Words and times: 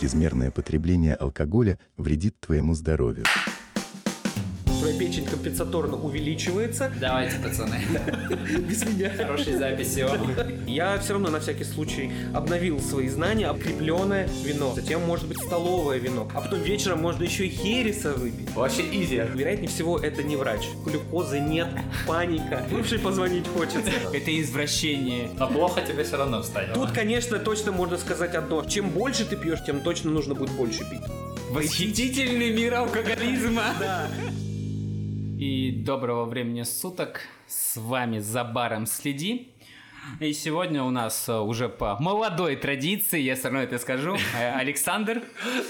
чрезмерное 0.00 0.50
потребление 0.50 1.14
алкоголя 1.14 1.78
вредит 1.98 2.34
твоему 2.40 2.72
здоровью 2.74 3.24
печень 5.00 5.24
компенсаторно 5.24 5.96
увеличивается. 5.96 6.92
Давайте, 7.00 7.36
пацаны. 7.38 7.80
Без 8.68 8.84
меня. 8.84 9.08
Хорошей 9.16 9.54
записи. 9.54 10.04
Я 10.66 10.98
все 10.98 11.14
равно 11.14 11.30
на 11.30 11.40
всякий 11.40 11.64
случай 11.64 12.12
обновил 12.34 12.80
свои 12.80 13.08
знания, 13.08 13.46
обкрепленное 13.46 14.28
вино. 14.44 14.74
Затем 14.74 15.00
может 15.06 15.26
быть 15.26 15.38
столовое 15.38 15.96
вино. 15.96 16.28
А 16.34 16.42
потом 16.42 16.60
вечером 16.60 17.00
можно 17.00 17.22
еще 17.22 17.46
и 17.46 17.48
хереса 17.48 18.12
выпить. 18.12 18.50
Вообще 18.54 18.82
изи. 18.82 19.22
Вероятнее 19.34 19.70
всего, 19.70 19.98
это 19.98 20.22
не 20.22 20.36
врач. 20.36 20.66
Глюкозы 20.84 21.40
нет, 21.40 21.68
паника. 22.06 22.66
Бывший 22.70 22.98
позвонить 22.98 23.48
хочется. 23.48 23.90
Это 24.12 24.38
извращение. 24.38 25.30
Но 25.38 25.48
плохо 25.48 25.80
тебе 25.80 26.04
все 26.04 26.18
равно 26.18 26.42
станет. 26.42 26.74
Тут, 26.74 26.90
конечно, 26.90 27.38
точно 27.38 27.72
можно 27.72 27.96
сказать 27.96 28.34
одно. 28.34 28.62
Чем 28.66 28.90
больше 28.90 29.24
ты 29.24 29.36
пьешь, 29.36 29.64
тем 29.64 29.80
точно 29.80 30.10
нужно 30.10 30.34
будет 30.34 30.50
больше 30.50 30.80
пить. 30.80 31.00
Восхитительный 31.50 32.50
мир 32.50 32.74
алкоголизма. 32.74 33.64
Да. 33.80 34.06
И 35.40 35.70
доброго 35.70 36.26
времени 36.26 36.64
суток. 36.64 37.22
С 37.46 37.78
вами 37.78 38.18
«За 38.18 38.44
баром 38.44 38.84
следи». 38.84 39.54
И 40.20 40.34
сегодня 40.34 40.82
у 40.82 40.90
нас 40.90 41.30
э, 41.30 41.38
уже 41.38 41.70
по 41.70 41.96
молодой 41.98 42.56
традиции, 42.56 43.18
я 43.20 43.36
все 43.36 43.44
равно 43.44 43.62
это 43.62 43.78
скажу, 43.78 44.18
э, 44.38 44.52
Александр. 44.52 45.22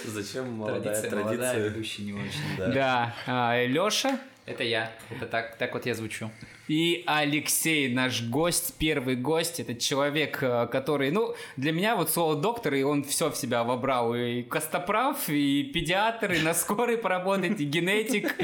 Зачем 0.05 0.55
молодая 0.55 0.81
Традиция, 0.83 1.11
традиция? 1.11 1.39
молодая, 1.39 1.69
ведущий 1.69 2.03
не 2.03 2.15
очень. 2.15 2.73
Да, 2.75 3.15
а, 3.29 3.65
Лёша. 3.65 4.19
Это 4.45 4.65
я. 4.65 4.91
Это 5.09 5.27
так, 5.27 5.57
так 5.57 5.73
вот 5.73 5.87
я 5.87 5.95
звучу. 5.95 6.33
И 6.71 7.03
Алексей, 7.05 7.93
наш 7.93 8.23
гость, 8.23 8.75
первый 8.79 9.17
гость, 9.17 9.59
это 9.59 9.75
человек, 9.75 10.41
э, 10.41 10.69
который, 10.71 11.11
ну, 11.11 11.35
для 11.57 11.73
меня 11.73 11.97
вот 11.97 12.11
слово 12.11 12.37
доктор, 12.37 12.75
и 12.75 12.85
он 12.85 13.03
все 13.03 13.29
в 13.29 13.37
себя 13.37 13.65
вобрал, 13.65 14.15
и 14.15 14.43
костоправ, 14.45 15.29
и 15.29 15.65
педиатр, 15.65 16.31
и 16.31 16.39
на 16.39 16.55
скорой 16.55 16.97
поработать, 16.97 17.61
и 17.61 17.65
генетик, 17.65 18.37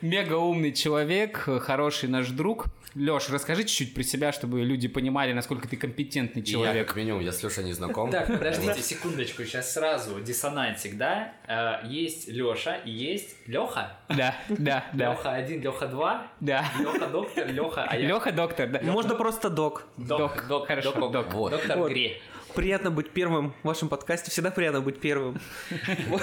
мега 0.00 0.36
умный 0.36 0.72
человек, 0.72 1.36
хороший 1.36 2.08
наш 2.08 2.28
друг. 2.28 2.64
Леш, 2.94 3.28
расскажи 3.28 3.64
чуть-чуть 3.64 3.92
про 3.92 4.02
себя, 4.02 4.32
чтобы 4.32 4.62
люди 4.62 4.88
понимали, 4.88 5.34
насколько 5.34 5.68
ты 5.68 5.76
компетентный 5.76 6.40
И 6.40 6.46
Я, 6.46 6.52
человек. 6.52 6.86
как 6.88 6.96
минимум, 6.96 7.20
я 7.20 7.30
с 7.30 7.42
Лешей 7.42 7.64
не 7.64 7.74
знаком. 7.74 8.10
Так, 8.10 8.26
подождите 8.26 8.80
секундочку, 8.80 9.44
сейчас 9.44 9.74
сразу 9.74 10.18
диссонансик, 10.20 10.96
да? 10.96 11.34
Э, 11.46 11.86
есть 11.86 12.26
Леша 12.26 12.76
и 12.76 12.90
есть 12.90 13.36
Леха. 13.46 13.98
Да, 14.08 14.34
да, 14.48 14.86
да, 14.94 15.10
Леха 15.10 15.32
1, 15.32 15.60
Леха 15.60 15.88
2, 15.88 16.26
да. 16.40 16.64
Леха 16.80 17.06
доктор, 17.08 17.46
Леха, 17.48 17.65
а 17.76 17.96
я 17.96 18.08
Леха 18.08 18.32
доктор, 18.32 18.68
да. 18.68 18.80
Можно 18.82 19.14
просто 19.14 19.50
док. 19.50 19.84
док, 19.96 20.46
док, 20.48 20.66
хорошо, 20.66 20.92
док, 20.92 21.12
док. 21.12 21.32
Вот. 21.34 21.50
доктор 21.52 21.78
Вот. 21.78 21.90
Гре. 21.90 22.20
Приятно 22.54 22.90
быть 22.90 23.10
первым 23.10 23.52
в 23.62 23.66
вашем 23.66 23.88
подкасте. 23.88 24.30
Всегда 24.30 24.50
приятно 24.50 24.80
быть 24.80 24.98
первым. 25.00 25.38
Вот. 26.08 26.22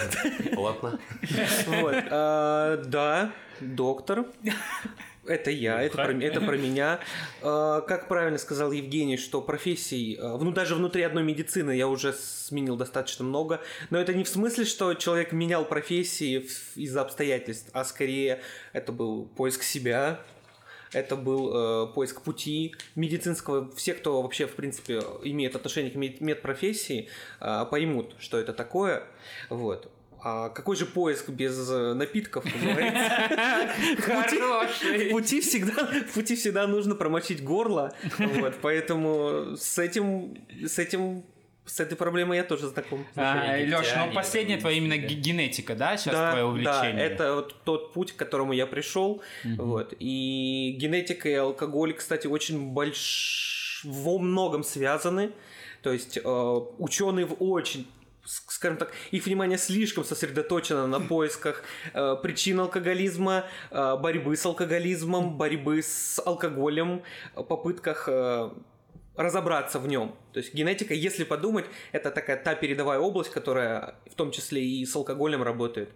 Плотно. 0.54 1.00
Вот. 1.68 1.96
А, 2.10 2.78
Да, 2.86 3.32
доктор. 3.60 4.26
Это 5.26 5.52
я, 5.52 5.82
это 5.82 5.96
про, 5.96 6.12
это 6.12 6.42
про 6.42 6.58
меня. 6.58 7.00
А, 7.42 7.82
Как 7.82 8.08
правильно 8.08 8.38
сказал 8.38 8.72
Евгений, 8.72 9.18
что 9.18 9.42
профессий, 9.42 10.18
а, 10.20 10.38
ну 10.38 10.52
даже 10.52 10.76
внутри 10.76 11.04
одной 11.04 11.24
медицины 11.24 11.72
я 11.72 11.88
уже 11.88 12.14
сменил 12.14 12.76
достаточно 12.76 13.24
много, 13.24 13.62
но 13.90 13.98
это 14.00 14.14
не 14.14 14.24
в 14.24 14.28
смысле, 14.28 14.66
что 14.66 14.94
человек 14.96 15.32
менял 15.32 15.64
профессии 15.66 16.46
из-за 16.76 17.02
обстоятельств, 17.02 17.70
а 17.74 17.86
скорее 17.86 18.42
это 18.74 18.92
был 18.92 19.26
поиск 19.26 19.64
себя, 19.64 20.20
это 20.94 21.16
был 21.16 21.52
э, 21.54 21.94
поиск 21.94 22.22
пути 22.22 22.76
медицинского. 22.96 23.70
Все, 23.76 23.94
кто 23.94 24.22
вообще, 24.22 24.48
в 24.48 24.56
принципе, 24.56 25.02
имеет 25.24 25.56
отношение 25.56 25.92
к 25.92 25.96
мед- 25.96 26.22
медпрофессии, 26.22 27.10
э, 27.42 27.66
поймут, 27.70 28.16
что 28.20 28.38
это 28.38 28.54
такое. 28.54 29.04
Вот. 29.50 29.92
А 30.26 30.48
какой 30.50 30.78
же 30.78 30.86
поиск 30.86 31.28
без 31.30 31.70
э, 31.70 31.94
напитков, 31.94 32.46
говорится? 32.46 33.30
В 33.98 34.02
Хороший. 34.02 35.10
пути 35.10 35.42
всегда, 35.42 35.86
в 35.86 36.14
пути 36.14 36.38
всегда 36.38 36.66
нужно 36.66 36.96
промочить 36.96 37.44
горло, 37.44 37.94
вот, 38.18 38.54
поэтому 38.62 39.58
с 39.58 39.78
этим, 39.78 40.38
с 40.66 40.80
этим, 40.80 41.26
с 41.66 41.80
этой 41.80 41.96
проблемой 41.96 42.38
я 42.38 42.44
тоже 42.44 42.68
знаком. 42.68 43.06
А, 43.16 43.56
Леш, 43.58 43.70
ну 43.70 43.78
египтяне, 43.78 44.14
последнее 44.14 44.58
твое 44.58 44.78
именно 44.78 44.98
да. 44.98 45.08
ге- 45.08 45.16
генетика, 45.16 45.76
да, 45.76 45.98
сейчас 45.98 46.14
да, 46.14 46.32
твое 46.32 46.44
да, 46.44 46.50
увлечение? 46.50 47.06
это 47.06 47.36
вот 47.36 47.56
тот 47.64 47.94
путь, 47.94 48.12
к 48.12 48.16
которому 48.16 48.54
я 48.54 48.68
пришел, 48.68 49.22
вот, 49.44 49.94
и 50.00 50.76
генетика 50.78 51.30
и 51.30 51.34
алкоголь, 51.34 51.94
кстати, 51.94 52.28
очень 52.28 52.74
больш... 52.74 53.82
во 53.86 54.20
многом 54.20 54.64
связаны, 54.64 55.32
то 55.82 55.92
есть 55.92 56.18
э, 56.18 56.22
ученые 56.78 57.26
в 57.26 57.36
очень 57.40 57.88
скажем 58.26 58.78
так, 58.78 58.94
их 59.12 59.26
внимание 59.26 59.58
слишком 59.58 60.06
сосредоточено 60.06 60.88
на 60.88 61.00
поисках 61.02 61.64
э, 61.94 62.16
причин 62.22 62.62
алкоголизма, 62.62 63.46
э, 63.70 63.98
борьбы 63.98 64.36
с 64.38 64.46
алкоголизмом, 64.46 65.38
борьбы 65.38 65.82
с 65.82 66.22
алкоголем, 66.26 67.04
э, 67.36 67.44
попытках 67.44 68.06
э, 68.08 68.50
разобраться 69.16 69.80
в 69.80 69.88
нем. 69.88 70.16
То 70.32 70.40
есть 70.40 70.54
генетика, 70.54 70.94
если 70.94 71.24
подумать, 71.24 71.66
это 71.92 72.12
такая 72.12 72.38
та 72.42 72.56
передовая 72.56 73.00
область, 73.00 73.32
которая 73.32 73.96
в 74.12 74.16
том 74.16 74.32
числе 74.32 74.64
и 74.64 74.86
с 74.86 74.96
алкоголем 74.96 75.44
работает. 75.44 75.90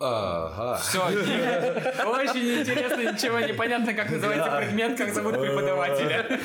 Ага. 0.00 0.76
Все, 0.82 0.98
очень 1.06 2.60
интересно, 2.60 3.12
ничего 3.12 3.38
не 3.38 3.52
понятно, 3.52 3.94
как 3.94 4.10
называется 4.10 4.56
предмет, 4.58 4.98
как 4.98 5.14
зовут 5.14 5.34
преподавателя. 5.34 6.40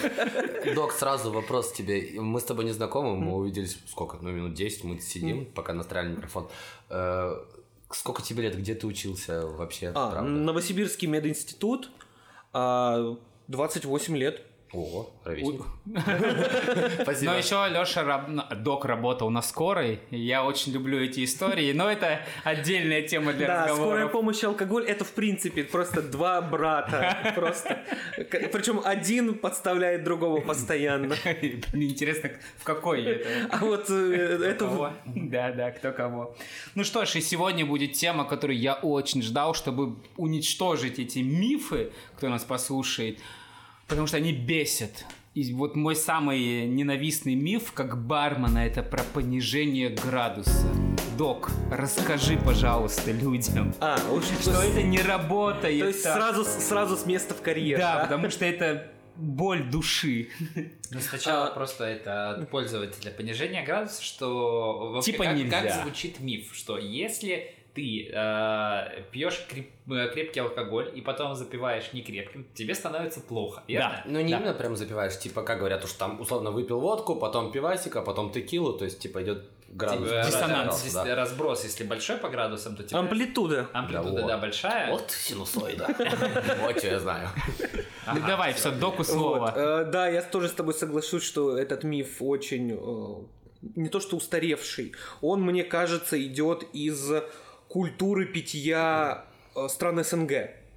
Док, 0.75 0.93
сразу 0.93 1.31
вопрос 1.31 1.71
тебе. 1.73 2.21
Мы 2.21 2.39
с 2.39 2.43
тобой 2.43 2.65
не 2.65 2.71
знакомы, 2.71 3.17
мы 3.17 3.35
увиделись 3.35 3.79
сколько? 3.87 4.17
Ну, 4.21 4.29
минут 4.31 4.53
10 4.53 4.83
мы 4.83 4.99
сидим, 4.99 5.45
пока 5.45 5.73
настраивали 5.73 6.15
микрофон. 6.15 6.47
Э, 6.89 7.37
Сколько 7.91 8.21
тебе 8.21 8.43
лет? 8.43 8.55
Где 8.55 8.75
ты 8.75 8.85
учился 8.85 9.47
вообще? 9.47 9.87
А, 9.95 10.11
правда? 10.11 10.21
Новосибирский 10.29 11.07
мединститут, 11.07 11.89
а, 12.53 13.17
28 13.47 14.15
лет. 14.15 14.43
О, 14.71 15.09
ровесник. 15.23 15.61
Но 15.85 15.99
Спасибо. 17.03 17.37
еще 17.37 17.65
Леша 17.69 18.27
док 18.55 18.85
работал 18.85 19.31
на 19.31 19.41
скорой. 19.41 19.99
Я 20.11 20.45
очень 20.45 20.71
люблю 20.73 20.99
эти 20.99 21.25
истории, 21.25 21.71
но 21.73 21.89
это 21.91 22.19
отдельная 22.43 23.01
тема 23.01 23.33
для 23.33 23.47
Да, 23.47 23.63
скорая 23.63 23.79
разговоров. 23.79 24.11
помощь 24.11 24.43
и 24.43 24.45
алкоголь 24.45 24.85
это 24.85 25.03
в 25.05 25.11
принципе 25.13 25.63
просто 25.63 26.03
два 26.03 26.41
брата. 26.41 27.17
Просто. 27.35 27.79
Причем 28.51 28.81
один 28.83 29.33
подставляет 29.39 30.03
другого 30.03 30.39
постоянно. 30.41 31.15
Блин, 31.41 31.63
Интересно, 31.73 32.31
в 32.57 32.63
какой 32.63 33.03
это? 33.03 33.29
А 33.49 33.57
вот 33.65 33.89
э, 33.89 34.39
это? 34.43 34.93
Да, 35.05 35.51
да, 35.51 35.71
кто 35.71 35.91
кого. 35.91 36.35
Ну 36.75 36.83
что 36.83 37.05
ж, 37.05 37.15
и 37.15 37.21
сегодня 37.21 37.65
будет 37.65 37.93
тема, 37.93 38.23
которую 38.25 38.59
я 38.59 38.75
очень 38.75 39.23
ждал, 39.23 39.55
чтобы 39.55 39.95
уничтожить 40.17 40.99
эти 40.99 41.19
мифы, 41.19 41.91
кто 42.17 42.29
нас 42.29 42.43
послушает, 42.43 43.19
потому 43.89 44.07
что 44.07 44.17
они 44.17 44.31
бесят. 44.31 45.05
И 45.35 45.53
вот 45.53 45.75
мой 45.75 45.95
самый 45.95 46.65
ненавистный 46.65 47.35
миф, 47.35 47.71
как 47.73 48.03
бармена, 48.05 48.59
это 48.59 48.81
про 48.83 49.03
понижение 49.03 49.89
градуса. 49.89 50.67
Док, 51.17 51.51
расскажи, 51.71 52.37
пожалуйста, 52.37 53.11
людям, 53.11 53.73
А, 53.79 53.97
уж- 54.11 54.23
что 54.41 54.61
это 54.61 54.81
не 54.83 54.99
работает. 55.01 55.79
То 55.81 55.87
есть 55.87 56.03
так. 56.03 56.15
сразу, 56.17 56.43
сразу 56.45 56.95
с 56.97 57.05
места 57.05 57.33
в 57.35 57.41
карьер. 57.41 57.77
Да, 57.77 57.99
потому 58.03 58.29
что 58.29 58.45
это 58.45 58.87
боль 59.15 59.69
души. 59.69 60.29
Ну, 60.91 60.99
сначала 61.01 61.51
просто 61.51 61.83
это 61.83 62.31
от 62.31 62.49
пользователя 62.49 63.11
понижение 63.11 63.63
градуса, 63.63 64.01
что 64.01 65.01
Типа 65.03 65.25
как, 65.25 65.35
нельзя. 65.37 65.61
как 65.61 65.83
звучит 65.83 66.19
миф, 66.21 66.51
что 66.55 66.77
если 66.77 67.53
ты 67.79 68.09
э, 68.13 69.03
пьешь 69.11 69.39
креп- 69.49 69.69
э, 69.95 70.09
крепкий 70.13 70.41
алкоголь 70.41 70.91
и 70.93 71.01
потом 71.01 71.35
запиваешь 71.35 71.93
некрепким, 71.93 72.45
тебе 72.53 72.75
становится 72.75 73.21
плохо. 73.21 73.63
верно? 73.67 74.03
Ну, 74.05 74.19
не 74.19 74.31
Да. 74.31 74.37
именно 74.39 74.53
прям 74.53 74.75
запиваешь, 74.75 75.17
типа, 75.17 75.43
как 75.43 75.59
говорят, 75.59 75.83
уж 75.85 75.93
там, 75.93 76.19
условно, 76.19 76.51
выпил 76.51 76.79
водку, 76.79 77.15
потом 77.15 77.51
пивасик, 77.51 77.95
а 77.95 78.01
потом 78.01 78.31
текилу, 78.31 78.73
то 78.73 78.85
есть, 78.85 78.99
типа, 78.99 79.21
идет 79.23 79.45
градус. 79.69 80.09
Типа, 80.09 80.23
Диссонанс, 80.25 80.83
Если 80.83 81.05
да. 81.09 81.15
разброс, 81.15 81.63
если 81.63 81.83
большой 81.85 82.17
по 82.17 82.29
градусам, 82.29 82.75
то 82.75 82.83
тебе 82.83 82.99
Амплитуда. 82.99 83.69
амплитуда 83.73 84.11
Да, 84.21 84.27
да, 84.27 84.33
вот. 84.33 84.41
большая. 84.41 84.91
Вот 84.91 85.11
синусоида. 85.11 85.87
Вот 86.61 86.77
что 86.77 86.87
я 86.87 86.99
знаю. 86.99 87.29
Ну, 88.13 88.19
давай, 88.27 88.53
все, 88.53 88.71
доку 88.71 88.97
Вот, 88.97 89.07
слово. 89.07 89.53
э, 89.55 89.85
Да, 89.85 90.07
я 90.09 90.21
тоже 90.21 90.47
с 90.47 90.53
тобой 90.53 90.73
соглашусь, 90.73 91.23
что 91.23 91.55
этот 91.57 91.83
миф 91.83 92.17
очень 92.21 92.71
э, 92.71 93.23
не 93.75 93.89
то 93.89 93.99
что 93.99 94.15
устаревший, 94.17 94.93
он, 95.21 95.41
мне 95.43 95.63
кажется, 95.63 96.15
идет 96.21 96.63
из 96.73 97.11
культуры 97.69 98.25
питья 98.25 99.25
э, 99.55 99.67
стран 99.69 100.03
СНГ. 100.03 100.31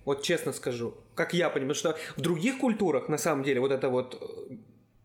Вот 0.05 0.23
честно 0.23 0.53
скажу, 0.53 0.95
как 1.15 1.35
я 1.35 1.51
понимаю, 1.51 1.75
что 1.75 1.97
в 2.17 2.21
других 2.21 2.59
культурах, 2.59 3.09
на 3.09 3.19
самом 3.19 3.43
деле, 3.45 3.61
вот 3.61 3.73
это 3.73 3.89
вот 3.89 4.19
э, 4.21 4.55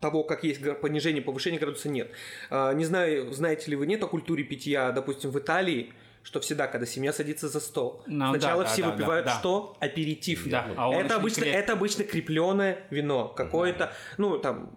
того, 0.00 0.22
как 0.22 0.44
есть 0.44 0.60
понижение, 0.80 1.22
повышение 1.22 1.58
градуса, 1.58 1.88
нет. 1.88 2.10
А, 2.50 2.72
Не 2.72 2.84
знаю, 2.84 3.32
знаете 3.32 3.70
ли 3.70 3.76
вы, 3.76 3.86
нет 3.86 4.02
о 4.02 4.06
культуре 4.06 4.44
питья, 4.44 4.92
допустим, 4.92 5.30
в 5.30 5.38
Италии, 5.38 5.92
что 6.22 6.40
всегда, 6.40 6.66
когда 6.66 6.84
семья 6.86 7.12
садится 7.12 7.48
за 7.48 7.58
стол, 7.58 8.02
Ну, 8.06 8.30
сначала 8.32 8.64
да, 8.64 8.68
все 8.70 8.82
да, 8.82 8.88
да, 8.90 8.94
выпивают 8.96 9.26
да, 9.26 9.32
да. 9.32 9.38
что? 9.40 9.76
Аперитив. 9.80 10.46
Да, 10.48 10.66
а 10.76 10.92
это, 10.92 11.16
обычно, 11.16 11.42
крепкий. 11.42 11.58
это 11.58 11.72
обычно 11.72 12.04
крепленное 12.04 12.86
вино. 12.90 13.28
Какое-то, 13.28 13.92
ну, 14.18 14.38
там, 14.38 14.70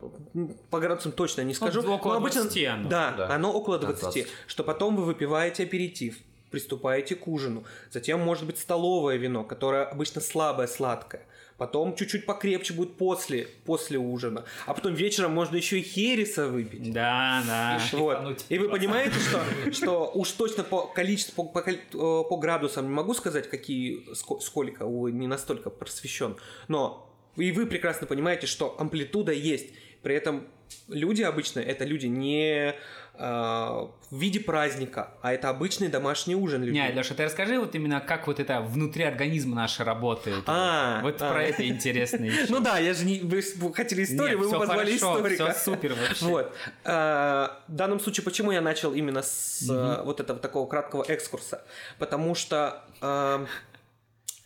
по 0.70 0.80
градусам 0.80 1.12
точно 1.12 1.42
не 1.42 1.54
скажу. 1.54 1.82
Ну, 1.82 1.94
около 1.94 2.14
но 2.14 2.18
обычно, 2.20 2.44
20 2.44 2.66
оно. 2.66 2.90
Да, 2.90 3.14
Да. 3.18 3.36
оно 3.36 3.52
около 3.52 3.80
Да, 3.80 3.88
20. 3.88 4.02
20. 4.02 4.28
Что 4.48 4.64
потом 4.64 4.96
вы 4.96 5.04
выпиваете 5.04 5.64
аперитив, 5.64 6.18
приступаете 6.52 7.16
к 7.16 7.28
ужину. 7.28 7.64
Затем 7.90 8.20
может 8.20 8.46
быть 8.46 8.60
столовое 8.60 9.16
вино, 9.18 9.44
которое 9.44 9.86
обычно 9.86 10.22
слабое, 10.22 10.68
сладкое. 10.68 11.24
Потом 11.58 11.96
чуть-чуть 11.96 12.26
покрепче 12.26 12.74
будет 12.74 12.98
после, 12.98 13.48
после 13.66 14.00
ужина. 14.00 14.46
А 14.66 14.74
потом 14.74 14.96
вечером 14.96 15.34
можно 15.34 15.56
еще 15.58 15.80
и 15.80 15.84
хереса 15.84 16.48
выпить. 16.48 16.92
Да, 16.92 17.44
да. 17.46 17.80
И 17.94 17.96
Вот. 17.96 18.46
И 18.50 18.58
вы 18.58 18.68
понимаете, 18.70 19.14
что, 19.20 19.42
что 19.72 20.12
уж 20.12 20.32
точно 20.32 20.64
по 20.64 20.88
количеству, 20.88 21.44
по, 21.44 21.62
коли- 21.62 21.80
э, 21.94 22.24
по 22.30 22.38
градусам 22.38 22.86
не 22.86 22.92
могу 22.94 23.14
сказать, 23.14 23.48
какие, 23.48 24.12
ско- 24.14 24.40
сколько, 24.40 24.84
увы, 24.86 25.12
не 25.12 25.28
настолько 25.28 25.70
просвещен, 25.70 26.36
но 26.68 27.08
и 27.36 27.52
вы 27.52 27.68
прекрасно 27.68 28.08
понимаете, 28.08 28.48
что 28.48 28.76
амплитуда 28.80 29.32
есть. 29.32 29.70
При 30.02 30.16
этом 30.16 30.48
люди 30.88 31.22
обычно, 31.22 31.60
это 31.60 31.86
люди 31.86 32.08
не 32.08 32.74
в 33.18 33.90
виде 34.12 34.40
праздника, 34.40 35.12
а 35.22 35.32
это 35.32 35.50
обычный 35.50 35.90
домашний 35.90 36.36
ужин 36.36 36.64
людей. 36.64 36.82
Не, 36.82 36.92
Леша, 36.92 37.14
ты 37.14 37.24
расскажи 37.24 37.60
вот 37.60 37.76
именно, 37.76 38.02
как 38.02 38.28
вот 38.28 38.40
это 38.40 38.62
внутри 38.62 39.04
организма 39.04 39.56
наше 39.56 39.84
работает. 39.84 40.44
А, 40.48 41.02
вот 41.02 41.22
а. 41.22 41.32
про 41.32 41.44
это 41.44 41.68
интересно 41.68 42.26
еще. 42.26 42.48
Ну 42.50 42.60
да, 42.60 42.80
я 42.80 42.94
же 42.94 43.06
не... 43.06 43.20
Вы 43.20 43.42
хотели 43.74 44.04
историю, 44.04 44.40
вы 44.40 44.50
позвали 44.50 44.98
хорошо, 44.98 45.18
историка. 45.18 45.54
все 45.54 45.72
супер 45.72 45.94
вообще. 45.94 46.26
Вот. 46.26 46.54
А, 46.84 47.62
В 47.68 47.76
данном 47.76 48.00
случае, 48.00 48.24
почему 48.24 48.52
я 48.52 48.62
начал 48.62 48.94
именно 48.94 49.22
с 49.22 49.70
э, 49.70 50.02
вот 50.04 50.20
этого 50.20 50.40
такого 50.40 50.68
краткого 50.68 51.04
экскурса? 51.08 51.64
Потому 52.00 52.36
что 52.36 52.84
а, 53.02 53.46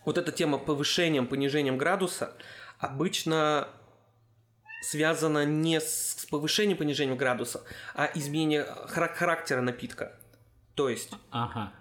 вот 0.06 0.18
эта 0.18 0.32
тема 0.32 0.58
повышением, 0.58 1.28
понижением 1.28 1.78
градуса 1.78 2.34
обычно 2.80 3.68
связана 4.82 5.46
не 5.46 5.82
с 5.82 6.15
повышением, 6.38 6.78
понижением 6.78 7.18
градуса, 7.18 7.64
а 7.94 8.10
изменение 8.16 8.66
хара- 8.88 9.14
характера 9.14 9.62
напитка. 9.62 10.12
То 10.76 10.90
есть 10.90 11.12
Ага. 11.32 11.72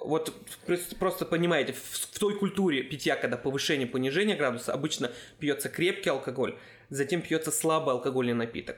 вот 0.00 0.32
прос- 0.66 0.94
просто 0.98 1.24
понимаете, 1.24 1.72
в, 1.72 1.82
в 1.82 2.18
той 2.18 2.38
культуре 2.38 2.82
питья, 2.82 3.16
когда 3.16 3.36
повышение, 3.36 3.86
понижение 3.86 4.36
градуса, 4.36 4.72
обычно 4.72 5.10
пьется 5.38 5.68
крепкий 5.68 6.10
алкоголь, 6.10 6.54
затем 6.90 7.22
пьется 7.22 7.50
слабый 7.50 7.94
алкогольный 7.94 8.34
напиток, 8.34 8.76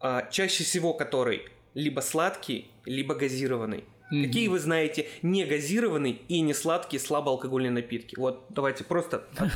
а, 0.00 0.22
чаще 0.30 0.62
всего 0.64 0.94
который 0.94 1.48
либо 1.74 2.00
сладкий, 2.00 2.70
либо 2.84 3.14
газированный. 3.14 3.84
Мгм. 4.10 4.24
Какие 4.26 4.48
вы 4.48 4.58
знаете 4.60 5.08
не 5.22 5.44
газированный 5.44 6.22
и 6.28 6.40
не 6.40 6.54
сладкие 6.54 7.00
слабоалкогольные 7.00 7.72
напитки? 7.72 8.14
Вот 8.16 8.46
давайте 8.50 8.84
просто 8.84 9.24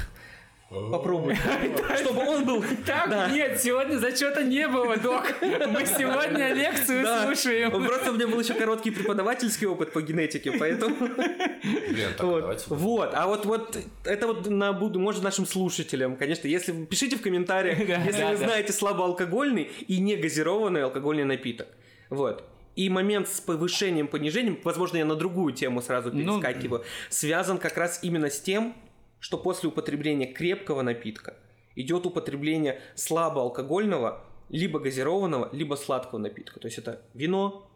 попробуем, 0.69 1.37
чтобы 1.99 2.21
он 2.27 2.45
был. 2.45 2.65
Так, 2.85 3.31
нет, 3.33 3.61
сегодня 3.61 3.97
зачета 3.99 4.43
не 4.43 4.69
было, 4.69 4.97
док. 4.97 5.25
Мы 5.41 5.87
сегодня 5.87 6.53
лекцию 6.53 7.07
слушаем. 7.07 7.71
Просто 7.87 8.11
у 8.11 8.15
меня 8.15 8.29
был 8.29 8.41
еще 8.41 8.55
короткий 8.55 8.91
преподавательский 8.91 9.67
опыт 9.67 9.93
по 9.93 10.03
генетике, 10.03 10.53
поэтому... 10.53 10.97
Блин, 10.99 12.09
так, 12.17 12.27
Вот, 12.27 12.41
давайте. 12.41 12.65
вот, 12.69 13.11
а 13.15 13.27
вот, 13.27 13.47
вот 13.47 13.79
это 14.05 14.27
вот 14.27 14.49
на 14.49 14.73
буду, 14.73 14.99
может, 14.99 15.23
нашим 15.23 15.47
слушателям, 15.47 16.17
конечно, 16.17 16.47
если 16.47 16.85
пишите 16.85 17.17
в 17.17 17.23
комментариях, 17.23 17.79
если 17.79 18.25
вы 18.25 18.37
знаете 18.37 18.73
слабоалкогольный 18.73 19.71
и 19.87 20.01
не 20.01 20.17
газированный 20.17 20.85
алкогольный 20.85 21.25
напиток. 21.25 21.69
Вот. 22.11 22.45
И 22.77 22.89
момент 22.91 23.29
с 23.29 23.41
повышением, 23.41 24.07
понижением, 24.07 24.59
возможно, 24.63 24.99
я 24.99 25.05
на 25.05 25.17
другую 25.17 25.53
тему 25.53 25.83
сразу 25.83 26.13
Ну, 26.13 26.41
перескакиваю, 26.41 26.85
связан 27.09 27.59
как 27.59 27.77
раз 27.77 28.01
именно 28.03 28.31
с 28.31 28.41
тем, 28.41 28.75
что 29.21 29.39
после 29.39 29.69
употребления 29.69 30.27
крепкого 30.27 30.83
напитка 30.83 31.37
идет 31.75 32.07
употребление 32.07 32.81
слабоалкогольного, 32.95 34.25
либо 34.49 34.81
газированного, 34.81 35.51
либо 35.53 35.75
сладкого 35.75 36.19
напитка. 36.19 36.61
То 36.61 36.67
есть 36.67 36.79
это 36.79 37.03
вино, 37.15 37.71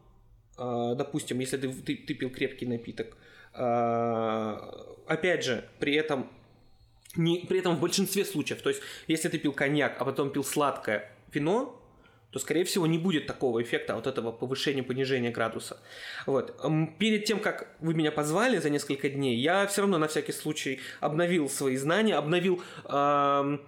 а, 0.56 0.94
допустим, 0.94 1.38
если 1.38 1.56
ты, 1.56 1.72
ты, 1.72 1.96
ты 1.96 2.14
пил 2.14 2.30
крепкий 2.30 2.66
напиток, 2.66 3.16
а, 3.52 4.86
опять 5.06 5.44
же, 5.44 5.64
при 5.78 5.94
этом 5.94 6.30
не, 7.16 7.40
при 7.40 7.58
этом 7.58 7.76
в 7.76 7.80
большинстве 7.80 8.24
случаев, 8.24 8.62
то 8.62 8.70
есть 8.70 8.80
если 9.06 9.28
ты 9.28 9.38
пил 9.38 9.52
коньяк, 9.52 10.00
а 10.00 10.04
потом 10.04 10.30
пил 10.30 10.44
сладкое 10.44 11.10
вино, 11.32 11.78
то, 12.32 12.38
скорее 12.38 12.64
всего, 12.64 12.86
не 12.86 12.98
будет 12.98 13.26
такого 13.26 13.62
эффекта 13.62 13.94
вот 13.94 14.06
этого 14.06 14.32
повышения-понижения 14.32 15.30
градуса. 15.30 15.76
Вот. 16.26 16.58
Перед 16.98 17.26
тем, 17.26 17.40
как 17.40 17.68
вы 17.80 17.92
меня 17.92 18.10
позвали 18.10 18.56
за 18.56 18.70
несколько 18.70 19.10
дней, 19.10 19.36
я 19.36 19.66
все 19.66 19.82
равно 19.82 19.98
на 19.98 20.08
всякий 20.08 20.32
случай 20.32 20.80
обновил 21.00 21.50
свои 21.50 21.76
знания, 21.76 22.14
обновил, 22.16 22.62
ам, 22.86 23.60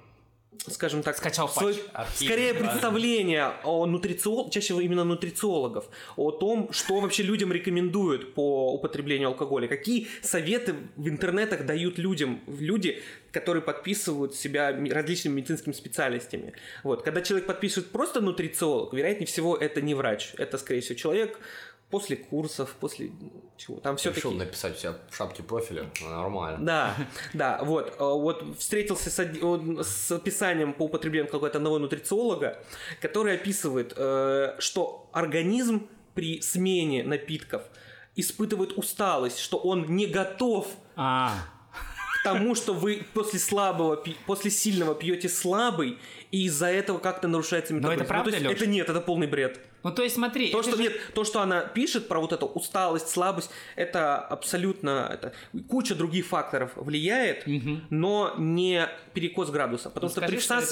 скажем 0.69 1.03
так, 1.03 1.17
Скачал 1.17 1.49
свой- 1.49 1.75
патч. 1.93 2.07
Скорее 2.15 2.55
представление 2.55 3.53
о 3.65 3.87
нутрициологах, 3.87 4.53
чаще 4.53 4.75
именно 4.83 5.05
нутрициологов, 5.05 5.87
о 6.17 6.31
том, 6.31 6.73
что 6.73 7.01
вообще 7.01 7.23
людям 7.23 7.53
рекомендуют 7.53 8.35
по 8.35 8.73
употреблению 8.73 9.29
алкоголя, 9.29 9.69
какие 9.69 10.09
советы 10.23 10.75
в 10.97 11.09
интернетах 11.09 11.67
дают 11.67 11.99
людям, 11.99 12.41
люди, 12.47 13.03
которые 13.33 13.63
подписывают 13.63 14.35
себя 14.35 14.73
ми- 14.73 14.91
различными 14.91 15.35
медицинскими 15.37 15.73
специальностями. 15.73 16.53
Вот. 16.83 17.03
Когда 17.03 17.21
человек 17.21 17.47
подписывает 17.47 17.91
просто 17.91 18.21
нутрициолог, 18.21 18.95
вероятнее 18.95 19.27
всего 19.27 19.57
это 19.57 19.81
не 19.81 19.95
врач, 19.95 20.33
это, 20.39 20.57
скорее 20.59 20.81
всего, 20.81 20.97
человек 20.99 21.39
после 21.91 22.17
курсов, 22.17 22.75
после 22.81 23.13
чего. 23.57 23.79
Там 23.81 23.97
все-таки... 23.97 24.21
Решил 24.21 24.33
написать 24.33 24.77
у 24.77 24.79
себя 24.79 24.95
в 25.09 25.17
шапке 25.17 25.43
профиля, 25.43 25.91
ну, 26.01 26.09
нормально. 26.09 26.59
Да, 26.65 26.97
да, 27.35 27.61
вот, 27.63 27.89
э, 27.89 27.93
вот 27.99 28.59
встретился 28.59 29.11
с, 29.11 29.19
с 29.19 30.13
описанием 30.13 30.73
по 30.73 30.85
употреблению 30.85 31.31
какого-то 31.31 31.59
одного 31.59 31.79
нутрициолога, 31.79 32.63
который 33.01 33.35
описывает, 33.35 33.95
э, 33.97 34.57
что 34.59 35.09
организм 35.13 35.89
при 36.15 36.41
смене 36.41 37.03
напитков 37.05 37.63
испытывает 38.17 38.73
усталость, 38.79 39.39
что 39.39 39.59
он 39.59 39.97
не 39.97 40.07
готов 40.07 40.69
А, 40.97 41.35
к 42.21 42.23
тому, 42.25 42.55
что 42.55 42.73
вы 42.73 43.05
после 43.13 43.39
слабого, 43.39 44.03
после 44.27 44.51
сильного 44.51 44.95
пьете 44.95 45.29
слабый, 45.29 45.99
и 46.31 46.47
из-за 46.47 46.67
этого 46.67 46.99
как-то 46.99 47.29
нарушается 47.29 47.73
Но 47.73 47.79
метаболизм. 47.79 48.03
это 48.03 48.09
правда, 48.09 48.31
то 48.31 48.37
есть 48.39 48.51
это 48.51 48.67
нет, 48.67 48.89
это 48.89 49.01
полный 49.01 49.27
бред. 49.27 49.61
Ну 49.85 49.93
то 49.93 50.03
есть 50.03 50.17
смотри, 50.17 50.49
То, 50.51 50.63
что 50.65 50.77
же- 50.77 50.83
нет, 50.83 50.93
то, 51.15 51.23
что 51.25 51.41
она 51.41 51.61
пишет 51.61 52.09
про 52.09 52.19
вот 52.21 52.33
эту 52.33 52.47
усталость, 52.47 53.09
слабость, 53.09 53.51
это 53.77 54.19
абсолютно 54.19 55.09
это, 55.13 55.33
куча 55.69 55.95
других 55.95 56.27
факторов 56.27 56.73
влияет, 56.75 57.47
Мгм. 57.47 57.85
но 57.91 58.35
не 58.39 58.89
перекос 59.13 59.51
градуса. 59.51 59.91
Потому 59.91 60.07
Ну, 60.07 60.11
что 60.11 60.21
скажи, 60.21 60.33
при 60.37 60.41
что 60.43 60.55
это- 60.55 60.65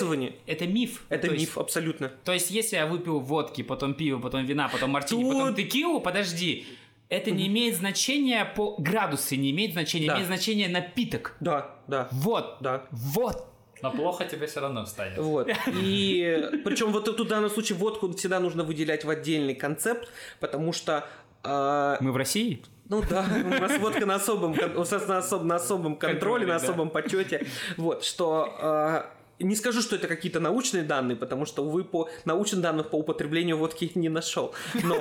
Это 0.47 0.67
миф. 0.67 1.05
это, 1.09 1.29
То 1.29 1.35
есть- 1.35 1.47
миф 1.47 1.59
абсолютно. 1.59 2.09
То 2.25 2.33
есть, 2.33 2.51
если 2.51 2.77
я 2.77 2.87
выпил 2.87 3.21
водки, 3.21 3.63
потом 3.63 3.95
пиво, 3.95 4.19
потом 4.19 4.45
вина, 4.45 4.69
потом 4.69 4.91
мартини, 4.91 5.23
Тут- 5.23 5.33
потом 5.35 5.55
текилу, 5.55 6.01
подожди, 6.01 6.67
это 7.09 7.31
не 7.31 7.47
имеет 7.49 7.77
значения 7.77 8.45
по 8.57 8.75
градусы, 8.79 9.37
не 9.37 9.51
имеет 9.51 9.73
значения, 9.75 10.07
Да. 10.09 10.15
имеет 10.15 10.27
значение 10.29 10.69
напиток. 10.69 11.37
Да, 11.41 11.77
да, 11.87 12.09
Вот, 12.11 12.57
да. 12.61 12.87
вот. 12.91 13.47
Но 13.83 13.91
плохо 13.91 14.25
тебе 14.25 14.47
все 14.47 14.61
равно 14.61 14.87
станет. 14.87 15.19
Вот. 15.19 15.49
И 15.67 16.61
причем 16.65 16.93
вот 16.93 17.05
тут 17.05 17.21
в 17.21 17.29
данном 17.29 17.51
случае 17.51 17.77
водку 17.79 18.13
всегда 18.13 18.41
нужно 18.41 18.63
выделять 18.65 19.05
в 19.05 19.11
отдельный 19.11 19.55
концепт, 19.55 20.09
потому 20.41 20.73
что 20.73 21.05
а, 21.45 21.99
Мы 22.01 22.13
в 22.13 22.17
России? 22.17 22.63
Ну 22.89 23.03
да, 23.09 23.25
у 23.45 23.49
нас 23.49 23.79
водка 23.79 24.07
на 24.07 24.17
особом, 24.17 24.53
у 24.53 24.79
нас 24.79 24.91
на, 24.91 25.19
особ- 25.19 25.45
на 25.45 25.57
особом 25.57 25.97
контроле, 25.97 26.19
Контроле, 26.19 26.47
на 26.47 26.59
да. 26.59 26.65
особом 26.65 26.91
почете. 26.91 27.47
Вот, 27.77 28.05
что 28.05 28.55
э, 28.61 29.03
не 29.43 29.57
скажу, 29.57 29.83
что 29.83 29.97
это 29.97 30.09
какие-то 30.09 30.41
научные 30.41 30.83
данные, 30.83 31.17
потому 31.17 31.47
что, 31.47 31.65
увы, 31.65 31.85
по 31.85 32.09
научным 32.25 32.63
данным 32.63 32.85
по 32.85 32.97
употреблению 32.97 33.57
водки 33.57 33.91
не 33.95 34.09
нашел. 34.09 34.55
Но 34.83 35.01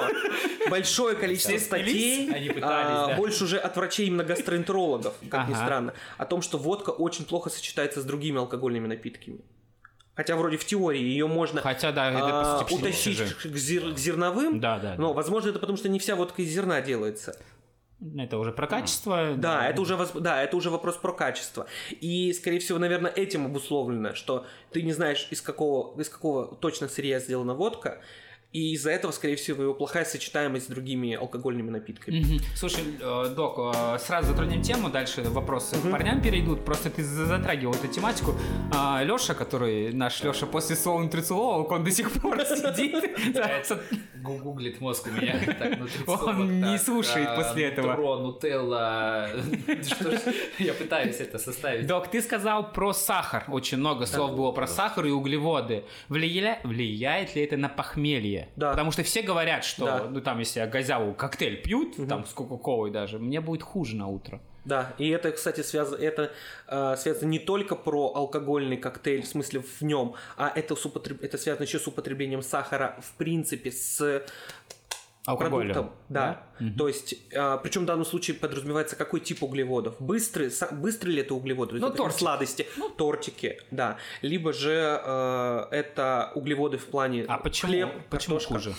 большое 0.70 1.16
количество 1.16 1.58
статей, 1.58 2.30
а, 2.62 3.16
больше 3.16 3.44
уже 3.46 3.58
от 3.58 3.76
врачей 3.76 4.08
именно 4.08 4.24
гастроэнтерологов, 4.24 5.14
как 5.30 5.48
ни 5.50 5.54
странно, 5.54 5.94
о 6.18 6.26
том, 6.26 6.42
что 6.42 6.58
водка 6.58 6.90
очень 6.90 7.26
плохо 7.26 7.50
сочетается 7.50 8.02
с 8.02 8.04
другими 8.06 8.40
алкогольными 8.40 8.88
напитками. 8.88 9.40
Хотя 10.14 10.36
вроде 10.36 10.58
в 10.58 10.66
теории 10.66 11.02
ее 11.02 11.26
можно 11.26 11.62
Хотя, 11.62 11.92
да, 11.94 12.12
это 12.12 12.60
а, 12.60 12.68
утащить 12.70 13.18
к, 13.18 13.46
зер- 13.46 13.94
к 13.94 13.98
зерновым, 13.98 14.60
Да, 14.60 14.78
да, 14.78 14.96
но, 14.98 15.14
возможно, 15.14 15.50
это 15.50 15.60
потому, 15.60 15.78
что 15.78 15.88
не 15.88 16.00
вся 16.00 16.16
водка 16.16 16.42
из 16.42 16.50
зерна 16.50 16.82
делается. 16.82 17.40
Это 18.18 18.40
уже 18.40 18.52
про 18.52 18.66
качество. 18.66 19.36
Да, 19.38 19.68
это 19.68 19.82
уже, 19.82 19.98
да, 20.16 20.42
это 20.42 20.58
уже 20.58 20.72
вопрос 20.72 20.98
про 20.98 21.14
качество. 21.14 21.68
И, 21.92 22.34
скорее 22.34 22.60
всего, 22.60 22.80
наверное, 22.80 23.12
этим 23.12 23.46
обусловлено, 23.46 24.16
что 24.16 24.46
ты 24.72 24.82
не 24.82 24.92
знаешь, 24.92 25.28
из 25.30 25.42
какого, 25.42 26.00
из 26.00 26.10
какого 26.10 26.56
точно 26.56 26.88
сырья 26.88 27.20
сделана 27.20 27.54
водка, 27.54 28.02
И 28.54 28.74
из-за 28.74 28.92
этого, 28.92 29.12
скорее 29.14 29.36
всего, 29.38 29.64
его 29.64 29.74
плохая 29.74 30.04
сочетаемость 30.04 30.66
с 30.66 30.70
другими 30.70 31.14
алкогольными 31.16 31.70
напитками. 31.70 32.20
Мгм. 32.20 32.40
Слушай, 32.56 32.84
э, 33.00 33.34
док, 33.34 33.58
э, 33.74 33.98
сразу 34.00 34.28
затронем 34.28 34.62
тему, 34.62 34.90
дальше 34.90 35.22
вопросы 35.24 35.78
к 35.78 35.90
парням 35.90 36.22
перейдут. 36.22 36.66
Просто 36.66 36.90
ты 36.90 37.02
за- 37.04 37.26
затрагивал 37.28 37.74
эту 37.76 37.88
тематику. 37.88 38.36
Леша, 39.04 39.34
который 39.36 39.94
наш 39.94 40.22
Леша 40.24 40.46
после 40.48 40.76
слова 40.76 41.02
нутрициолог, 41.02 41.72
он 41.72 41.84
до 41.86 41.92
сих 41.92 42.12
пор 42.12 42.42
сидит. 42.46 42.94
Гу- 44.22 44.38
Гуглит 44.38 44.82
мозг 44.82 45.08
у 45.08 45.12
меня. 45.12 45.40
Так, 45.60 45.80
нутрициолог, 45.80 46.28
Он 46.28 46.62
не 46.62 46.78
слушает 46.78 47.28
а, 47.30 47.36
после 47.42 47.66
этого. 47.66 47.88
Нутро, 47.92 48.18
нутелла. 48.20 49.30
Что 49.84 50.12
ж, 50.12 50.20
Я 50.60 50.74
пытаюсь 50.74 51.18
это 51.20 51.40
составить. 51.40 51.88
Док, 51.88 52.08
ты 52.10 52.22
сказал 52.22 52.72
про 52.72 52.94
сахар. 52.94 53.46
Очень 53.48 53.78
много 53.78 54.06
слов 54.06 54.36
было 54.36 54.52
про 54.52 54.68
сахар 54.68 55.06
и 55.06 55.10
углеводы. 55.12 55.84
Влия- 56.10 56.60
Влияет 56.64 57.36
ли 57.36 57.44
это 57.44 57.58
на 57.58 57.70
похмелье? 57.70 58.41
Да. 58.56 58.72
Потому 58.72 58.92
что 58.92 59.04
все 59.04 59.22
говорят, 59.22 59.64
что, 59.64 59.86
Да. 59.86 60.04
ну 60.10 60.22
там, 60.22 60.40
если 60.40 60.60
я 60.60 60.68
газяву 60.68 61.14
коктейль 61.14 61.62
пьют, 61.62 61.96
там 62.08 62.26
с 62.26 62.34
кока-колой 62.34 62.92
даже, 62.92 63.20
мне 63.20 63.42
будет 63.42 63.64
хуже 63.64 63.96
на 63.96 64.08
утро. 64.08 64.42
Да, 64.64 64.94
и 65.00 65.10
это, 65.10 65.32
кстати, 65.32 65.62
связано, 65.62 65.96
это 65.98 66.32
э, 66.68 66.96
связано 66.96 67.30
не 67.30 67.40
только 67.40 67.76
про 67.76 68.14
алкогольный 68.14 68.78
коктейль, 68.78 69.24
в 69.24 69.28
смысле 69.28 69.62
в 69.62 69.82
нем, 69.82 70.14
а 70.38 70.52
это, 70.54 70.76
с 70.76 70.86
употреб- 70.86 71.24
это 71.24 71.40
связано 71.40 71.64
еще 71.64 71.80
с 71.80 71.88
употреблением 71.88 72.44
сахара, 72.44 72.96
в 73.02 73.14
принципе, 73.18 73.72
с 73.72 74.24
Алкоголем. 75.26 75.74
продуктом. 75.74 75.96
Да. 76.10 76.44
То 76.78 76.88
есть, 76.88 77.16
причем 77.30 77.84
в 77.84 77.86
данном 77.86 78.06
случае 78.06 78.36
подразумевается 78.38 78.96
какой 78.96 79.20
тип 79.20 79.44
углеводов. 79.44 79.96
Быстрые, 80.00 80.50
са- 80.50 80.74
быстрые 80.74 81.16
ли 81.18 81.22
это 81.22 81.36
углеводы? 81.36 81.80
Ну, 81.80 81.90
тортики. 81.92 82.20
сладости, 82.20 82.68
тортики, 82.98 83.60
да. 83.70 83.98
Либо 84.22 84.52
же 84.52 84.72
э, 85.04 85.68
это 85.72 86.32
углеводы 86.36 86.78
в 86.78 86.86
плане 86.86 87.26
А 87.28 87.38
почему, 87.38 87.72
хлеб, 87.72 87.90
почему 88.10 88.36
картошка. 88.38 88.54
хуже? 88.72 88.74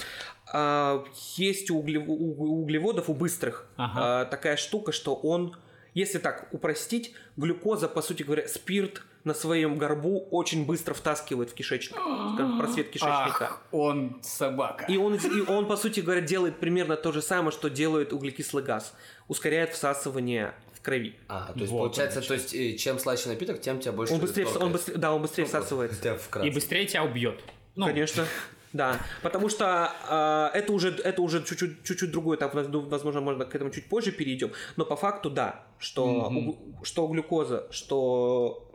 А, 0.53 1.05
есть 1.37 1.71
у, 1.71 1.81
углев- 1.81 2.07
у 2.09 2.63
углеводов, 2.63 3.09
у 3.09 3.15
быстрых, 3.15 3.69
Ага. 3.77 4.23
а, 4.23 4.25
такая 4.27 4.57
штука, 4.57 4.93
что 4.93 5.15
он, 5.15 5.57
если 5.95 6.19
так 6.19 6.49
упростить, 6.53 7.15
глюкоза, 7.37 7.89
по 7.89 8.03
сути 8.03 8.23
говоря, 8.25 8.49
спирт 8.49 9.03
на 9.25 9.35
своем 9.35 9.79
горбу 9.79 10.27
очень 10.31 10.67
быстро 10.67 10.95
втаскивает 10.95 11.51
в 11.51 11.55
кишечник, 11.55 11.97
скажем, 11.97 12.57
в 12.57 12.59
просвет 12.59 12.91
кишечника. 12.91 13.45
Ах, 13.45 13.63
он 13.71 14.19
собака. 14.23 14.85
И 14.89 14.97
он, 14.97 15.15
и 15.15 15.41
он, 15.49 15.67
по 15.67 15.77
сути 15.77 16.01
говоря, 16.01 16.21
делает 16.21 16.59
примерно 16.59 16.97
то 16.97 17.13
же 17.13 17.23
самое, 17.23 17.53
что 17.53 17.71
делает 17.71 18.13
углекислый 18.13 18.65
газ. 18.65 18.95
Ускоряет 19.29 19.73
всасывание 19.75 20.55
в 20.75 20.83
крови. 20.83 21.15
А, 21.29 21.53
то 21.53 21.61
есть 21.61 21.73
Вот 21.73 21.79
получается, 21.79 22.21
то 22.21 22.35
есть 22.35 22.55
э, 22.55 22.77
чем 22.77 22.99
слаще 22.99 23.29
напиток, 23.29 23.61
тем 23.61 23.79
тебя 23.79 23.93
больше 23.93 24.13
Он 24.15 24.21
быстрее, 24.21 24.47
он 24.47 24.73
быстрее, 24.73 24.97
да, 24.97 25.15
он 25.15 25.23
быстрее 25.23 25.45
Ну, 25.45 25.49
всасывается. 25.49 26.19
И 26.43 26.51
быстрее 26.51 26.87
тебя 26.87 27.05
убьет. 27.05 27.41
Ну, 27.77 27.87
Конечно. 27.87 28.27
Да, 28.73 28.99
потому 29.21 29.51
что 29.51 29.93
а, 30.09 30.51
это 30.55 30.73
уже 30.73 30.97
это 30.97 31.21
уже 31.21 31.45
чуть-чуть 31.45 31.85
чуть-чуть 31.85 32.11
другой 32.11 32.39
этап, 32.39 32.55
ну, 32.55 32.81
возможно, 32.81 33.21
можно 33.21 33.45
к 33.45 33.55
этому 33.55 33.71
чуть 33.71 33.87
позже 33.87 34.13
перейдем, 34.13 34.53
но 34.77 34.87
по 34.87 34.97
факту 34.97 35.29
да, 35.29 35.67
что 35.79 36.31
уг- 36.31 36.85
что 36.85 37.07
глюкоза, 37.07 37.67
что 37.71 38.72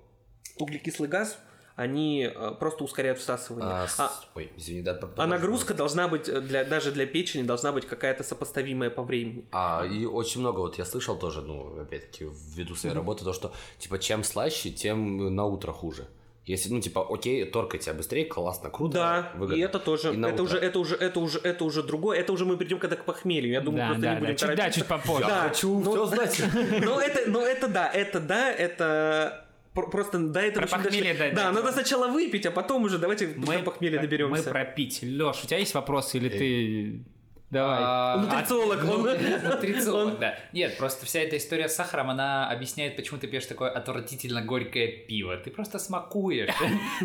углекислый 0.57 1.09
газ, 1.09 1.37
они 1.75 2.27
а, 2.35 2.51
просто 2.55 2.83
ускоряют 2.83 3.19
всасывание. 3.19 3.69
А, 3.69 3.87
А, 3.99 4.11
Ой, 4.35 4.51
извини, 4.57 4.81
да. 4.81 4.99
а 5.17 5.27
нагрузка 5.27 5.73
должна 5.75 6.07
быть 6.07 6.27
э, 6.27 6.41
для 6.41 6.63
даже 6.63 6.91
для 6.91 7.05
печени 7.05 7.43
должна 7.43 7.71
быть 7.71 7.85
какая-то 7.85 8.23
сопоставимая 8.23 8.89
по 8.89 9.03
времени. 9.03 9.45
А, 9.51 9.85
и 9.85 10.05
очень 10.05 10.39
много, 10.41 10.59
вот 10.59 10.77
я 10.79 10.85
слышал 10.85 11.17
тоже, 11.19 11.41
ну, 11.41 11.79
опять-таки, 11.81 12.25
ввиду 12.55 12.73
своей 12.75 12.95
работы, 12.95 13.23
то, 13.23 13.31
что, 13.33 13.53
типа, 13.77 13.99
чем 13.99 14.23
слаще, 14.23 14.71
тем 14.71 15.35
на 15.35 15.45
утро 15.45 15.71
хуже. 15.71 16.07
Если, 16.47 16.71
ну, 16.73 16.79
типа, 16.79 17.05
окей, 17.09 17.43
торкать 17.43 17.81
тебя 17.81 17.93
быстрее, 17.93 18.23
классно, 18.25 18.69
круто, 18.69 18.93
Да, 18.93 19.31
выгодно. 19.35 19.59
и 19.59 19.61
это 19.61 19.79
тоже, 19.79 20.13
И 20.13 20.17
это 20.17 20.29
утро. 20.31 20.43
уже, 20.43 20.57
это 20.57 20.79
уже, 20.79 20.95
это 20.95 21.19
уже, 21.19 21.39
это 21.39 21.65
уже 21.65 21.83
другое, 21.83 22.17
это 22.19 22.31
уже 22.31 22.45
мы 22.45 22.55
придем 22.55 22.79
когда 22.79 22.95
к 22.95 23.03
похмелью. 23.03 23.51
Я 23.51 23.59
думаю, 23.59 23.81
да, 23.81 23.87
просто 23.87 24.01
да, 24.01 24.09
не 24.09 24.15
да. 24.15 24.19
будем 24.21 24.35
Чуть, 24.37 24.47
да, 24.49 24.55
торопиться. 24.55 24.79
чуть 24.79 24.87
попозже. 24.87 25.25
Да, 25.27 25.41
Хочу 25.49 25.79
ну, 25.79 25.91
все 25.91 26.05
знать. 26.05 26.41
Ну 26.85 26.99
это, 26.99 27.29
ну 27.29 27.41
это 27.41 27.67
да, 27.67 27.91
это 27.91 28.19
да, 28.21 28.49
это 28.49 29.45
просто 29.83 30.17
до 30.19 30.39
этого 30.39 30.65
Про 30.65 30.77
похмелье 30.77 31.13
дошли. 31.13 31.35
да, 31.35 31.51
надо 31.51 31.71
сначала 31.71 32.07
выпить, 32.07 32.45
а 32.45 32.51
потом 32.51 32.83
уже 32.83 32.97
давайте 32.97 33.33
мы, 33.35 33.59
похмелья 33.59 33.97
Мы 33.97 34.01
доберемся. 34.07 34.49
пропить. 34.49 35.03
Леш, 35.03 35.43
у 35.43 35.47
тебя 35.47 35.59
есть 35.59 35.73
вопросы 35.73 36.17
или 36.17 36.29
ты... 36.29 36.99
Давай. 37.49 37.77
А, 37.81 38.17
Нутрициолог, 38.17 38.83
ну, 38.83 38.91
он- 38.91 39.03
Нутрициолог, 39.03 40.13
он- 40.15 40.19
да. 40.19 40.37
Нет, 40.51 40.77
просто 40.77 41.05
вся 41.05 41.21
эта 41.21 41.37
история 41.37 41.69
с 41.69 41.75
сахаром, 41.75 42.09
она 42.09 42.49
объясняет, 42.51 42.97
почему 42.97 43.19
ты 43.19 43.27
пьешь 43.27 43.45
такое 43.45 43.69
отвратительно 43.69 44.41
горькое 44.41 44.87
пиво. 44.89 45.37
Ты 45.37 45.49
просто 45.51 45.79
смакуешь. 45.79 46.49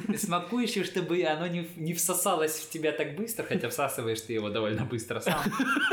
Ты 0.09 0.19
смакуешь, 0.19 0.77
и 0.77 0.83
чтобы 0.83 1.23
оно 1.23 1.47
не, 1.47 1.69
не 1.77 1.95
всосалось 1.95 2.59
в 2.59 2.71
тебя 2.71 2.91
так 2.91 3.15
быстро, 3.15 3.45
хотя 3.45 3.69
всасываешь 3.69 4.21
ты 4.23 4.33
его 4.33 4.49
довольно 4.51 4.85
быстро 4.85 5.21
сам. 5.21 5.41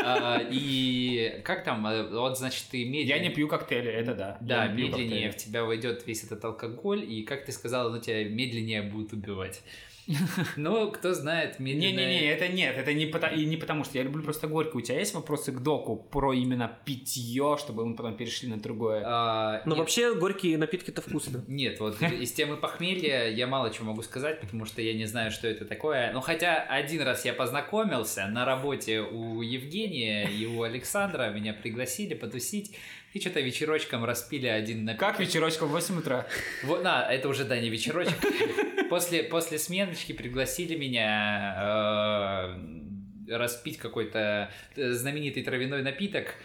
А, 0.03 0.39
И 0.49 1.41
как 1.43 1.63
там, 1.63 1.85
э, 1.85 2.09
вот, 2.09 2.37
значит, 2.39 2.63
ты 2.71 2.85
медленно... 2.85 3.07
Я 3.07 3.19
не 3.19 3.29
пью 3.29 3.47
коктейли, 3.47 3.91
это 3.91 4.15
да. 4.15 4.37
Да, 4.41 4.67
медленнее 4.67 5.31
в 5.31 5.37
тебя 5.37 5.63
войдет 5.63 6.07
весь 6.07 6.23
этот 6.23 6.43
алкоголь, 6.43 7.03
и, 7.03 7.21
как 7.23 7.45
ты 7.45 7.51
сказал, 7.51 7.87
оно 7.89 7.99
тебя 7.99 8.23
медленнее 8.23 8.81
будет 8.81 9.13
убивать. 9.13 9.61
Ну, 10.55 10.91
кто 10.91 11.13
знает, 11.13 11.59
медленное... 11.59 11.91
Не-не-не, 11.91 12.31
это 12.31 12.47
нет, 12.47 12.77
это 12.77 12.93
не, 12.93 13.05
потому, 13.05 13.35
и 13.35 13.45
не 13.45 13.57
потому, 13.57 13.83
что 13.83 13.97
я 13.97 14.03
люблю 14.03 14.23
просто 14.23 14.47
горькую. 14.47 14.81
У 14.81 14.85
тебя 14.85 14.99
есть 14.99 15.13
вопросы 15.13 15.51
к 15.51 15.59
доку 15.59 15.95
про 15.95 16.33
именно 16.33 16.71
питье, 16.85 17.57
чтобы 17.59 17.85
мы 17.85 17.95
потом 17.95 18.15
перешли 18.15 18.49
на 18.49 18.59
другое? 18.59 19.03
А, 19.05 19.61
Но 19.65 19.71
нет. 19.71 19.79
вообще 19.79 20.15
горькие 20.15 20.57
напитки-то 20.57 21.01
вкусно. 21.01 21.43
Нет, 21.47 21.79
вот 21.79 22.01
из 22.19 22.31
темы 22.31 22.57
похмелья 22.57 23.29
я 23.29 23.47
мало 23.47 23.71
чего 23.71 23.87
могу 23.87 24.01
сказать, 24.01 24.41
потому 24.41 24.65
что 24.65 24.81
я 24.81 24.93
не 24.93 25.05
знаю, 25.05 25.31
что 25.31 25.47
это 25.47 25.65
такое. 25.65 26.11
Ну, 26.13 26.21
хотя 26.21 26.61
один 26.61 27.01
раз 27.03 27.25
я 27.25 27.33
познакомился 27.33 28.25
на 28.27 28.45
работе 28.45 29.01
у 29.01 29.41
Евгения 29.41 30.27
и 30.29 30.45
у 30.45 30.63
Александра, 30.63 31.29
меня 31.29 31.53
пригласили 31.53 32.13
потусить, 32.13 32.75
и 33.13 33.19
что-то 33.19 33.39
вечерочком 33.39 34.05
распили 34.05 34.47
один 34.47 34.85
напиток. 34.85 35.09
Как 35.09 35.19
вечерочком 35.19 35.69
в 35.69 35.71
8 35.71 35.99
утра? 35.99 36.27
Вот, 36.63 36.83
на, 36.83 37.11
это 37.11 37.27
уже, 37.27 37.43
да, 37.43 37.59
не 37.59 37.69
вечерочек. 37.69 38.15
После, 38.89 39.23
после 39.23 39.57
сменочки 39.59 40.13
пригласили 40.13 40.75
меня 40.75 41.55
э, 43.27 43.35
распить 43.35 43.77
какой-то 43.77 44.51
э, 44.75 44.91
знаменитый 44.91 45.43
травяной 45.43 45.81
напиток 45.83 46.35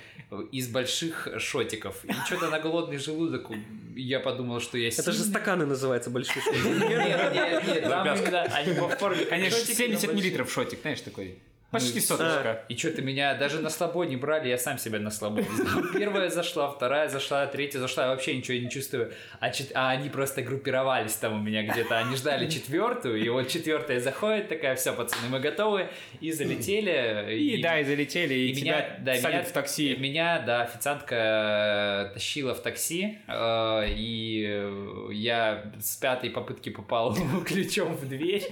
из 0.52 0.68
больших 0.68 1.28
шотиков. 1.38 2.04
И 2.04 2.12
что-то 2.26 2.50
на 2.50 2.58
голодный 2.58 2.98
желудок 2.98 3.50
я 3.94 4.20
подумал, 4.20 4.60
что 4.60 4.76
я 4.78 4.88
Это 4.88 5.12
же 5.12 5.18
сильный. 5.18 5.30
стаканы 5.30 5.66
называются 5.66 6.10
большие. 6.10 6.42
Нет, 6.44 7.34
нет, 7.34 7.64
нет, 7.66 7.84
именно 7.84 8.42
они 8.42 8.74
по 8.74 8.88
форме 8.88 9.24
Конечно, 9.24 9.58
шотики, 9.58 9.70
но 9.72 9.76
70 9.76 9.92
большие. 10.06 10.14
миллилитров 10.16 10.52
шотик, 10.52 10.80
знаешь, 10.82 11.00
такой. 11.00 11.38
Почти 11.71 11.94
Ну, 11.97 12.00
соточка. 12.02 12.62
И 12.68 12.76
что-то 12.76 13.02
меня 13.02 13.35
даже 13.35 13.61
на 13.61 13.68
слабо 13.68 14.04
не 14.04 14.16
брали, 14.16 14.49
я 14.49 14.59
сам 14.59 14.78
себя 14.78 15.00
на 15.00 15.11
слабо 15.11 15.40
взял. 15.40 15.83
Первая 15.92 16.30
зашла, 16.30 16.71
вторая 16.71 17.09
зашла, 17.09 17.47
третья 17.47 17.80
зашла, 17.80 18.04
я 18.04 18.11
вообще 18.11 18.37
ничего 18.37 18.56
не 18.59 18.71
чувствую. 18.71 19.12
А, 19.40 19.50
чет- 19.50 19.73
а 19.75 19.90
они 19.90 20.09
просто 20.09 20.42
группировались 20.42 21.14
там 21.14 21.35
у 21.35 21.42
меня 21.42 21.64
где-то. 21.64 21.99
Они 21.99 22.14
ждали 22.14 22.49
четвертую, 22.49 23.16
и 23.21 23.28
вот 23.28 23.49
четвертая 23.49 23.99
заходит, 23.99 24.49
такая, 24.49 24.76
все, 24.76 24.92
пацаны, 24.92 25.28
мы 25.28 25.40
готовы. 25.40 25.88
И 26.21 26.30
залетели. 26.30 27.35
И, 27.35 27.61
да, 27.61 27.80
и 27.80 27.85
залетели, 27.85 28.35
и, 28.35 28.50
и 28.50 28.54
тебя 28.54 28.64
меня, 28.64 28.97
да, 29.00 29.16
меня, 29.18 29.42
в 29.42 29.50
такси. 29.50 29.97
Меня, 29.97 30.42
да, 30.47 30.62
официантка 30.62 32.11
э, 32.11 32.14
тащила 32.14 32.54
в 32.54 32.61
такси, 32.62 33.18
э, 33.26 33.85
и 33.88 34.71
я 35.12 35.73
с 35.80 35.97
пятой 35.97 36.30
попытки 36.30 36.68
попал 36.68 37.16
ключом 37.47 37.97
в 37.97 38.09
дверь. 38.09 38.44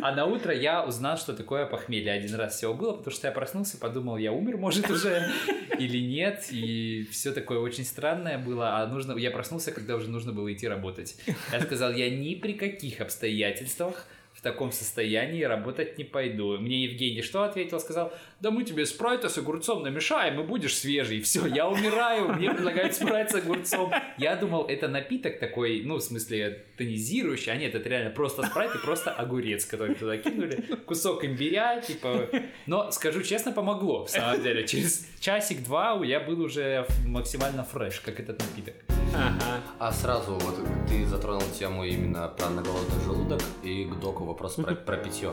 А 0.00 0.12
на 0.12 0.24
утро 0.24 0.54
я 0.54 0.82
узнал, 0.84 1.18
что 1.18 1.34
такое 1.34 1.66
похмелье. 1.66 2.12
Один 2.12 2.34
раз 2.36 2.56
всего 2.56 2.69
было, 2.74 2.92
потому 2.92 3.14
что 3.14 3.26
я 3.26 3.32
проснулся, 3.32 3.78
подумал, 3.78 4.16
я 4.16 4.32
умер, 4.32 4.56
может, 4.56 4.90
уже 4.90 5.30
или 5.78 5.98
нет. 5.98 6.46
И 6.50 7.06
все 7.10 7.32
такое 7.32 7.58
очень 7.58 7.84
странное 7.84 8.38
было. 8.38 8.78
А 8.78 8.86
нужно, 8.86 9.16
я 9.16 9.30
проснулся, 9.30 9.72
когда 9.72 9.96
уже 9.96 10.08
нужно 10.08 10.32
было 10.32 10.52
идти 10.52 10.68
работать. 10.68 11.16
Я 11.52 11.60
сказал, 11.60 11.92
я 11.92 12.10
ни 12.10 12.34
при 12.34 12.54
каких 12.54 13.00
обстоятельствах 13.00 14.06
в 14.40 14.42
таком 14.42 14.72
состоянии 14.72 15.42
работать 15.42 15.98
не 15.98 16.04
пойду. 16.04 16.56
Мне 16.56 16.84
Евгений 16.84 17.20
что 17.20 17.42
ответил? 17.42 17.78
Сказал, 17.78 18.10
да 18.40 18.50
мы 18.50 18.64
тебе 18.64 18.86
спрайта 18.86 19.28
с 19.28 19.36
огурцом 19.36 19.82
намешаем, 19.82 20.40
и 20.40 20.44
будешь 20.44 20.78
свежий. 20.78 21.20
Все, 21.20 21.44
я 21.44 21.68
умираю, 21.68 22.32
мне 22.32 22.50
предлагают 22.50 22.94
спрайт 22.94 23.30
с 23.30 23.34
огурцом. 23.34 23.92
Я 24.16 24.36
думал, 24.36 24.64
это 24.64 24.88
напиток 24.88 25.38
такой, 25.38 25.82
ну, 25.84 25.96
в 25.96 26.00
смысле, 26.00 26.64
тонизирующий, 26.78 27.52
а 27.52 27.56
нет, 27.56 27.74
это 27.74 27.86
реально 27.86 28.10
просто 28.12 28.42
спрайт 28.46 28.74
и 28.74 28.78
просто 28.78 29.10
огурец, 29.10 29.66
который 29.66 29.94
туда 29.94 30.16
кинули. 30.16 30.64
Кусок 30.86 31.22
имбиря, 31.22 31.78
типа... 31.82 32.30
Но, 32.64 32.90
скажу 32.92 33.22
честно, 33.22 33.52
помогло, 33.52 34.06
в 34.06 34.10
самом 34.10 34.42
деле. 34.42 34.66
Через 34.66 35.06
часик-два 35.20 36.00
я 36.02 36.18
был 36.18 36.40
уже 36.40 36.86
максимально 37.04 37.62
фреш, 37.64 38.00
как 38.00 38.18
этот 38.18 38.38
напиток. 38.38 38.99
Ага. 39.14 39.60
А 39.78 39.92
сразу 39.92 40.34
вот 40.34 40.56
ты 40.88 41.06
затронул 41.06 41.42
тему 41.58 41.84
именно 41.84 42.28
про 42.28 42.48
на 42.50 42.62
голодный 42.62 43.00
желудок 43.04 43.40
и 43.62 43.84
к 43.84 43.98
доку 44.00 44.24
вопрос 44.24 44.54
про, 44.54 44.74
про 44.74 44.96
питье. 44.96 45.32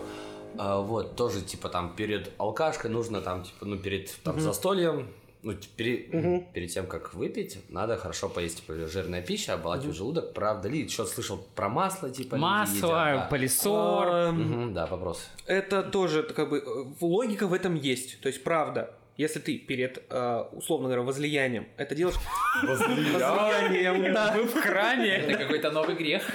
А, 0.57 0.81
вот, 0.81 1.15
тоже, 1.15 1.41
типа, 1.41 1.69
там, 1.69 1.95
перед 1.95 2.31
алкашкой 2.37 2.89
нужно, 2.89 3.21
там, 3.21 3.43
типа, 3.43 3.65
ну, 3.65 3.77
перед 3.77 4.11
там, 4.23 4.39
застольем 4.39 5.07
ну, 5.43 5.53
пере- 5.75 6.45
перед 6.53 6.71
тем, 6.71 6.87
как 6.87 7.13
выпить, 7.13 7.59
надо 7.69 7.95
хорошо 7.97 8.27
поесть 8.27 8.57
типа, 8.57 8.73
жирная 8.87 9.21
пища, 9.21 9.53
оболачивать 9.53 9.95
желудок. 9.95 10.33
Правда 10.33 10.67
ли? 10.67 10.81
Еще 10.83 11.05
слышал 11.05 11.37
про 11.55 11.69
масло, 11.69 12.09
типа, 12.09 12.37
Масло, 12.37 12.75
едят, 12.75 13.15
да. 13.15 13.27
полисор. 13.29 14.07
А, 14.09 14.31
Мгм, 14.31 14.73
да, 14.73 14.87
вопрос. 14.87 15.29
Это 15.45 15.83
тоже 15.83 16.23
как 16.23 16.49
бы 16.49 16.57
э, 16.57 16.85
логика 17.01 17.47
в 17.47 17.53
этом 17.53 17.75
есть. 17.75 18.19
То 18.21 18.27
есть 18.27 18.43
правда. 18.43 18.93
Если 19.17 19.39
ты 19.39 19.57
перед, 19.57 20.03
э, 20.11 20.43
условно 20.51 20.89
говоря, 20.89 21.01
возлиянием 21.01 21.67
это 21.75 21.95
делаешь... 21.95 22.17
Возлиянием, 22.63 24.13
да. 24.13 24.35
Вы 24.37 24.43
в 24.43 24.61
кране. 24.61 25.09
Это 25.09 25.39
какой-то 25.39 25.71
новый 25.71 25.95
грех. 25.95 26.21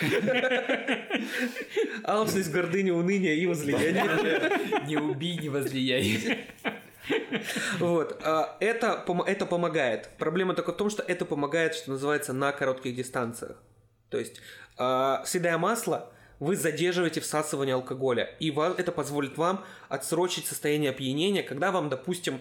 Алчность, 2.04 2.50
гордыня, 2.50 2.92
уныние 2.92 3.36
и 3.36 3.46
возлияние. 3.46 4.82
Не 4.88 4.96
убей, 4.96 5.38
не 5.38 5.48
возлияй. 5.48 6.44
Вот. 7.78 8.20
а, 8.24 8.56
Это, 8.58 9.04
это 9.26 9.46
помогает. 9.46 10.10
Проблема 10.18 10.54
только 10.54 10.72
в 10.72 10.76
том, 10.76 10.90
что 10.90 11.04
это 11.04 11.24
помогает, 11.24 11.76
что 11.76 11.92
называется, 11.92 12.32
на 12.32 12.50
коротких 12.50 12.96
дистанциях. 12.96 13.62
То 14.08 14.18
есть, 14.18 14.40
а, 14.76 15.22
съедая 15.24 15.56
масло, 15.56 16.12
вы 16.40 16.56
задерживаете 16.56 17.20
всасывание 17.20 17.76
алкоголя, 17.76 18.34
и 18.40 18.50
это 18.50 18.90
позволит 18.90 19.38
вам 19.38 19.64
отсрочить 19.88 20.46
состояние 20.46 20.90
опьянения, 20.90 21.44
когда 21.44 21.70
вам, 21.70 21.88
допустим, 21.88 22.40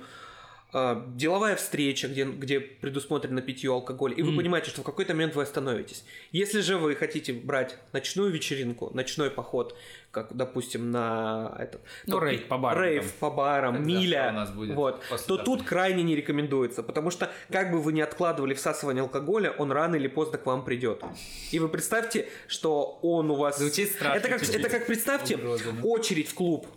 деловая 0.73 1.55
встреча, 1.55 2.07
где, 2.07 2.23
где 2.23 2.59
предусмотрено 2.59 3.41
питье 3.41 3.71
алкоголя, 3.71 4.15
и 4.15 4.21
вы 4.21 4.35
понимаете, 4.35 4.69
что 4.69 4.81
в 4.81 4.85
какой-то 4.85 5.13
момент 5.13 5.35
вы 5.35 5.43
остановитесь. 5.43 6.05
Если 6.31 6.61
же 6.61 6.77
вы 6.77 6.95
хотите 6.95 7.33
брать 7.33 7.77
ночную 7.91 8.31
вечеринку, 8.31 8.89
ночной 8.93 9.29
поход, 9.29 9.75
как, 10.11 10.35
допустим, 10.35 10.91
на 10.91 11.55
этот... 11.59 11.81
Ну, 12.05 12.19
то- 12.19 12.25
рейв 12.25 12.47
по 12.47 12.57
барам 12.57 12.83
Рейв 12.83 13.03
там. 13.03 13.11
по 13.19 13.35
барам, 13.35 13.75
Это 13.75 13.83
миля. 13.83 14.29
у 14.29 14.33
нас 14.35 14.51
будет 14.51 14.75
вот. 14.75 15.01
То 15.27 15.37
даты. 15.37 15.43
тут 15.45 15.63
крайне 15.63 16.03
не 16.03 16.15
рекомендуется, 16.15 16.83
потому 16.83 17.11
что 17.11 17.29
как 17.49 17.71
бы 17.71 17.81
вы 17.81 17.91
ни 17.93 18.01
откладывали 18.01 18.53
всасывание 18.53 19.01
алкоголя, 19.03 19.51
он 19.51 19.71
рано 19.71 19.95
или 19.95 20.07
поздно 20.07 20.37
к 20.37 20.45
вам 20.45 20.63
придет. 20.63 21.01
И 21.51 21.59
вы 21.59 21.67
представьте, 21.69 22.29
что 22.47 22.99
он 23.01 23.29
у 23.29 23.35
вас... 23.35 23.57
Звучит 23.57 23.91
страшно 23.91 24.17
Это 24.17 24.29
как, 24.29 24.43
это 24.43 24.69
как 24.69 24.85
представьте, 24.87 25.37
очередь 25.83 26.29
в 26.29 26.33
клуб. 26.33 26.67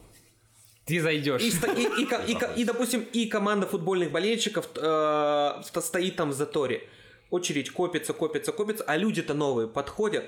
Ты 0.86 1.00
зайдешь. 1.00 1.42
И, 1.42 1.48
и- 1.48 2.02
и 2.02 2.32
и 2.32 2.60
и, 2.60 2.64
допустим, 2.64 3.06
и 3.12 3.26
команда 3.26 3.66
футбольных 3.66 4.10
болельщиков 4.12 4.68
э, 4.76 5.62
сто- 5.64 5.80
стоит 5.80 6.16
там 6.16 6.30
в 6.30 6.34
заторе. 6.34 6.86
Очередь 7.30 7.70
копится, 7.70 8.12
копится, 8.12 8.52
копится, 8.52 8.84
а 8.86 8.96
люди-то 8.96 9.34
новые 9.34 9.66
подходят. 9.66 10.24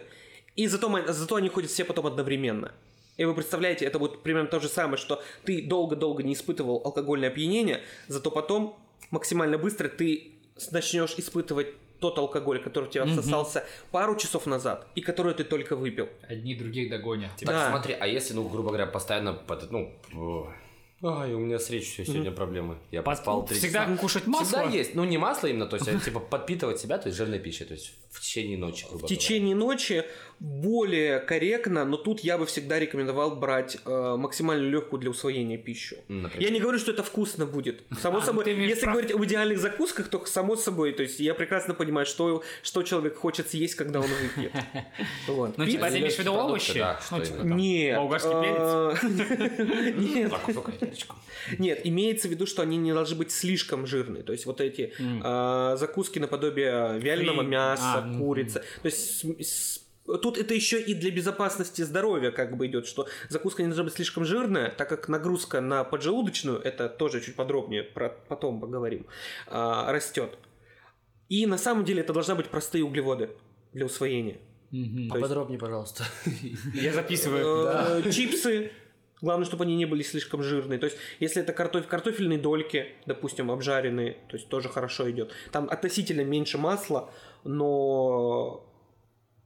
И 0.57 0.67
зато, 0.67 0.91
зато 1.13 1.37
они 1.37 1.49
ходят 1.51 1.71
все 1.71 1.85
потом 1.85 2.07
одновременно. 2.07 2.73
И 3.19 3.25
вы 3.25 3.35
представляете, 3.35 3.85
это 3.85 3.99
будет 3.99 4.23
примерно 4.23 4.49
то 4.49 4.61
же 4.61 4.69
самое, 4.69 4.97
что 4.97 5.23
ты 5.45 5.63
долго-долго 5.63 6.23
не 6.23 6.33
испытывал 6.33 6.81
алкогольное 6.85 7.29
опьянение, 7.29 7.83
зато 8.09 8.31
потом 8.31 8.79
максимально 9.11 9.59
быстро 9.59 9.89
ты 9.89 10.33
начнешь 10.71 11.15
испытывать 11.19 11.69
тот 12.11 12.19
алкоголь, 12.19 12.63
который 12.63 12.85
у 12.87 12.91
тебя 12.91 13.05
всосался 13.07 13.65
пару 13.91 14.17
часов 14.17 14.47
назад, 14.47 14.87
и 14.95 15.01
который 15.01 15.35
ты 15.35 15.45
только 15.45 15.77
выпил. 15.77 16.09
Одни 16.29 16.55
других 16.55 16.89
догонят. 16.91 17.31
Так, 17.39 17.49
Да. 17.49 17.71
смотри, 17.71 17.95
а 17.99 18.07
если, 18.07 18.35
ну, 18.35 18.49
грубо 18.49 18.69
говоря, 18.69 18.87
постоянно, 18.87 19.33
под- 19.33 19.71
ну, 19.71 19.93
ай, 21.03 21.35
у 21.35 21.39
меня 21.39 21.59
с 21.59 21.71
речью 21.71 22.05
сегодня 22.07 22.31
проблемы. 22.31 22.79
Я 22.91 23.01
Пос- 23.01 23.05
поспал 23.05 23.45
три 23.47 23.59
Всегда 23.59 23.85
часа. 23.85 23.97
кушать 23.97 24.27
масло. 24.27 24.45
Всегда 24.47 24.63
есть. 24.79 24.95
Ну, 24.95 25.05
не 25.05 25.19
масло 25.19 25.47
именно, 25.49 25.67
то 25.67 25.77
есть, 25.77 25.89
а, 25.89 25.99
типа, 26.05 26.21
подпитывать 26.21 26.79
себя, 26.81 26.99
то 26.99 27.09
есть, 27.09 27.19
жирной 27.19 27.39
пищей, 27.39 27.65
то 27.65 27.75
есть, 27.75 27.93
в 28.11 28.21
течение 28.21 28.57
ночи, 28.59 28.87
В 28.91 29.07
течение 29.07 29.55
ночи 29.55 30.05
более 30.41 31.21
корректно, 31.21 31.85
но 31.85 31.97
тут 31.97 32.21
я 32.21 32.37
бы 32.39 32.45
всегда 32.47 32.79
рекомендовал 32.79 33.37
брать 33.37 33.79
э, 33.85 34.17
максимально 34.17 34.69
легкую 34.69 35.01
для 35.01 35.11
усвоения 35.11 35.57
пищу. 35.59 35.97
Например. 36.09 36.43
Я 36.43 36.51
не 36.51 36.61
говорю, 36.61 36.79
что 36.79 36.93
это 36.93 37.03
вкусно 37.03 37.47
будет. 37.47 37.83
Само 38.01 38.19
А, 38.19 38.21
ну 38.21 38.27
собой, 38.27 38.45
если 38.67 38.83
прав. 38.83 38.95
говорить 38.95 39.13
об 39.13 39.25
идеальных 39.25 39.59
закусках, 39.59 40.09
то 40.09 40.25
само 40.27 40.57
собой, 40.57 40.93
то 40.93 41.03
есть 41.03 41.21
я 41.21 41.35
прекрасно 41.35 41.75
понимаю, 41.75 42.07
что, 42.07 42.43
что 42.63 42.83
человек 42.83 43.17
хочет 43.17 43.49
съесть, 43.49 43.75
когда 43.77 44.01
он 44.01 44.07
выпьет. 44.07 44.53
Вот. 45.27 45.59
Ну, 45.59 45.67
типа, 45.67 45.91
ты 45.91 45.99
имеешь 45.99 46.15
в 46.15 46.19
виду 46.19 46.33
овощи? 46.33 46.85
Ну, 47.11 47.21
типа, 47.25 47.43
Нет. 47.43 47.97
болгарский 47.97 48.31
э, 48.33 49.93
Нет. 49.97 50.33
Кусок, 50.45 50.71
редисочку. 50.81 51.17
Нет, 51.59 51.81
имеется 51.85 52.29
в 52.29 52.31
виду, 52.31 52.47
что 52.47 52.63
они 52.63 52.77
не 52.77 52.93
должны 52.93 53.17
быть 53.17 53.31
слишком 53.31 53.87
жирные. 53.87 54.23
То 54.23 54.33
есть 54.33 54.47
вот 54.47 54.61
эти 54.61 54.93
а, 55.23 55.77
закуски 55.77 56.19
наподобие 56.19 56.99
вяленого 56.99 57.43
мяса, 57.43 57.99
А, 58.05 58.19
курицы. 58.19 58.63
То 58.83 58.87
есть 58.87 59.25
Тут 60.23 60.39
это 60.39 60.55
еще 60.55 60.81
и 60.81 60.95
для 60.95 61.11
безопасности 61.11 61.83
здоровья 61.83 62.31
как 62.31 62.57
бы 62.57 62.67
идет, 62.67 62.87
что 62.87 63.09
закуска 63.29 63.63
не 63.63 63.69
должна 63.69 63.85
быть 63.85 63.95
слишком 63.95 64.25
жирная, 64.25 64.71
так 64.71 64.89
как 64.89 65.09
нагрузка 65.09 65.61
на 65.61 65.85
поджелудочную, 65.85 66.61
это 66.61 66.89
тоже 66.89 67.21
чуть 67.21 67.35
подробнее, 67.37 67.83
про, 67.83 68.11
потом 68.29 68.61
поговорим, 68.61 69.07
а, 69.49 69.91
растет. 69.93 70.39
И 71.29 71.45
на 71.47 71.59
самом 71.59 71.85
деле 71.85 72.03
это 72.03 72.13
должны 72.13 72.35
быть 72.37 72.47
простые 72.47 72.85
углеводы 72.85 73.31
для 73.73 73.87
усвоения. 73.87 74.39
Мгм. 74.71 74.97
То 74.97 75.01
есть- 75.01 75.11
Поподробнее, 75.11 75.59
пожалуйста. 75.59 76.05
Я 76.75 76.93
записываю. 76.93 78.03
Э, 78.05 78.11
Чипсы. 78.11 78.71
Главное, 79.23 79.47
чтобы 79.47 79.65
они 79.65 79.77
не 79.77 79.87
были 79.87 80.03
слишком 80.03 80.43
жирные. 80.43 80.79
То 80.79 80.87
есть, 80.87 80.99
если 81.21 81.41
это 81.43 81.55
картофель, 81.55 81.89
картофельные 81.89 82.39
дольки, 82.39 82.89
допустим, 83.07 83.51
обжаренные, 83.51 84.19
то 84.29 84.37
есть 84.37 84.49
тоже 84.49 84.69
хорошо 84.69 85.11
идет. 85.11 85.33
Там 85.53 85.69
относительно 85.71 86.21
меньше 86.23 86.59
масла, 86.59 87.11
но 87.43 88.63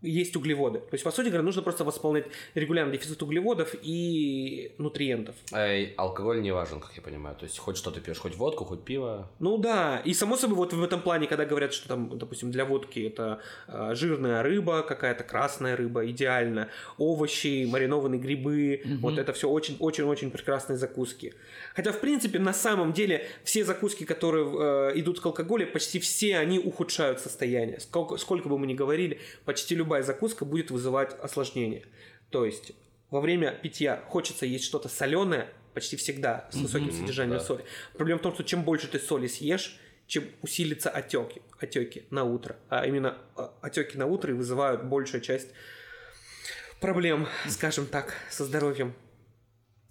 есть 0.03 0.37
углеводы. 0.37 0.81
То 0.81 0.95
есть, 0.95 1.05
по 1.05 1.11
сути 1.11 1.29
говоря, 1.29 1.43
нужно 1.43 1.63
просто 1.63 1.85
восполнять 1.85 2.27
регулярный 2.55 2.97
дефицит 2.97 3.23
углеводов 3.23 3.75
и 3.83 4.73
нутриентов. 4.79 5.35
Эй, 5.53 5.95
алкоголь 5.97 6.41
не 6.43 6.53
важен, 6.53 6.81
как 6.81 6.93
я 6.97 7.03
понимаю. 7.03 7.37
То 7.37 7.45
есть, 7.45 7.59
хоть 7.59 7.77
что 7.77 7.91
ты 7.91 8.01
пьешь, 8.01 8.19
хоть 8.19 8.37
водку, 8.37 8.65
хоть 8.65 8.85
пиво. 8.85 9.31
Ну 9.39 9.59
да, 9.59 10.01
и 10.05 10.15
само 10.15 10.37
собой 10.37 10.57
вот 10.57 10.73
в 10.73 10.83
этом 10.83 11.03
плане, 11.03 11.27
когда 11.27 11.45
говорят, 11.45 11.73
что 11.73 11.89
там, 11.89 12.19
допустим, 12.19 12.51
для 12.51 12.65
водки 12.65 13.01
это 13.01 13.41
э, 13.69 13.95
жирная 13.95 14.43
рыба, 14.43 14.83
какая-то 14.83 15.25
красная 15.25 15.77
рыба, 15.77 16.09
идеально, 16.11 16.69
овощи, 16.99 17.67
маринованные 17.69 18.21
грибы, 18.21 18.83
вот 19.01 19.19
это 19.19 19.33
все 19.33 19.49
очень-очень-очень 19.49 20.31
прекрасные 20.31 20.77
закуски. 20.77 21.35
Хотя, 21.75 21.93
в 21.93 22.01
принципе, 22.01 22.39
на 22.39 22.53
самом 22.53 22.93
деле 22.93 23.27
все 23.45 23.65
закуски, 23.65 24.05
которые 24.05 24.47
э, 24.47 25.01
идут 25.01 25.21
к 25.21 25.27
алкоголю, 25.27 25.67
почти 25.67 25.99
все 25.99 26.39
они 26.39 26.59
ухудшают 26.59 27.21
состояние. 27.21 27.81
Сколько, 27.81 28.17
сколько 28.17 28.49
бы 28.49 28.59
мы 28.59 28.67
ни 28.67 28.75
говорили, 28.75 29.21
почти 29.45 29.75
любая 29.91 30.05
закуска 30.05 30.45
будет 30.45 30.71
вызывать 30.71 31.19
осложнение. 31.21 31.85
То 32.31 32.45
есть 32.45 32.71
во 33.11 33.21
время 33.21 33.59
питья 33.61 34.01
хочется 34.07 34.47
есть 34.47 34.65
что-то 34.65 34.89
соленое, 34.89 35.49
почти 35.75 35.97
всегда 35.97 36.49
с 36.53 36.57
высоким 36.57 36.93
содержанием 36.93 37.39
да. 37.39 37.45
соли. 37.45 37.65
Проблема 37.95 38.21
в 38.21 38.23
том, 38.23 38.33
что 38.33 38.45
чем 38.45 38.63
больше 38.63 38.87
ты 38.87 39.01
соли 39.01 39.27
съешь, 39.27 39.81
чем 40.07 40.25
усилится 40.43 40.91
отеки, 40.91 41.43
отеки 41.59 42.05
на 42.11 42.23
утро. 42.23 42.57
А 42.69 42.87
именно 42.87 43.19
отеки 43.63 43.99
на 43.99 44.07
утро 44.07 44.31
и 44.31 44.37
вызывают 44.37 44.85
большую 44.85 45.23
часть 45.23 45.49
проблем, 46.81 47.27
скажем 47.49 47.87
так, 47.87 48.15
со 48.31 48.45
здоровьем. 48.45 48.95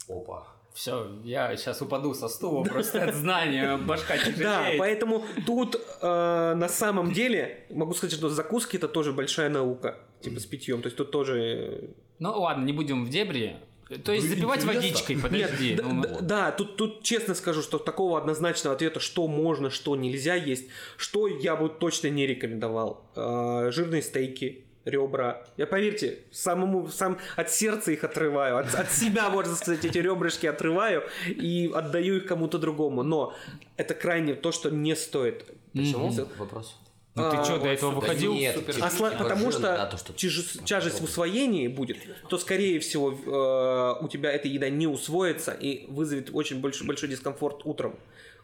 Опа. 0.08 0.59
Все, 0.74 1.08
я 1.24 1.56
сейчас 1.58 1.82
упаду 1.82 2.14
со 2.14 2.28
стула 2.30 2.64
просто 2.64 3.04
от 3.04 3.16
знания, 3.16 3.76
башка 3.78 4.16
Да, 4.18 4.24
тяжелеет. 4.24 4.78
поэтому 4.80 5.26
тут 5.46 5.76
э, 6.02 6.54
на 6.56 6.70
самом 6.70 7.12
деле 7.12 7.66
могу 7.70 7.94
сказать, 7.94 8.16
что 8.16 8.30
закуски 8.30 8.78
это 8.78 8.88
тоже 8.88 9.12
большая 9.12 9.50
наука, 9.50 9.98
типа 10.22 10.40
с 10.40 10.46
питьем. 10.46 10.82
То 10.82 10.88
есть 10.88 10.96
тут 10.98 11.12
тоже 11.12 11.40
э, 11.42 11.88
Ну 12.20 12.40
ладно, 12.40 12.64
не 12.64 12.72
будем 12.74 13.04
в 13.06 13.10
дебри. 13.10 13.58
То 14.06 14.12
есть 14.14 14.30
запивать 14.30 14.60
интересно. 14.64 14.82
водичкой, 14.82 15.18
подожди. 15.18 15.70
Нет, 15.72 15.82
ну, 15.84 16.02
д- 16.04 16.08
д- 16.10 16.18
да, 16.22 16.52
тут, 16.52 16.78
тут 16.78 17.02
честно 17.02 17.34
скажу, 17.34 17.64
что 17.64 17.80
такого 17.80 18.20
однозначного 18.20 18.76
ответа, 18.76 19.00
что 19.00 19.28
можно, 19.28 19.72
что 19.72 19.96
нельзя 19.96 20.36
есть, 20.36 20.70
что 20.96 21.26
я 21.28 21.56
бы 21.56 21.70
точно 21.70 22.10
не 22.10 22.28
рекомендовал. 22.28 23.04
Э, 23.16 23.72
жирные 23.72 24.04
стейки, 24.04 24.64
ребра. 24.86 25.44
Я 25.58 25.68
поверьте, 25.68 26.20
самому 26.32 26.88
сам 26.88 27.18
от 27.36 27.50
сердца 27.52 27.92
их 27.92 28.04
отрываю, 28.04 28.58
от, 28.58 28.74
от 28.76 28.92
себя, 28.92 29.30
можно 29.30 29.56
сказать, 29.56 29.86
эти 29.86 29.98
ребрышки 29.98 30.46
отрываю 30.48 31.04
и 31.28 31.72
отдаю 31.74 32.18
их 32.18 32.26
кому-то 32.26 32.58
другому. 32.58 33.04
Но 33.04 33.34
это 33.78 33.94
крайне 33.94 34.34
то, 34.34 34.52
что 34.52 34.70
не 34.70 34.96
стоит. 34.96 35.46
Почему? 35.74 36.12
Вопрос. 36.38 36.76
Ну 37.20 37.32
ты 37.32 37.38
А, 37.38 37.44
что, 37.44 37.58
до 37.60 37.68
этого 37.68 37.92
Да 37.94 38.00
выходил? 38.00 38.34
нет, 38.34 38.56
супер- 38.56 38.74
типа, 38.76 38.86
А 38.86 38.90
сла- 38.90 39.12
типа 39.12 39.24
потому 39.24 39.52
что 39.52 39.62
да, 39.62 39.86
то, 39.86 39.98
что- 39.98 40.14
тяжесть, 40.14 40.64
тяжесть 40.66 41.02
в 41.02 41.04
усвоении 41.04 41.68
будет, 41.68 41.98
то, 42.30 42.38
скорее 42.38 42.80
всего, 42.80 43.12
э, 43.12 44.04
у 44.04 44.08
тебя 44.08 44.32
эта 44.32 44.48
еда 44.48 44.70
не 44.70 44.88
усвоится 44.88 45.52
и 45.52 45.86
вызовет 45.88 46.30
очень 46.34 46.60
большой, 46.62 46.88
большой 46.88 47.10
дискомфорт 47.10 47.62
утром. 47.66 47.96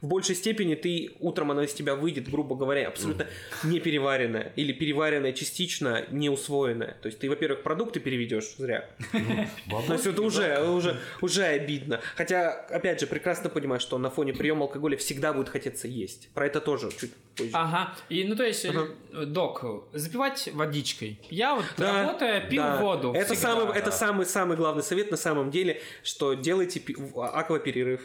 В 0.02 0.08
большей 0.08 0.36
степени 0.36 0.76
ты 0.76 1.14
утром 1.20 1.52
она 1.52 1.64
из 1.64 1.74
тебя 1.74 1.96
выйдет, 1.96 2.30
грубо 2.30 2.56
говоря, 2.56 2.90
абсолютно 2.90 3.28
не 3.64 3.80
переваренная 3.80 4.52
или 4.58 4.74
переваренная 4.74 5.32
частично, 5.32 6.04
не 6.12 6.30
усвоенная. 6.30 6.98
То 7.02 7.08
есть 7.08 7.20
ты, 7.20 7.30
во-первых, 7.30 7.64
продукты 7.64 8.02
переведешь 8.02 8.56
зря. 8.58 8.88
То 9.12 9.94
есть 9.94 10.06
это 10.06 10.22
уже, 10.22 10.62
уже, 10.70 10.98
уже 11.22 11.44
обидно. 11.44 12.02
Хотя, 12.16 12.52
опять 12.52 13.00
же, 13.00 13.08
прекрасно 13.08 13.50
понимаю, 13.50 13.80
что 13.80 13.98
на 13.98 14.10
фоне 14.10 14.34
приема 14.34 14.64
алкоголя 14.64 14.98
всегда 14.98 15.34
будет 15.34 15.50
хотеться 15.50 15.88
есть. 15.88 16.30
Про 16.34 16.48
это 16.48 16.60
тоже 16.62 16.90
чуть 17.00 17.14
позже. 17.36 17.52
Ага. 17.54 17.96
И, 18.10 18.26
ну, 18.26 18.36
то 18.36 18.44
есть, 18.44 18.65
есть, 18.68 18.92
э, 19.14 19.26
док, 19.26 19.64
запивать 19.94 20.50
водичкой. 20.54 21.20
Я 21.30 21.56
вот 21.56 21.66
Да, 21.78 22.02
работая 22.04 22.42
пил 22.42 22.64
да. 22.64 22.78
воду. 22.78 23.14
Это 23.14 23.34
всегда. 23.34 23.52
самый, 23.56 23.78
это 23.78 23.92
самый 23.92 24.26
самый 24.26 24.58
главный 24.58 24.84
совет 24.84 25.12
на 25.12 25.18
самом 25.18 25.52
деле, 25.52 25.82
что 26.04 26.34
делайте 26.34 26.80
пи- 26.80 26.96
акваперерыв. 27.16 28.02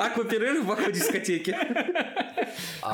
Акваперерыв 0.00 0.64
в 0.64 0.72
аквадискотеке. 0.72 1.56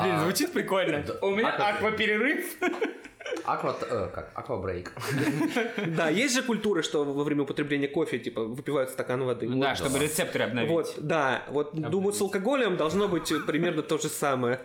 Блин, 0.01 0.19
звучит 0.21 0.51
прикольно. 0.53 1.03
У 1.21 1.29
меня 1.31 1.49
аква- 1.55 1.69
акваперерыв. 1.77 2.45
Аква... 3.45 3.75
э, 3.81 4.09
как? 4.13 4.31
Аквабрейк. 4.33 4.91
Да, 5.87 6.09
есть 6.09 6.35
же 6.35 6.41
культура, 6.43 6.81
что 6.83 7.03
во 7.03 7.23
время 7.23 7.43
употребления 7.43 7.87
кофе, 7.87 8.19
типа, 8.19 8.43
выпивают 8.43 8.89
стакан 8.89 9.23
воды. 9.23 9.47
Да, 9.47 9.75
чтобы 9.75 9.99
рецепторы 9.99 10.45
обновить. 10.45 10.69
Вот, 10.71 10.95
да, 10.97 11.43
вот 11.49 11.75
думаю, 11.75 12.13
с 12.13 12.21
алкоголем 12.21 12.77
должно 12.77 13.07
быть 13.07 13.31
примерно 13.45 13.81
то 13.81 13.97
же 13.97 14.09
самое. 14.09 14.59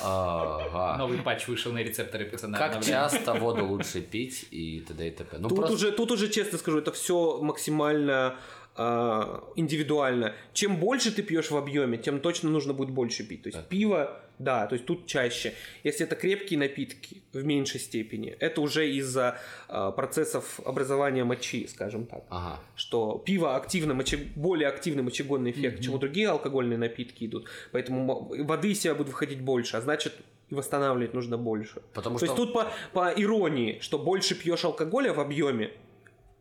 Ага. 0.00 0.96
Новый 0.98 1.18
патч 1.18 1.46
вышел 1.48 1.72
на 1.72 1.78
рецепторы 1.82 2.24
пацана. 2.24 2.58
Как 2.58 2.84
часто 2.84 3.34
воду 3.34 3.64
лучше 3.64 4.00
пить 4.00 4.46
и 4.50 4.80
т.д. 4.80 5.08
и 5.08 5.10
т.п. 5.10 5.36
Ну, 5.38 5.48
тут, 5.48 5.58
просто- 5.58 5.74
уже, 5.74 5.92
тут 5.92 6.10
уже, 6.10 6.28
честно 6.28 6.58
скажу, 6.58 6.78
это 6.78 6.90
все 6.92 7.38
максимально 7.40 8.36
индивидуально. 8.76 10.34
Чем 10.52 10.76
больше 10.76 11.12
ты 11.12 11.22
пьешь 11.22 11.50
в 11.50 11.56
объеме, 11.56 11.98
тем 11.98 12.20
точно 12.20 12.50
нужно 12.50 12.72
будет 12.72 12.90
больше 12.90 13.24
пить. 13.24 13.42
То 13.42 13.48
есть 13.48 13.68
пиво, 13.68 14.20
да, 14.38 14.66
то 14.66 14.74
есть 14.74 14.86
тут 14.86 15.06
чаще. 15.06 15.54
Если 15.82 16.04
это 16.04 16.14
крепкие 16.14 16.58
напитки, 16.58 17.22
в 17.32 17.44
меньшей 17.44 17.80
степени, 17.80 18.30
это 18.38 18.60
уже 18.60 18.90
из-за 18.92 19.38
а, 19.68 19.90
процессов 19.92 20.60
образования 20.64 21.24
мочи, 21.24 21.66
скажем 21.66 22.06
так. 22.06 22.24
Ага. 22.28 22.60
Что 22.74 23.22
пиво 23.24 23.56
активно, 23.56 23.92
моче- 23.92 24.28
более 24.36 24.68
активный 24.68 25.02
мочегонный 25.02 25.50
эффект, 25.50 25.82
чем 25.82 25.94
у 25.94 25.98
другие 25.98 26.28
алкогольные 26.28 26.78
напитки 26.78 27.24
идут. 27.24 27.46
Поэтому 27.72 28.32
воды 28.44 28.72
из 28.72 28.80
себя 28.80 28.94
будет 28.94 29.08
выходить 29.08 29.40
больше, 29.40 29.76
а 29.76 29.80
значит 29.80 30.14
и 30.48 30.54
восстанавливать 30.54 31.12
нужно 31.14 31.38
больше. 31.38 31.82
Потому 31.92 32.18
То 32.18 32.26
что... 32.26 32.34
есть 32.34 32.36
тут 32.36 32.52
по, 32.52 32.72
по 32.92 33.12
иронии, 33.16 33.78
что 33.80 33.98
больше 33.98 34.34
пьешь 34.34 34.64
алкоголя 34.64 35.12
в 35.12 35.20
объеме, 35.20 35.72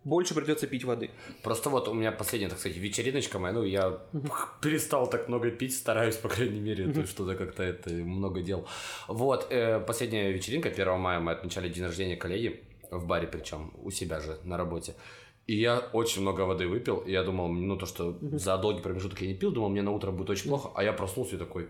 больше 0.05 0.33
придется 0.35 0.67
пить 0.67 0.85
воды. 0.85 1.09
Просто 1.43 1.69
вот 1.69 1.87
у 1.89 1.93
меня 1.93 2.11
последняя, 2.11 2.47
так 2.47 2.59
сказать, 2.59 2.77
вечериночка 2.77 3.39
моя, 3.39 3.53
ну, 3.53 3.63
я 3.63 3.99
перестал 4.61 5.09
так 5.09 5.27
много 5.27 5.51
пить, 5.51 5.75
стараюсь, 5.75 6.15
по 6.15 6.29
крайней 6.29 6.61
мере, 6.61 7.05
что-то 7.05 7.35
как-то 7.35 7.63
это 7.63 7.89
много 7.89 8.41
дел. 8.41 8.67
Вот, 9.07 9.47
э, 9.49 9.79
последняя 9.79 10.31
вечеринка, 10.31 10.69
1 10.69 10.97
мая 10.99 11.19
мы 11.19 11.31
отмечали 11.31 11.67
день 11.69 11.83
рождения 11.83 12.15
коллеги, 12.15 12.63
в 12.91 13.05
баре 13.05 13.27
причем, 13.27 13.73
у 13.83 13.91
себя 13.91 14.19
же, 14.21 14.37
на 14.43 14.57
работе. 14.57 14.93
И 15.47 15.55
я 15.59 15.79
очень 15.93 16.21
много 16.21 16.41
воды 16.41 16.67
выпил, 16.67 16.97
и 16.97 17.11
я 17.11 17.23
думал, 17.23 17.49
ну, 17.49 17.75
то, 17.75 17.85
что 17.85 18.17
за 18.21 18.57
долгий 18.57 18.81
промежуток 18.81 19.21
я 19.21 19.27
не 19.27 19.35
пил, 19.35 19.51
думал, 19.51 19.69
мне 19.69 19.81
на 19.81 19.91
утро 19.91 20.11
будет 20.11 20.29
очень 20.29 20.49
плохо, 20.49 20.69
а 20.75 20.83
я 20.83 20.93
проснулся 20.93 21.35
и 21.35 21.39
такой, 21.39 21.69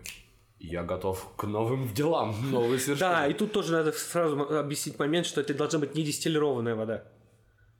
я 0.58 0.82
готов 0.82 1.36
к 1.36 1.44
новым 1.44 1.92
делам, 1.94 2.34
новые 2.50 2.78
свершения. 2.78 3.12
Да, 3.12 3.26
и 3.26 3.34
тут 3.34 3.52
тоже 3.52 3.72
надо 3.72 3.92
сразу 3.92 4.40
объяснить 4.58 4.98
момент, 4.98 5.26
что 5.26 5.40
это 5.40 5.54
должна 5.54 5.78
быть 5.78 5.94
не 5.94 6.02
дистиллированная 6.02 6.74
вода. 6.74 7.04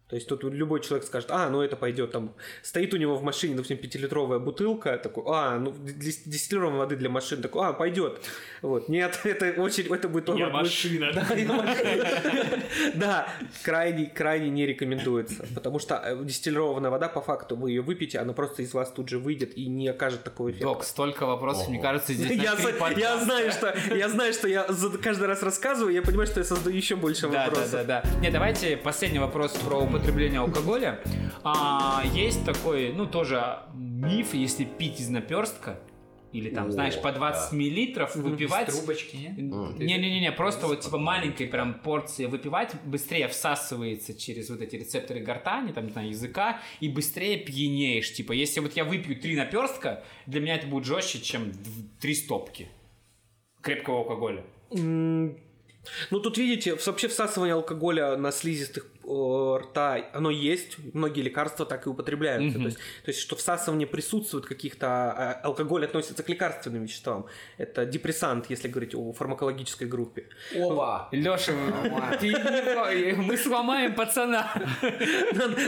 То 0.09 0.15
есть 0.15 0.29
тут 0.29 0.45
любой 0.45 0.81
человек 0.83 1.05
скажет, 1.05 1.31
а, 1.33 1.49
ну 1.51 1.63
это 1.63 1.75
пойдет 1.75 2.13
там, 2.13 2.33
стоит 2.63 2.95
у 2.95 2.97
него 2.97 3.17
в 3.17 3.25
машине, 3.25 3.55
допустим, 3.55 3.77
пятилитровая 3.77 4.39
бутылка, 4.39 4.97
такой, 4.99 5.25
а, 5.27 5.59
ну 5.59 5.71
дис- 5.73 6.23
дистиллированной 6.27 6.79
воды 6.79 6.95
для 6.97 7.09
машин, 7.09 7.43
такой, 7.43 7.67
а, 7.67 7.73
пойдет. 7.73 8.21
Вот, 8.63 8.89
нет, 8.89 9.19
это 9.25 9.61
очень, 9.61 9.93
это 9.93 10.09
будет... 10.09 10.29
Я 10.29 10.49
машина. 10.49 11.13
Да, 11.13 11.35
я 11.35 11.53
машина. 11.53 12.07
Да, 12.95 13.29
крайне, 13.65 14.07
крайне 14.07 14.49
не 14.51 14.65
рекомендуется, 14.67 15.45
потому 15.55 15.79
что 15.79 15.97
э, 16.05 16.17
дистиллированная 16.25 16.91
вода, 16.91 17.09
по 17.09 17.21
факту, 17.21 17.57
вы 17.57 17.71
ее 17.71 17.83
выпьете, 17.83 18.19
она 18.19 18.33
просто 18.33 18.63
из 18.63 18.73
вас 18.75 18.91
тут 18.93 19.09
же 19.09 19.19
выйдет 19.19 19.57
и 19.57 19.67
не 19.67 19.89
окажет 19.89 20.23
такого 20.23 20.51
эффекта. 20.51 20.67
Док, 20.67 20.85
столько 20.85 21.27
вопросов, 21.27 21.69
мне 21.69 21.81
кажется, 21.81 22.13
здесь 22.13 22.31
Я, 22.41 22.55
знаю, 22.57 23.51
что 23.51 23.75
я 23.95 24.09
знаю, 24.09 24.33
что 24.33 24.49
я 24.49 24.67
за- 24.69 24.97
каждый 24.99 25.27
раз 25.27 25.43
рассказываю, 25.43 25.93
я 25.93 26.03
понимаю, 26.03 26.27
что 26.27 26.41
я 26.41 26.45
создаю 26.45 26.77
еще 26.77 26.97
больше 26.97 27.23
Да, 27.23 27.33
да, 27.33 27.45
вопросов. 27.47 27.73
да, 27.73 27.85
да. 27.85 28.21
Не, 28.21 28.31
давайте 28.31 28.77
последний 28.77 29.19
вопрос 29.19 29.53
про 29.53 29.81
употребление 29.97 30.41
алкоголя. 30.41 31.01
А, 31.43 32.03
есть 32.13 32.45
такой, 32.45 32.93
ну, 32.93 33.07
тоже 33.07 33.59
миф, 33.75 34.35
если 34.35 34.65
пить 34.65 35.01
из 35.01 35.09
наперстка, 35.09 35.81
или 36.33 36.51
там, 36.51 36.69
О, 36.69 36.71
знаешь, 36.71 37.01
по 37.01 37.13
20 37.13 37.53
миллилитров 37.53 38.15
выпивать. 38.15 38.69
Из 38.69 38.77
трубочки, 38.77 39.17
не? 39.17 39.97
Не-не-не, 39.99 40.33
просто 40.33 40.67
вот 40.67 40.81
типа 40.81 40.99
маленькой 40.99 41.47
прям 41.47 41.75
порции 41.75 42.27
выпивать 42.27 42.75
быстрее 42.85 43.29
всасывается 43.29 44.13
через 44.13 44.51
вот 44.51 44.61
эти 44.61 44.77
рецепторы 44.77 45.21
гортани, 45.21 45.73
там, 45.73 45.87
не 45.87 45.93
знаю, 45.93 46.09
языка, 46.11 46.61
и 46.81 46.89
быстрее 46.89 47.39
пьянеешь. 47.39 48.13
Типа, 48.13 48.33
если 48.33 48.61
вот 48.61 48.75
я 48.75 48.85
выпью 48.85 49.19
три 49.19 49.35
наперстка, 49.35 50.05
для 50.27 50.41
меня 50.41 50.57
это 50.57 50.67
будет 50.67 50.85
жестче, 50.85 51.21
чем 51.21 51.53
три 52.01 52.15
стопки 52.15 52.69
крепкого 53.63 54.01
алкоголя. 54.01 54.45
Ну, 56.11 56.21
тут 56.21 56.37
видите, 56.37 56.77
вообще 56.85 57.09
всасывание 57.09 57.55
алкоголя 57.55 58.17
на 58.17 58.33
слизистых 58.33 58.91
рта, 59.07 60.11
оно 60.13 60.31
есть, 60.31 60.77
многие 60.95 61.23
лекарства 61.23 61.65
так 61.67 61.87
и 61.87 61.91
употребляются. 61.91 62.59
Мгм. 62.59 62.63
То, 62.63 62.67
есть, 62.67 62.79
то 62.79 63.09
есть, 63.11 63.21
что 63.21 63.37
всасывание 63.37 63.87
присутствует 63.87 64.47
каких-то... 64.47 64.87
а, 64.87 65.41
Алкоголь 65.45 65.85
относится 65.85 66.23
к 66.23 66.29
лекарственным 66.29 66.85
веществам. 66.85 67.27
Это 67.59 67.87
депрессант, 67.87 68.51
если 68.51 68.69
говорить 68.69 68.95
о 68.95 69.13
фармакологической 69.13 69.87
группе. 69.87 70.25
Опа! 70.55 71.09
Леша, 71.13 71.53
мы 73.17 73.37
сломаем 73.37 73.95
пацана. 73.95 74.53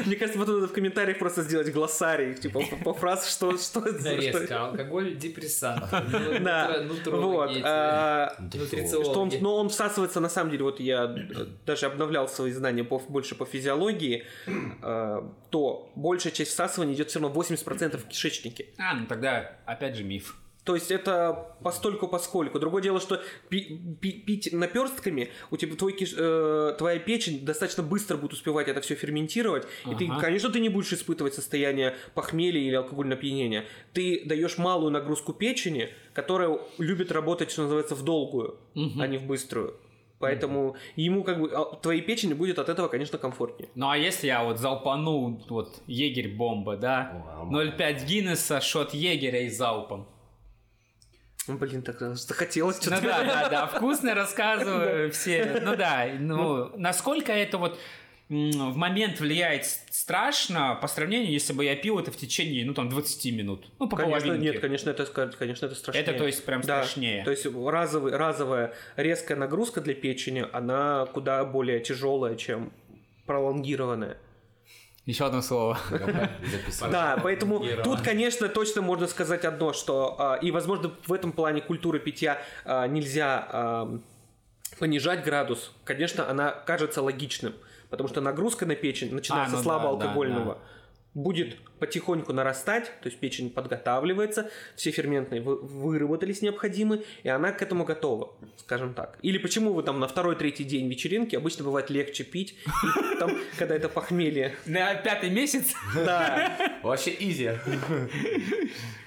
Мне 0.06 0.16
кажется, 0.16 0.38
вот 0.38 0.48
надо 0.48 0.66
в 0.68 0.72
комментариях 0.72 1.18
просто 1.18 1.42
сделать 1.42 1.72
глоссарий, 1.72 2.34
типа 2.34 2.62
по, 2.84 2.94
фраз, 2.94 3.30
что... 3.30 3.52
Нарезка. 4.02 4.66
Алкоголь, 4.66 5.16
депрессант. 5.16 5.84
Ну, 6.08 6.38
Да, 6.40 6.82
нутро- 6.82 7.10
нутрологи 7.10 7.58
вот. 7.58 7.64
а, 7.66 8.34
он, 9.14 9.32
но 9.40 9.56
он 9.56 9.68
всасывается, 9.68 10.20
на 10.20 10.28
самом 10.28 10.50
деле, 10.50 10.64
вот 10.64 10.80
я 10.80 11.14
даже 11.66 11.86
обновлял 11.86 12.28
свои 12.28 12.52
знания 12.52 12.84
по, 12.84 12.98
больше 12.98 13.27
по 13.34 13.44
физиологии, 13.44 14.24
э, 14.46 15.22
то 15.50 15.92
большая 15.96 16.32
часть 16.32 16.52
всасывания 16.52 16.94
идет 16.94 17.10
все 17.10 17.20
равно 17.20 17.34
80% 17.40 17.96
в 17.98 18.08
кишечнике. 18.08 18.66
А, 18.78 18.94
ну 18.94 19.06
тогда 19.06 19.58
опять 19.66 19.96
же 19.96 20.04
миф. 20.04 20.36
То 20.64 20.74
есть 20.74 20.90
это 20.90 21.56
постольку 21.62 22.08
поскольку. 22.08 22.58
Другое 22.58 22.82
дело, 22.82 23.00
что 23.00 23.22
пи- 23.48 23.80
пи- 24.02 24.12
пить 24.20 24.52
наперстками, 24.52 25.30
у 25.50 25.56
тебя 25.56 25.74
твой 25.76 25.94
киш- 25.94 26.14
э, 26.14 26.74
твоя 26.76 26.98
печень 26.98 27.42
достаточно 27.42 27.82
быстро 27.82 28.18
будет 28.18 28.34
успевать 28.34 28.68
это 28.68 28.82
все 28.82 28.94
ферментировать. 28.94 29.66
И 29.90 29.94
ты, 29.94 30.06
Ага. 30.06 30.20
конечно, 30.20 30.50
ты 30.50 30.60
не 30.60 30.68
будешь 30.68 30.92
испытывать 30.92 31.32
состояние 31.32 31.96
похмелья 32.14 32.60
или 32.60 32.74
алкогольного 32.74 33.18
опьянения. 33.18 33.64
Ты 33.94 34.22
даешь 34.26 34.58
малую 34.58 34.90
нагрузку 34.92 35.32
печени, 35.32 35.88
которая 36.12 36.58
любит 36.76 37.12
работать, 37.12 37.50
что 37.50 37.62
называется, 37.62 37.94
в 37.94 38.04
долгую, 38.04 38.58
а 38.74 39.06
не 39.06 39.16
в 39.16 39.22
быструю. 39.24 39.74
Поэтому 40.18 40.76
ему 40.96 41.22
как 41.22 41.40
бы 41.40 41.50
а, 41.54 41.76
твоей 41.76 42.00
печени 42.02 42.34
будет 42.34 42.58
от 42.58 42.68
этого, 42.68 42.88
конечно, 42.88 43.18
комфортнее. 43.18 43.68
Ну 43.74 43.88
а 43.88 43.96
если 43.96 44.26
я 44.26 44.42
вот 44.42 44.58
залпану, 44.58 45.40
вот 45.48 45.80
егерь-бомба, 45.86 46.76
да? 46.76 47.24
О, 47.40 47.48
0,5 47.52 48.04
Гиннесса, 48.04 48.60
шот 48.60 48.94
егеря 48.94 49.42
и 49.42 49.48
залпом. 49.48 50.08
Ну, 51.46 51.56
Блин, 51.56 51.82
так 51.82 51.98
захотелось 52.16 52.76
Ну 52.76 52.82
что-то. 52.82 53.00
да, 53.00 53.24
да, 53.24 53.48
да, 53.48 53.66
вкусно 53.66 54.14
рассказываю 54.14 55.10
все. 55.12 55.60
Ну 55.62 55.76
да, 55.76 56.06
ну 56.18 56.76
насколько 56.76 57.32
это 57.32 57.56
вот 57.56 57.78
в 58.28 58.76
момент 58.76 59.20
влияет 59.20 59.64
страшно 59.64 60.78
по 60.80 60.86
сравнению, 60.86 61.32
если 61.32 61.54
бы 61.54 61.64
я 61.64 61.74
пил 61.76 61.98
это 61.98 62.10
в 62.10 62.16
течение, 62.16 62.64
ну 62.66 62.74
там, 62.74 62.90
20 62.90 63.32
минут. 63.32 63.70
Ну, 63.78 63.88
по 63.88 63.96
Конечно, 63.96 64.20
половинке. 64.20 64.52
нет, 64.52 64.60
конечно, 64.60 64.90
это, 64.90 65.06
конечно, 65.38 65.66
это 65.66 65.74
страшнее. 65.74 66.04
Это, 66.04 66.18
то 66.18 66.26
есть, 66.26 66.44
прям 66.44 66.60
Да. 66.60 66.82
страшнее. 66.82 67.24
То 67.24 67.30
есть 67.30 67.46
разовый, 67.46 68.14
разовая 68.14 68.74
резкая 68.96 69.38
нагрузка 69.38 69.80
для 69.80 69.94
печени, 69.94 70.44
она 70.52 71.06
куда 71.06 71.42
более 71.44 71.80
тяжелая, 71.80 72.36
чем 72.36 72.70
пролонгированная. 73.26 74.18
Еще 75.06 75.24
одно 75.24 75.40
слово. 75.40 75.78
Да, 76.90 77.18
поэтому 77.22 77.64
тут, 77.82 78.02
конечно, 78.02 78.46
точно 78.50 78.82
можно 78.82 79.06
сказать 79.06 79.46
одно, 79.46 79.72
что 79.72 80.16
а, 80.18 80.34
и, 80.36 80.50
возможно, 80.50 80.92
в 81.06 81.12
этом 81.14 81.32
плане 81.32 81.62
культуры 81.62 81.98
питья 81.98 82.42
а, 82.66 82.86
нельзя 82.86 83.88
понижать 84.78 85.24
градус. 85.24 85.72
Конечно, 85.84 86.28
она 86.28 86.50
кажется 86.50 87.00
логичным, 87.00 87.54
потому 87.90 88.08
что 88.08 88.20
нагрузка 88.20 88.66
на 88.66 88.74
печень, 88.74 89.14
начиная 89.14 89.44
А, 89.44 89.46
со 89.46 89.52
ну 89.52 89.56
да, 89.58 89.62
слабоалкогольного, 89.62 90.54
да, 90.54 90.60
будет 91.14 91.56
потихоньку 91.80 92.32
нарастать, 92.32 92.86
то 93.02 93.08
есть 93.08 93.18
печень 93.18 93.50
подготавливается, 93.50 94.50
все 94.76 94.90
ферментные 94.90 95.40
вы- 95.40 95.60
выработались 95.60 96.42
необходимые, 96.42 97.02
и 97.22 97.28
она 97.28 97.50
к 97.52 97.62
этому 97.62 97.84
готова, 97.84 98.34
скажем 98.56 98.94
так. 98.94 99.18
Или 99.22 99.38
почему 99.38 99.72
вы 99.72 99.82
там 99.82 99.98
на 100.00 100.06
второй-третий 100.08 100.64
день 100.64 100.88
вечеринки 100.88 101.34
обычно 101.36 101.64
бывает 101.64 101.90
легче 101.90 102.24
пить, 102.24 102.56
и 102.84 103.16
там, 103.18 103.30
когда 103.58 103.74
это 103.74 103.88
похмелье. 103.88 104.54
На 104.66 104.94
пятый 104.94 105.30
месяц? 105.30 105.72
Да, 105.94 106.52
Вообще 106.82 107.14
изи. 107.18 107.50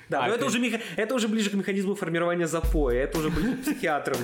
Да, 0.10 0.26
А, 0.26 0.28
но 0.28 0.34
это 0.34 0.40
ты- 0.42 0.46
уже, 0.48 0.60
меха- 0.60 0.82
это 0.98 1.16
уже 1.16 1.30
ближе 1.30 1.50
к 1.50 1.54
механизму 1.54 1.96
формирования 1.96 2.46
запоя, 2.48 3.04
это 3.04 3.20
уже 3.20 3.30
ближе 3.30 3.54
к 3.56 3.62
психиатрам. 3.62 4.18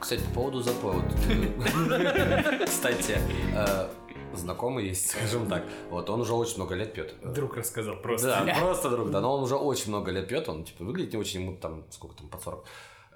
Кстати, 0.00 0.22
по 0.28 0.30
поводу 0.34 0.60
запоя. 0.62 1.02
э, 1.28 2.64
Кстати, 2.66 3.18
э, 3.54 3.88
знакомый 4.36 4.88
есть, 4.88 5.10
скажем 5.10 5.48
так. 5.48 5.64
Вот, 5.90 6.08
он 6.10 6.20
уже 6.20 6.34
очень 6.34 6.56
много 6.56 6.74
лет 6.74 6.92
пьет. 6.92 7.14
Друг 7.22 7.56
рассказал 7.56 7.96
просто. 7.96 8.26
Да, 8.28 8.54
просто 8.60 8.90
друг, 8.90 9.10
да, 9.10 9.20
но 9.20 9.34
он 9.34 9.42
уже 9.42 9.56
очень 9.56 9.88
много 9.88 10.10
лет 10.10 10.28
пьет, 10.28 10.48
он 10.48 10.64
типа 10.64 10.84
выглядит 10.84 11.12
не 11.12 11.18
очень, 11.18 11.42
ему 11.42 11.56
там, 11.56 11.84
сколько 11.90 12.16
там, 12.16 12.28
под 12.28 12.42
40. 12.42 12.64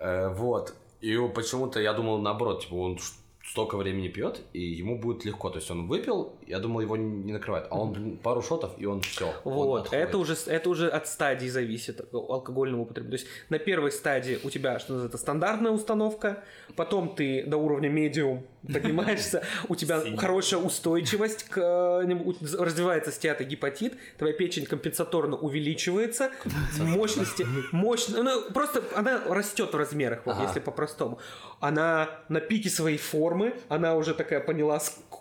Э, 0.01 0.29
вот. 0.35 0.75
И 1.01 1.17
почему-то 1.35 1.81
я 1.81 1.93
думал 1.93 2.19
наоборот, 2.19 2.63
типа 2.63 2.75
он 2.75 2.99
столько 3.51 3.77
времени 3.77 4.09
пьет, 4.09 4.41
и 4.53 4.61
ему 4.61 4.99
будет 4.99 5.25
легко. 5.25 5.51
То 5.51 5.59
есть 5.59 5.71
он 5.71 5.89
выпил, 5.89 6.35
я 6.47 6.59
думал, 6.59 6.81
его 6.81 6.97
не 6.97 7.33
накрывает. 7.33 7.67
А 7.71 7.79
он, 7.79 7.93
блин, 7.93 8.17
пару 8.19 8.43
шотов, 8.43 8.73
и 8.79 8.85
он 8.85 9.01
все. 9.01 9.33
Вот, 9.45 9.93
это 9.93 10.19
уже, 10.19 10.37
это 10.47 10.69
уже 10.69 10.89
от 10.89 11.07
стадии 11.07 11.49
зависит 11.49 12.13
алкогольного 12.13 12.83
употребления. 12.83 13.19
То 13.19 13.23
есть 13.23 13.35
на 13.49 13.59
первой 13.59 13.91
стадии 13.91 14.39
у 14.45 14.51
тебя, 14.51 14.79
что 14.79 14.93
называется, 14.93 15.19
стандартная 15.19 15.73
установка, 15.73 16.45
потом 16.77 17.15
ты 17.15 17.45
до 17.45 17.57
уровня 17.57 17.89
медиум 17.89 18.47
поднимаешься, 18.73 19.43
у 19.69 19.75
тебя 19.77 20.03
хорошая 20.17 20.61
устойчивость, 20.61 21.45
к, 21.45 21.59
э, 21.59 22.35
развивается 22.59 23.13
стеатогепатит, 23.13 23.95
твоя 24.19 24.35
печень 24.35 24.67
компенсаторно 24.67 25.37
увеличивается, 25.37 26.31
мощности, 26.79 27.47
мощно, 27.73 28.23
ну, 28.23 28.51
просто 28.53 28.83
она 28.95 29.23
растет 29.29 29.73
в 29.73 29.77
размерах, 29.77 30.23
вот, 30.25 30.37
Ага. 30.37 30.45
если 30.45 30.61
по-простому. 30.61 31.19
Она 31.61 32.09
на 32.29 32.41
пике 32.41 32.69
своей 32.71 32.99
формы, 32.99 33.55
она 33.69 33.95
уже 33.95 34.15
такая 34.15 34.41
поняла, 34.41 34.79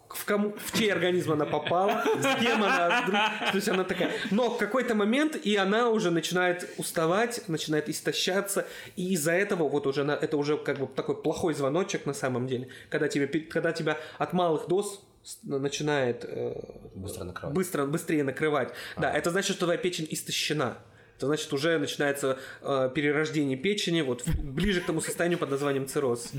в, 0.10 0.24
кому, 0.26 0.54
в 0.58 0.78
чей 0.78 0.92
организм 0.92 1.34
она 1.34 1.46
попала, 1.46 2.04
с 2.22 2.40
кем 2.42 2.64
она, 2.64 3.04
то 3.52 3.56
есть 3.56 3.68
она 3.70 3.84
такая. 3.84 4.12
Но 4.32 4.50
в 4.50 4.58
какой-то 4.58 4.96
момент 4.96 5.36
и 5.36 5.56
она 5.58 5.90
уже 5.90 6.12
начинает 6.12 6.70
уставать, 6.78 7.48
начинает 7.48 7.90
истощаться, 7.90 8.66
и 8.96 9.14
из-за 9.14 9.34
этого 9.34 9.68
вот 9.68 9.86
уже 9.88 10.04
на- 10.04 10.14
это 10.14 10.38
уже 10.38 10.58
как 10.58 10.78
бы 10.80 10.88
такой 10.88 11.22
плохой 11.22 11.54
звоночек 11.54 12.06
на 12.06 12.14
самом 12.14 12.48
деле, 12.48 12.70
когда 12.90 13.08
тебе, 13.08 13.27
когда 13.28 13.72
тебя 13.72 13.98
от 14.18 14.34
малых 14.34 14.68
доз 14.68 15.04
начинает 15.44 16.24
э, 16.28 16.56
Быстро 16.96 17.24
накрывать. 17.26 17.54
быстро, 17.56 17.86
быстрее 17.86 18.24
накрывать. 18.24 18.72
Да, 18.98 19.12
это 19.12 19.30
значит, 19.30 19.56
что 19.58 19.66
твоя 19.66 19.78
печень 19.78 20.08
истощена. 20.10 20.78
Это 21.18 21.26
значит, 21.26 21.52
уже 21.52 21.80
начинается 21.80 22.38
э, 22.62 22.92
перерождение 22.94 23.58
печени, 23.58 24.02
вот 24.02 24.24
ближе 24.28 24.82
к 24.82 24.86
тому 24.86 25.02
состоянию 25.02 25.40
под 25.40 25.50
названием 25.50 25.88
цирроз. 25.88 26.32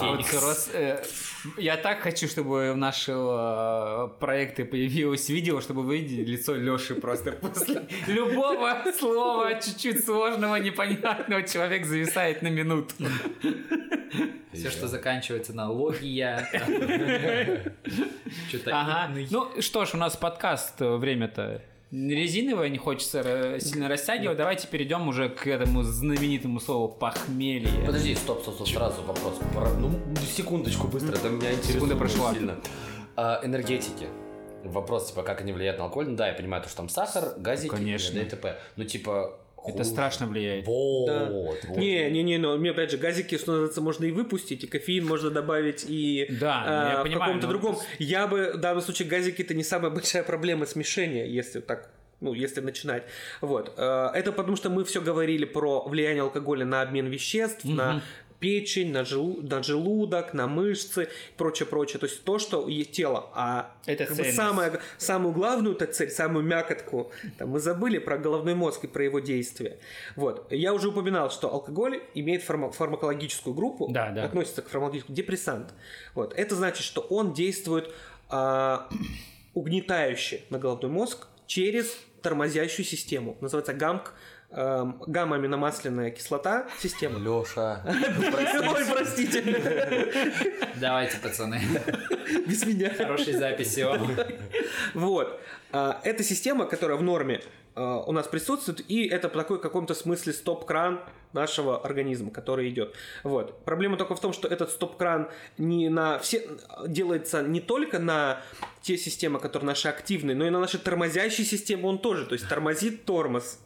Вот, 0.00 0.24
Рос, 0.40 0.70
э, 0.72 1.02
я 1.58 1.76
так 1.76 2.00
хочу, 2.00 2.28
чтобы 2.28 2.72
в 2.72 2.76
наши 2.76 3.12
э, 3.12 4.08
проекты 4.20 4.64
появилось 4.64 5.28
видео, 5.28 5.60
чтобы 5.60 5.82
вы 5.82 5.98
видели 5.98 6.24
лицо 6.24 6.54
Лёши 6.54 6.94
просто 6.94 7.32
после 7.32 7.86
любого 8.06 8.84
слова 8.98 9.60
чуть-чуть 9.60 10.02
сложного, 10.02 10.56
непонятного 10.56 11.42
человек 11.42 11.84
зависает 11.84 12.40
на 12.40 12.48
минуту. 12.48 12.94
Все, 14.52 14.70
что 14.70 14.88
заканчивается 14.88 15.52
на 15.52 15.70
логия. 15.70 16.48
Ага. 18.66 19.12
Ну 19.30 19.60
что 19.60 19.84
ж, 19.84 19.94
у 19.94 19.98
нас 19.98 20.16
подкаст, 20.16 20.80
э, 20.80 20.96
время-то 20.96 21.62
резиновое, 21.90 22.68
не 22.68 22.78
хочется 22.78 23.58
сильно 23.60 23.88
растягивать. 23.88 24.36
Давайте 24.36 24.66
перейдем 24.68 25.08
уже 25.08 25.28
к 25.28 25.46
этому 25.46 25.82
знаменитому 25.82 26.60
слову 26.60 26.88
похмелье. 26.88 27.86
Подожди, 27.86 28.14
стоп, 28.14 28.42
стоп, 28.42 28.54
стоп, 28.54 28.68
сразу 28.68 29.02
вопрос. 29.02 29.38
Про- 29.54 29.72
Ну, 29.74 29.90
секундочку 30.36 30.86
быстро, 30.88 31.16
это 31.16 31.28
меня 31.28 31.50
интересует 31.52 31.74
Секунда 31.74 31.96
прошла. 31.96 32.34
сильно. 32.34 32.56
А, 33.16 33.40
энергетики. 33.42 34.06
Вопрос, 34.64 35.08
типа, 35.10 35.22
как 35.22 35.40
они 35.40 35.52
влияют 35.52 35.78
на 35.78 35.84
алкоголь. 35.84 36.08
Ну 36.08 36.16
да, 36.16 36.26
я 36.28 36.34
понимаю, 36.34 36.62
то, 36.62 36.68
что 36.68 36.78
там 36.78 36.88
сахар, 36.88 37.34
газики, 37.38 37.70
Конечно. 37.70 38.18
и 38.18 38.24
т.п. 38.24 38.58
Ну, 38.76 38.84
типа... 38.84 39.38
Это 39.68 39.84
страшно 39.84 40.26
влияет. 40.26 40.66
Вот, 40.66 41.06
Да. 41.06 41.24
вот. 41.30 41.76
Не, 41.76 42.10
не, 42.10 42.22
не, 42.22 42.38
но 42.38 42.56
мне 42.56 42.70
опять 42.70 42.90
же 42.90 42.96
газики, 42.98 43.36
что 43.38 43.52
называется, 43.52 43.80
можно 43.80 44.04
и 44.06 44.10
выпустить, 44.10 44.64
и 44.64 44.66
кофеин 44.66 45.06
можно 45.06 45.30
добавить, 45.30 45.84
и 45.88 46.26
Да, 46.40 46.64
э, 46.66 46.92
я 46.94 47.00
в 47.00 47.02
понимаю, 47.04 47.20
каком-то 47.34 47.46
но- 47.46 47.52
другом. 47.52 47.76
Я 47.98 48.26
бы 48.26 48.52
в 48.54 48.58
данном 48.58 48.82
случае 48.82 49.08
газики 49.08 49.42
это 49.42 49.54
не 49.54 49.64
самая 49.64 49.90
большая 49.90 50.22
проблема 50.22 50.66
смешения, 50.66 51.26
если 51.26 51.60
так. 51.60 51.90
Ну, 52.20 52.34
если 52.34 52.60
начинать. 52.60 53.04
Вот. 53.40 53.72
Э, 53.76 54.08
Это 54.14 54.32
потому, 54.32 54.56
что 54.56 54.70
мы 54.70 54.84
все 54.84 55.00
говорили 55.00 55.44
про 55.44 55.86
влияние 55.86 56.22
алкоголя 56.22 56.64
на 56.64 56.82
обмен 56.82 57.06
веществ, 57.06 57.64
на 57.64 58.02
печень, 58.40 58.92
на, 58.92 59.04
желу- 59.04 59.40
на 59.42 59.62
желудок, 59.62 60.32
на 60.34 60.46
мышцы, 60.46 61.08
прочее, 61.36 61.66
прочее. 61.66 61.98
То 61.98 62.06
есть 62.06 62.22
то, 62.24 62.38
что 62.38 62.68
есть 62.68 62.92
тело. 62.92 63.30
А 63.34 63.74
Это 63.86 64.06
как 64.06 64.16
бы 64.16 64.24
самое, 64.24 64.80
самую 64.96 65.32
главную 65.34 65.74
-то 65.76 65.86
цель, 65.86 66.10
самую 66.10 66.44
мякотку, 66.44 67.10
там, 67.38 67.50
мы 67.50 67.58
забыли 67.60 67.98
про 67.98 68.16
головной 68.18 68.54
мозг 68.54 68.84
и 68.84 68.86
про 68.86 69.04
его 69.04 69.20
действия. 69.20 69.78
Вот. 70.16 70.50
Я 70.52 70.72
уже 70.72 70.88
упоминал, 70.88 71.30
что 71.30 71.52
алкоголь 71.52 72.02
имеет 72.14 72.42
фарма- 72.48 72.70
фармакологическую 72.70 73.54
группу, 73.54 73.88
Да, 73.90 74.10
да. 74.10 74.24
относится 74.24 74.62
к 74.62 74.68
фармакологическому 74.68 75.16
депрессант. 75.16 75.74
Вот. 76.14 76.32
Это 76.36 76.54
значит, 76.54 76.84
что 76.84 77.00
он 77.00 77.32
действует 77.32 77.92
а, 78.30 78.88
угнетающе 79.54 80.42
на 80.50 80.58
головной 80.58 80.90
мозг 80.90 81.26
через 81.46 81.96
тормозящую 82.22 82.84
систему. 82.84 83.36
Называется 83.40 83.72
ГАМК, 83.72 84.12
гамма-аминомасляная 84.50 86.10
кислота 86.10 86.66
система. 86.80 87.18
Леша. 87.18 87.82
Ой, 87.86 88.84
простите, 88.90 89.42
Давайте, 90.76 91.18
пацаны. 91.18 91.60
без 92.46 92.64
меня. 92.66 92.94
Хорошей 92.94 93.34
записи. 93.34 93.80
о. 93.80 93.98
Вот. 94.94 95.40
А, 95.72 96.00
Это 96.04 96.22
система, 96.22 96.64
которая 96.66 96.96
в 96.96 97.02
норме 97.02 97.42
а, 97.74 97.98
у 98.00 98.12
нас 98.12 98.26
присутствует, 98.26 98.82
и 98.90 99.06
это 99.06 99.28
такой 99.28 99.58
в 99.58 99.60
каком-то 99.60 99.94
смысле 99.94 100.32
стоп-кран 100.32 101.00
нашего 101.32 101.84
организма, 101.84 102.30
который 102.30 102.70
идет. 102.70 102.94
Вот. 103.22 103.64
Проблема 103.64 103.96
только 103.98 104.14
в 104.14 104.20
том, 104.20 104.32
что 104.32 104.48
этот 104.48 104.70
стоп-кран 104.70 105.28
не 105.58 105.90
на 105.90 106.18
все 106.18 106.48
делается 106.86 107.42
не 107.42 107.60
только 107.60 107.98
на 107.98 108.40
те 108.80 108.96
системы, 108.96 109.38
которые 109.40 109.66
наши 109.66 109.88
активные, 109.88 110.34
но 110.34 110.46
и 110.46 110.50
на 110.50 110.58
наши 110.58 110.78
тормозящие 110.78 111.46
системы 111.46 111.88
он 111.88 111.98
тоже, 111.98 112.24
то 112.24 112.32
есть 112.32 112.48
тормозит 112.48 113.04
тормоз. 113.04 113.58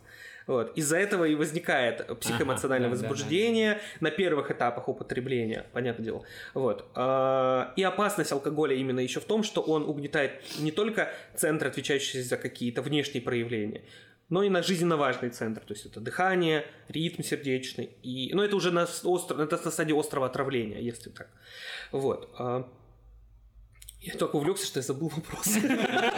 Вот. 0.53 0.77
Из-за 0.77 0.99
этого 0.99 1.25
и 1.25 1.35
возникает 1.35 2.07
психоэмоциональное 2.21 2.91
Ага, 2.91 2.97
да, 2.97 3.03
да, 3.03 3.09
возбуждение 3.09 3.81
на 4.01 4.11
первых 4.11 4.51
этапах 4.51 4.87
употребления, 4.87 5.65
понятное 5.73 6.05
дело. 6.05 6.25
Вот. 6.53 6.85
А, 6.95 7.73
И 7.77 7.83
опасность 7.83 8.33
алкоголя 8.33 8.77
именно 8.77 9.01
еще 9.01 9.21
в 9.21 9.25
том, 9.25 9.45
что 9.45 9.63
он 9.63 9.85
угнетает 9.85 10.43
не 10.59 10.71
только 10.71 11.11
центры, 11.35 11.71
отвечающие 11.71 12.23
за 12.23 12.37
какие-то 12.37 12.83
внешние 12.83 13.23
проявления, 13.23 13.81
но 14.29 14.43
и 14.43 14.51
на 14.51 14.63
жизненно 14.63 14.99
важные 14.99 15.31
центры. 15.31 15.65
То 15.65 15.73
есть 15.73 15.87
это 15.87 16.01
дыхание, 16.01 16.67
ритм 16.89 17.23
сердечный. 17.23 17.97
И... 18.03 18.31
Но 18.35 18.45
это 18.45 18.55
уже 18.55 18.73
на, 18.73 18.87
остро... 19.05 19.43
это 19.43 19.59
на 19.65 19.71
стадии 19.71 19.99
острого 19.99 20.27
отравления, 20.27 20.81
если 20.81 21.09
так. 21.09 21.29
Вот. 21.93 22.29
А, 22.39 22.69
Я 24.03 24.17
только 24.17 24.37
увлекся, 24.37 24.67
что 24.67 24.81
я 24.81 24.83
забыл 24.83 25.09
вопрос. 25.09 25.47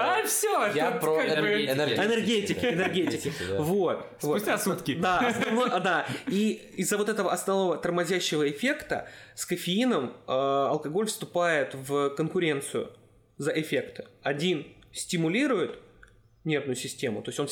А, 0.00 0.26
все, 0.26 0.72
Я 0.74 0.92
про 0.92 1.24
энергетики. 1.24 2.64
Энергетики. 2.64 3.32
Вот. 3.58 4.06
Спустя 4.18 4.58
сутки. 4.58 4.94
Да, 4.94 5.34
а, 5.70 5.80
да. 5.80 6.06
И 6.26 6.52
из-за 6.76 6.96
вот 6.96 7.08
этого 7.08 7.32
основного 7.32 7.76
тормозящего 7.76 8.48
эффекта 8.50 9.08
с 9.34 9.46
кофеином 9.46 10.16
э, 10.26 10.32
алкоголь 10.32 11.06
вступает 11.06 11.74
в 11.74 12.10
конкуренцию 12.10 12.92
за 13.38 13.52
эффекты. 13.52 14.06
Один 14.22 14.66
стимулирует 14.92 15.78
нервную 16.44 16.76
систему, 16.76 17.22
то 17.22 17.30
есть 17.30 17.40
он 17.40 17.48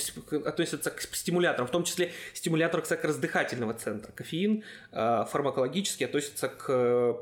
относится 0.46 0.90
к 0.90 1.00
стимуляторам, 1.00 1.66
в 1.66 1.70
том 1.70 1.83
числе 1.85 2.12
стимулятор, 2.35 2.83
кстати, 2.83 3.00
как 3.00 3.09
раз 3.09 3.16
дыхательного 3.16 3.72
центра. 3.72 4.12
Кофеин 4.12 4.64
фармакологически 4.90 6.05
относится 6.05 6.48
к 6.48 7.16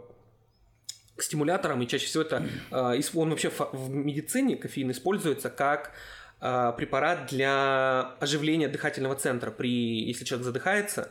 к 1.20 1.22
стимуляторам, 1.22 1.83
и 1.83 1.87
чаще 1.87 2.06
всего 2.06 2.22
это 2.22 2.42
исп- 2.70 3.18
он 3.18 3.28
вообще 3.28 3.50
в 3.50 3.90
медицине 3.90 4.56
кофеин 4.56 4.90
используется 4.90 5.50
как 5.50 5.92
э, 6.40 6.72
препарат 6.78 7.26
для 7.26 8.14
оживления 8.20 8.68
дыхательного 8.68 9.14
центра 9.16 9.50
при 9.50 10.06
если 10.09 10.24
человек 10.24 10.46
задыхается 10.46 11.11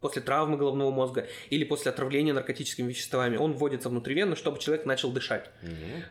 после 0.00 0.22
травмы 0.22 0.56
головного 0.56 0.90
мозга 0.90 1.26
или 1.50 1.64
после 1.64 1.90
отравления 1.90 2.32
наркотическими 2.32 2.88
веществами, 2.88 3.36
он 3.36 3.52
вводится 3.52 3.90
внутривенно, 3.90 4.34
чтобы 4.34 4.58
человек 4.58 4.86
начал 4.86 5.12
дышать. 5.12 5.50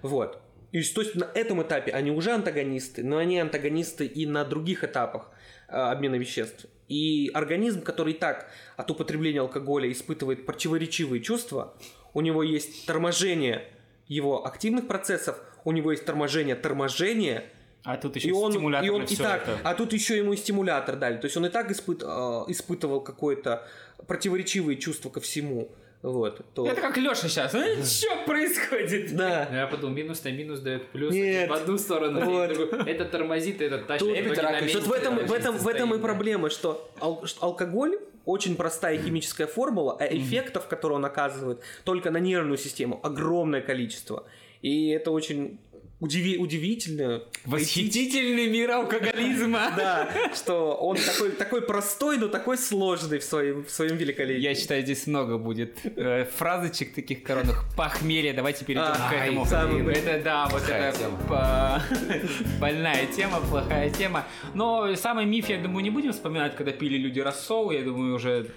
Вот. 0.03 0.39
И 0.71 0.83
то 0.83 1.01
есть 1.01 1.15
на 1.15 1.27
этом 1.33 1.63
этапе 1.63 1.91
они 1.91 2.12
уже 2.12 2.31
антагонисты, 2.31 3.03
но 3.03 3.17
они 3.17 3.39
антагонисты 3.39 4.05
и 4.05 4.27
на 4.27 4.45
других 4.45 4.83
этапах 4.83 5.31
э, 5.67 5.71
обмена 5.71 6.15
веществ. 6.15 6.67
И 6.88 7.31
организм, 7.33 7.81
который 7.81 8.13
и 8.13 8.17
так 8.17 8.51
от 8.77 8.91
употребления 8.91 9.41
алкоголя 9.41 9.91
испытывает 9.91 10.45
противоречивые 10.45 11.21
чувства, 11.21 11.73
у 12.13 12.21
него 12.21 12.43
есть 12.43 12.85
торможение 12.85 13.63
его 14.07 14.45
активных 14.45 14.87
процессов, 14.87 15.37
у 15.65 15.71
него 15.71 15.91
есть 15.91 16.05
торможение 16.05 16.55
торможения, 16.55 17.43
А 17.83 17.95
тут 17.97 18.15
еще 18.15 18.29
и 18.29 18.31
он, 18.31 18.51
стимулятор 18.51 18.85
и 18.85 18.89
он 18.89 19.03
и 19.03 19.15
так, 19.15 19.43
это. 19.43 19.59
а 19.63 19.73
тут 19.73 19.93
еще 19.93 20.17
ему 20.17 20.33
и 20.33 20.37
стимулятор 20.37 20.95
дали. 20.95 21.17
То 21.17 21.25
есть 21.25 21.37
он 21.37 21.45
и 21.45 21.49
так 21.49 21.69
испыт- 21.71 22.03
э, 22.03 22.51
испытывал 22.51 23.01
какое-то 23.01 23.67
противоречивые 24.07 24.77
чувства 24.77 25.09
ко 25.09 25.19
всему. 25.19 25.69
Вот. 26.01 26.41
То... 26.55 26.65
Это 26.65 26.79
как 26.79 26.95
Леша 26.97 27.27
сейчас. 27.27 27.51
Что 27.51 28.15
происходит? 28.25 29.15
Да. 29.17 29.47
Ну, 29.51 29.57
Я 29.57 29.67
подумал, 29.67 29.93
минус 29.95 30.23
на 30.23 30.29
минус 30.31 30.59
дает 30.61 30.87
плюс 30.91 31.13
Нет. 31.13 31.49
в 31.49 31.53
одну 31.53 31.77
сторону, 31.77 32.21
Вот. 32.23 32.51
в 32.51 32.53
другую. 32.53 32.85
Это 32.87 33.03
тормозит, 33.05 33.61
это 33.61 33.79
тащит. 33.79 33.99
Тут- 34.07 34.87
в 34.87 34.91
этом, 34.93 35.25
в 35.25 35.31
этом, 35.33 35.57
в 35.57 35.67
этом 35.67 35.93
и 35.93 35.99
проблема, 35.99 36.49
что, 36.49 36.89
ал- 37.01 37.25
что 37.27 37.43
алкоголь 37.45 37.99
очень 38.29 38.55
простая 38.55 38.97
химическая 39.01 39.47
формула, 39.47 39.97
а 39.99 40.05
эффектов, 40.05 40.67
которые 40.67 40.97
он 40.97 41.05
оказывает 41.05 41.61
только 41.83 42.11
на 42.11 42.19
нервную 42.19 42.57
систему, 42.57 42.99
огромное 43.03 43.61
количество. 43.61 44.25
И 44.61 44.89
это 44.89 45.11
очень 45.11 45.59
удиви- 46.01 46.38
удивительно. 46.38 47.21
Восхитительный 47.45 48.47
мир 48.47 48.71
алкоголизма. 48.71 49.71
Да, 49.77 50.09
что 50.35 50.73
он 50.75 50.97
такой, 50.97 51.31
такой 51.31 51.62
простой, 51.62 52.17
но 52.17 52.27
такой 52.27 52.57
сложный 52.57 53.19
в 53.19 53.23
своем, 53.23 53.63
в 53.63 53.69
своем 53.69 53.97
великолепии. 53.97 54.41
Я 54.41 54.55
считаю, 54.55 54.81
здесь 54.83 55.07
много 55.07 55.38
будет 55.38 55.77
э, 55.83 56.25
фразочек 56.38 56.93
таких 56.93 57.23
коронных. 57.23 57.63
Похмелье, 57.77 58.33
давайте 58.33 58.65
перейдем 58.65 58.91
А, 58.93 59.09
к 59.09 59.13
этому. 59.13 59.45
самый. 59.45 59.93
Это, 59.93 60.21
да, 60.23 60.43
вот 60.49 60.62
Плохая 60.62 60.89
это 60.89 60.99
тема. 60.99 61.17
по- 61.27 61.81
больная 62.59 63.05
тема, 63.07 63.39
плохая 63.49 63.89
тема. 63.89 64.25
Но 64.53 64.95
самый 64.95 65.25
миф, 65.25 65.49
я 65.49 65.57
думаю, 65.57 65.83
не 65.83 65.89
будем 65.89 66.12
вспоминать, 66.12 66.55
когда 66.55 66.71
пили 66.71 66.97
люди 66.97 67.19
рассол. 67.19 67.71
Я 67.71 67.81
думаю, 67.83 68.15
уже 68.15 68.47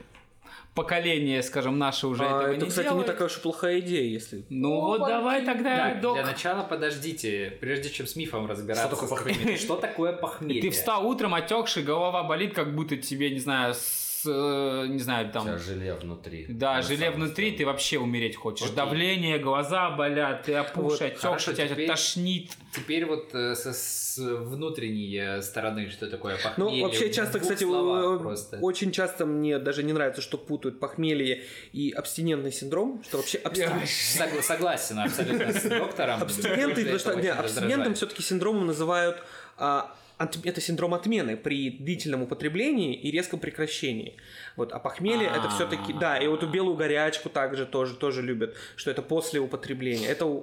поколение, 0.74 1.42
скажем, 1.42 1.78
наше 1.78 2.06
уже 2.06 2.24
А, 2.24 2.26
этого 2.26 2.52
это, 2.52 2.64
не 2.64 2.68
кстати, 2.70 2.86
делает. 2.86 3.06
не 3.06 3.12
такая 3.12 3.28
уж 3.28 3.36
и 3.36 3.40
плохая 3.40 3.80
идея, 3.80 4.04
если... 4.04 4.44
Ну 4.48 4.80
вот 4.80 5.06
давай 5.06 5.44
тогда, 5.44 5.76
Так, 5.90 6.00
док. 6.00 6.14
для 6.14 6.24
начала 6.26 6.62
подождите, 6.62 7.56
прежде 7.60 7.90
чем 7.90 8.06
с 8.06 8.16
мифом 8.16 8.46
разбираться. 8.46 8.86
Что 8.96 9.06
такое 9.06 9.18
какими-то- 9.34 9.60
Что 9.62 9.76
такое 9.76 10.12
похмелье? 10.14 10.62
Ты 10.62 10.70
встал 10.70 11.06
утром, 11.06 11.34
отекший, 11.34 11.82
голова 11.82 12.22
болит, 12.22 12.54
как 12.54 12.74
будто 12.74 12.96
тебе, 12.96 13.30
не 13.30 13.38
знаю, 13.40 13.74
с, 13.74 13.78
э, 14.26 14.86
не 14.88 14.98
знаю, 14.98 15.28
У 15.28 15.30
тебя 15.30 15.42
там... 15.44 15.58
желе 15.58 15.94
внутри. 15.94 16.46
Да, 16.48 16.76
Ну, 16.76 16.82
желе 16.82 17.10
внутри, 17.10 17.46
ты 17.50 17.54
основное. 17.56 17.72
вообще 17.72 17.98
умереть 17.98 18.36
хочешь. 18.36 18.64
Окей. 18.66 18.76
Давление, 18.76 19.38
глаза 19.38 19.90
болят, 19.90 20.42
ты 20.44 20.54
опухший, 20.54 21.10
Вот, 21.10 21.18
хорошо, 21.18 21.50
отекший, 21.50 21.54
тебя 21.54 21.68
теперь- 21.68 21.86
тошнит. 21.88 22.50
Теперь 22.74 23.06
вот 23.06 23.34
э, 23.34 23.54
со- 23.54 23.72
с 23.72 24.18
внутренней 24.18 25.16
э, 25.16 25.42
стороны, 25.42 25.90
что 25.90 26.06
такое 26.10 26.36
Ну, 26.36 26.42
похмелье. 26.66 26.84
вообще 26.84 27.08
в 27.08 27.14
часто, 27.14 27.40
кстати, 27.40 27.64
просто. 27.64 28.58
очень 28.60 28.92
часто 28.92 29.24
мне 29.26 29.58
даже 29.58 29.82
не 29.82 29.92
нравится, 29.92 30.20
что 30.20 30.36
путают 30.38 30.80
похмелье 30.80 31.44
и 31.72 31.90
абстинентный 31.90 32.52
синдром, 32.52 33.02
что 33.06 33.16
вообще 33.18 33.38
абстинент... 33.38 33.84
Сог- 33.86 34.42
Согласен 34.42 34.98
абсолютно 34.98 35.52
с 35.52 35.62
доктором. 35.62 36.22
Абстиненты, 36.22 36.82
потому 36.82 36.98
что 36.98 37.10
Это 37.12 37.38
абстинентом 37.38 37.94
все-таки 37.94 38.22
синдромом 38.22 38.66
называют 38.66 39.16
а, 39.56 39.94
от- 40.22 40.44
это 40.46 40.60
синдром 40.60 40.94
отмены 40.94 41.36
при 41.36 41.70
длительном 41.70 42.22
употреблении 42.22 42.94
и 42.94 43.10
резком 43.10 43.40
прекращении. 43.40 44.16
Вот, 44.56 44.72
а 44.72 44.78
похмелье 44.78 45.26
это 45.28 45.46
А. 45.46 45.48
все-таки, 45.48 45.92
да, 45.92 46.18
и 46.18 46.26
вот 46.26 46.42
у 46.42 46.46
белую 46.46 46.76
горячку 46.76 47.28
также 47.28 47.66
тоже, 47.66 47.94
тоже 47.94 48.22
любят, 48.22 48.56
что 48.76 48.90
это 48.90 49.02
после 49.02 49.40
употребления. 49.40 50.06
Это 50.08 50.42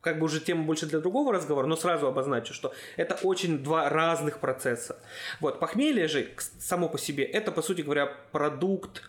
как 0.00 0.18
бы 0.18 0.24
уже 0.24 0.40
тема 0.40 0.64
больше 0.64 0.86
для 0.86 0.98
другого 1.00 1.32
разговора, 1.32 1.66
но 1.66 1.76
сразу 1.76 2.06
обозначу, 2.06 2.54
что 2.54 2.72
это 2.96 3.16
очень 3.22 3.58
два 3.62 3.88
разных 3.90 4.38
процесса. 4.40 4.98
Вот, 5.40 5.60
похмелье 5.60 6.08
же 6.08 6.28
само 6.58 6.88
по 6.88 6.98
себе, 6.98 7.24
это, 7.24 7.52
по 7.52 7.62
сути 7.62 7.82
говоря, 7.82 8.06
продукт 8.32 9.02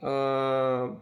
э, 0.00 0.96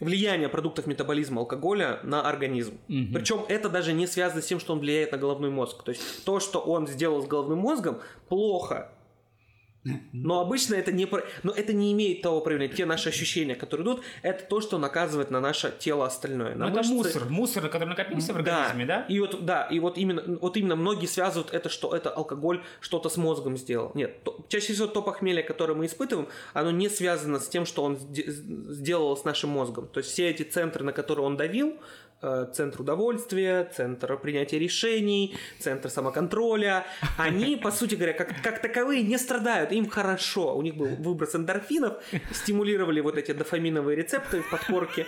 влияние 0.00 0.48
продуктов 0.48 0.86
метаболизма 0.86 1.40
алкоголя 1.40 2.00
на 2.02 2.22
организм. 2.22 2.78
Мгм. 2.88 3.12
Причем 3.14 3.44
это 3.48 3.68
даже 3.68 3.92
не 3.92 4.06
связано 4.06 4.42
с 4.42 4.46
тем, 4.46 4.60
что 4.60 4.72
он 4.72 4.80
влияет 4.80 5.12
на 5.12 5.18
головной 5.18 5.50
мозг. 5.50 5.82
То 5.82 5.90
есть 5.90 6.24
то, 6.24 6.40
что 6.40 6.60
он 6.60 6.86
сделал 6.86 7.22
с 7.22 7.26
головным 7.26 7.58
мозгом, 7.58 7.98
плохо. 8.28 8.92
Но 10.12 10.40
обычно 10.40 10.74
это 10.74 10.92
не, 10.92 11.06
но 11.42 11.52
это 11.52 11.72
не 11.72 11.92
имеет 11.92 12.22
того 12.22 12.40
проявления. 12.40 12.74
Те 12.74 12.86
наши 12.86 13.08
ощущения, 13.08 13.54
которые 13.54 13.84
идут, 13.84 14.02
это 14.22 14.44
то, 14.44 14.60
что 14.60 14.78
наказывает 14.78 15.30
на 15.30 15.40
наше 15.40 15.72
тело 15.78 16.06
остальное. 16.06 16.54
На 16.54 16.66
Ну, 16.66 16.72
это 16.72 16.78
мышцы. 16.78 16.92
мусор, 16.94 17.24
мусор, 17.30 17.68
который 17.68 17.88
накопился 17.88 18.32
в 18.32 18.36
организме, 18.36 18.84
да? 18.86 19.04
И 19.08 19.18
вот, 19.20 19.44
да, 19.44 19.64
и 19.70 19.78
вот 19.80 19.98
именно, 19.98 20.22
вот 20.40 20.56
именно 20.56 20.76
многие 20.76 21.06
связывают 21.06 21.52
это, 21.52 21.68
что 21.68 21.94
это 21.94 22.10
алкоголь 22.10 22.62
что-то 22.80 23.08
с 23.08 23.16
мозгом 23.16 23.56
сделал. 23.56 23.92
Нет, 23.94 24.22
то- 24.24 24.44
чаще 24.48 24.72
всего 24.72 24.86
то 24.86 25.02
похмелье, 25.02 25.42
которое 25.42 25.74
мы 25.74 25.86
испытываем, 25.86 26.28
оно 26.54 26.70
не 26.70 26.88
связано 26.88 27.38
с 27.40 27.48
тем, 27.48 27.66
что 27.66 27.82
он 27.84 27.96
сде- 27.96 28.28
сделал 28.28 29.16
с 29.16 29.24
нашим 29.24 29.50
мозгом. 29.50 29.88
То 29.88 29.98
есть 29.98 30.10
все 30.10 30.28
эти 30.30 30.42
центры, 30.42 30.84
на 30.84 30.92
которые 30.92 31.26
он 31.26 31.36
давил, 31.36 31.74
центр 32.20 32.80
удовольствия, 32.80 33.70
центр 33.74 34.16
принятия 34.18 34.58
решений, 34.58 35.36
центр 35.58 35.88
самоконтроля, 35.90 36.84
они, 37.16 37.56
по 37.56 37.70
сути 37.70 37.94
говоря, 37.94 38.12
как, 38.12 38.42
как 38.42 38.60
таковые 38.60 39.02
не 39.02 39.18
страдают, 39.18 39.72
им 39.72 39.88
хорошо. 39.88 40.56
У 40.56 40.62
них 40.62 40.76
был 40.76 40.88
выброс 40.88 41.34
эндорфинов, 41.34 42.02
стимулировали 42.32 43.00
вот 43.00 43.16
эти 43.16 43.32
дофаминовые 43.32 43.96
рецепторы 43.96 44.42
в 44.42 44.50
подкорке. 44.50 45.06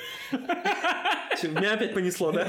Меня 1.43 1.75
опять 1.75 1.95
понесло, 1.95 2.33
да? 2.33 2.47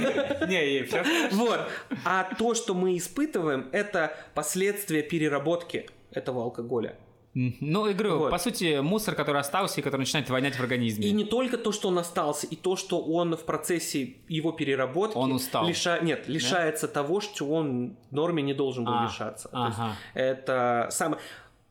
Не, 0.48 0.84
все. 0.84 1.04
Вот. 1.32 1.62
А 2.04 2.30
то, 2.38 2.54
что 2.54 2.74
мы 2.74 2.98
испытываем, 2.98 3.70
это 3.72 4.16
последствия 4.34 5.02
переработки 5.02 5.90
этого 6.12 6.44
алкоголя. 6.44 6.96
Ну, 7.34 7.88
и 7.88 7.94
говорю, 7.94 8.18
Вот. 8.20 8.30
по 8.32 8.38
сути, 8.38 8.80
мусор, 8.82 9.16
который 9.16 9.40
остался 9.40 9.80
и 9.80 9.84
который 9.84 10.02
начинает 10.02 10.30
вонять 10.30 10.56
в 10.56 10.60
организме. 10.60 11.08
И 11.08 11.12
не 11.14 11.24
только 11.24 11.58
то, 11.58 11.72
что 11.72 11.88
он 11.88 11.98
остался, 11.98 12.46
и 12.46 12.58
то, 12.58 12.76
что 12.76 13.02
он 13.02 13.38
в 13.38 13.46
процессе 13.46 14.16
его 14.28 14.52
переработки 14.52 15.16
Он 15.18 15.32
устал. 15.32 15.66
лиша- 15.68 16.04
Нет, 16.04 16.28
лишается 16.28 16.90
того, 16.90 17.22
что 17.22 17.46
он 17.48 17.96
в 18.10 18.14
норме 18.14 18.44
не 18.44 18.54
должен 18.54 18.84
был 18.84 18.94
А, 18.94 19.06
лишаться. 19.06 19.50
Ага. 19.54 19.96
это 20.14 20.90
самое. 20.92 21.22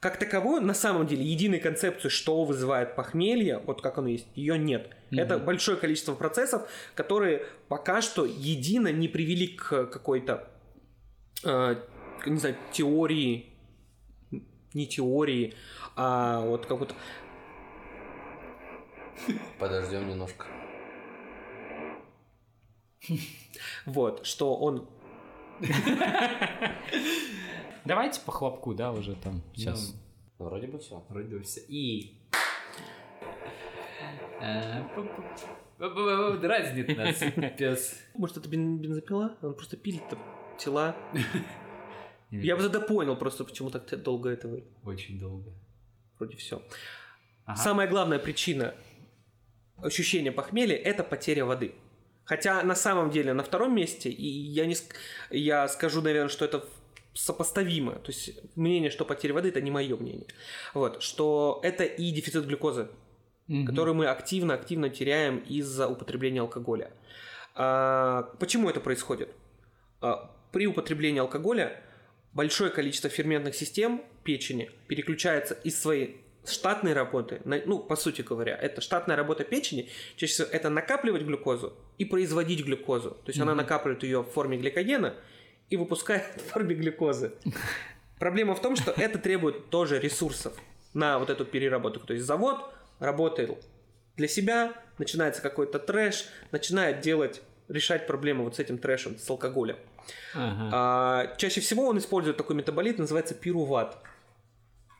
Как 0.00 0.16
таковой, 0.18 0.62
на 0.62 0.72
самом 0.72 1.06
деле, 1.06 1.22
единой 1.22 1.58
концепции, 1.58 2.08
что 2.08 2.42
вызывает 2.44 2.96
похмелье, 2.96 3.58
вот 3.58 3.82
как 3.82 3.98
оно 3.98 4.08
есть, 4.08 4.26
ее 4.34 4.56
нет. 4.56 4.88
Это 5.10 5.38
большое 5.38 5.76
количество 5.76 6.14
процессов, 6.14 6.62
которые 6.94 7.44
пока 7.68 8.00
что 8.00 8.24
едино 8.24 8.88
не 8.90 9.08
привели 9.08 9.48
к 9.48 9.84
какой-то, 9.88 10.48
э, 11.44 11.74
не 12.24 12.38
знаю, 12.38 12.56
теории, 12.72 13.49
не 14.74 14.86
теории, 14.86 15.54
а 15.96 16.40
вот 16.40 16.66
какой-то 16.66 16.94
Подождем 19.58 20.08
немножко. 20.08 20.46
Вот, 23.86 24.26
что 24.26 24.56
он... 24.56 24.88
Давайте 27.84 28.20
по 28.22 28.32
хлопку, 28.32 28.74
да, 28.74 28.92
уже 28.92 29.14
там 29.16 29.42
сейчас. 29.54 29.94
Ну, 30.38 30.46
Вроде 30.46 30.68
бы 30.68 30.78
все. 30.78 31.04
Вроде 31.08 31.36
бы 31.36 31.42
все. 31.42 31.60
И... 31.68 32.18
Э, 34.40 34.82
Дразнит 35.78 36.96
нас 36.96 37.18
пес. 37.58 37.98
Может, 38.14 38.38
это 38.38 38.48
бен- 38.48 38.78
бензопила? 38.78 39.36
Он 39.42 39.54
просто 39.54 39.76
пилит 39.76 40.02
тела. 40.58 40.96
Я 42.30 42.56
бы 42.56 42.62
тогда 42.62 42.80
понял 42.80 43.16
просто, 43.16 43.44
почему 43.44 43.70
так 43.70 44.02
долго 44.02 44.30
этого. 44.30 44.60
Очень 44.84 45.18
долго. 45.18 45.52
Вроде 46.18 46.36
все. 46.36 46.62
Ага. 47.44 47.56
Самая 47.60 47.88
главная 47.88 48.18
причина 48.18 48.74
ощущения 49.78 50.30
похмелья– 50.30 50.76
это 50.84 51.02
потеря 51.02 51.44
воды. 51.44 51.74
Хотя 52.24 52.62
на 52.62 52.76
самом 52.76 53.10
деле 53.10 53.32
на 53.32 53.42
втором 53.42 53.74
месте, 53.74 54.10
и 54.10 54.26
я, 54.26 54.66
не, 54.66 54.76
я 55.30 55.66
скажу, 55.66 56.02
наверное, 56.02 56.28
что 56.28 56.44
это 56.44 56.64
сопоставимо. 57.14 57.94
То 57.94 58.12
есть 58.12 58.38
мнение, 58.56 58.90
что 58.90 59.04
потеря 59.04 59.34
воды– 59.34 59.48
это 59.50 59.60
не 59.60 59.70
мое 59.70 59.96
мнение. 59.96 60.28
Вот, 60.74 61.02
что 61.02 61.60
это 61.64 61.84
и 61.84 62.12
дефицит 62.12 62.46
глюкозы. 62.46 62.88
Мгм. 63.50 63.66
который 63.66 63.94
мы 63.94 64.06
активно-активно 64.06 64.90
теряем 64.90 65.38
из-за 65.38 65.88
употребления 65.88 66.40
алкоголя. 66.40 66.92
А, 67.56 68.32
почему 68.38 68.70
это 68.70 68.78
происходит? 68.78 69.34
А, 70.00 70.30
при 70.52 70.68
употреблении 70.68 71.18
алкоголя 71.18 71.82
большое 72.32 72.70
количество 72.70 73.10
ферментных 73.10 73.54
систем 73.54 74.02
печени 74.24 74.70
переключается 74.86 75.54
из 75.64 75.80
своей 75.80 76.20
штатной 76.46 76.94
работы, 76.94 77.40
ну, 77.44 77.78
по 77.78 77.96
сути 77.96 78.22
говоря, 78.22 78.56
это 78.56 78.80
штатная 78.80 79.16
работа 79.16 79.44
печени, 79.44 79.88
чаще 80.16 80.32
всего 80.32 80.48
это 80.50 80.70
накапливать 80.70 81.22
глюкозу 81.22 81.74
и 81.98 82.04
производить 82.04 82.64
глюкозу. 82.64 83.10
То 83.10 83.28
есть 83.28 83.40
она 83.40 83.54
накапливает 83.54 84.02
ее 84.02 84.22
в 84.22 84.30
форме 84.30 84.56
гликогена 84.56 85.14
и 85.68 85.76
выпускает 85.76 86.24
в 86.36 86.52
форме 86.52 86.74
глюкозы. 86.74 87.32
Проблема 88.18 88.54
в 88.54 88.62
том, 88.62 88.76
что 88.76 88.92
это 88.92 89.18
требует 89.18 89.70
тоже 89.70 89.98
ресурсов 89.98 90.54
на 90.94 91.18
вот 91.18 91.30
эту 91.30 91.44
переработку. 91.44 92.06
То 92.06 92.14
есть 92.14 92.26
завод 92.26 92.72
работает 92.98 93.64
для 94.16 94.28
себя, 94.28 94.74
начинается 94.98 95.40
какой-то 95.40 95.78
трэш, 95.78 96.26
начинает 96.50 97.00
делать, 97.00 97.40
решать 97.68 98.06
проблемы 98.06 98.44
вот 98.44 98.56
с 98.56 98.58
этим 98.58 98.78
трэшем, 98.78 99.18
с 99.18 99.30
алкоголем. 99.30 99.76
Ага. 100.34 100.70
А, 100.72 101.36
чаще 101.36 101.60
всего 101.60 101.86
он 101.88 101.98
использует 101.98 102.36
такой 102.36 102.56
метаболит, 102.56 102.98
называется 102.98 103.34
пируват. 103.34 103.98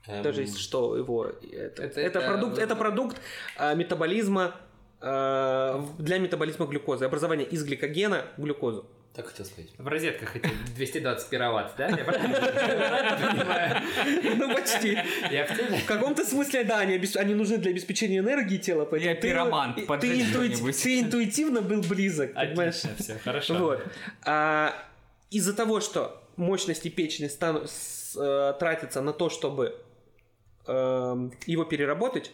Эм, 0.07 0.23
Даже 0.23 0.41
если 0.43 0.59
что, 0.59 0.97
его... 0.97 1.27
Это, 1.27 1.83
Это- 1.83 2.01
это 2.01 2.19
это- 2.19 2.21
продукт, 2.21 2.59
это 2.59 2.75
продукт 2.77 3.17
а, 3.57 3.75
метаболизма 3.75 4.55
а, 5.01 5.85
для 5.99 6.19
метаболизма 6.19 6.67
глюкозы, 6.67 7.05
образование 7.05 7.47
из 7.47 7.63
гликогена 7.65 8.25
глюкозу. 8.37 8.87
Так 9.15 9.27
хотел 9.27 9.45
сказать. 9.45 9.71
В 9.77 9.89
розетках 9.89 10.37
эти 10.37 10.49
220 10.77 11.29
киловатт, 11.31 11.75
да? 11.77 11.89
Ну, 14.37 14.55
почти. 14.55 14.97
В 15.83 15.85
каком-то 15.87 16.25
смысле, 16.25 16.65
да, 16.65 16.79
они, 16.79 16.95
нужны 17.35 17.59
для 17.59 17.71
обеспечения 17.73 18.19
энергии 18.19 18.57
тела. 18.59 18.85
поэтому 18.85 19.13
Я 19.15 19.21
пироман, 19.21 19.75
ты, 19.75 19.83
интуитивно 21.01 21.61
был 21.61 21.81
близок, 21.83 22.35
понимаешь? 22.35 22.77
Отлично, 22.85 22.91
все, 23.03 23.19
хорошо. 23.19 23.55
Вот. 23.59 23.83
Из-за 25.31 25.55
того, 25.55 25.81
что 25.81 26.23
мощности 26.37 26.89
печени 26.89 27.29
станут, 27.29 27.71
с- 27.71 28.17
э, 28.17 28.55
тратятся 28.59 29.01
на 29.01 29.13
то, 29.13 29.29
чтобы 29.29 29.77
эм, 30.67 31.33
его 31.47 31.65
переработать, 31.65 32.33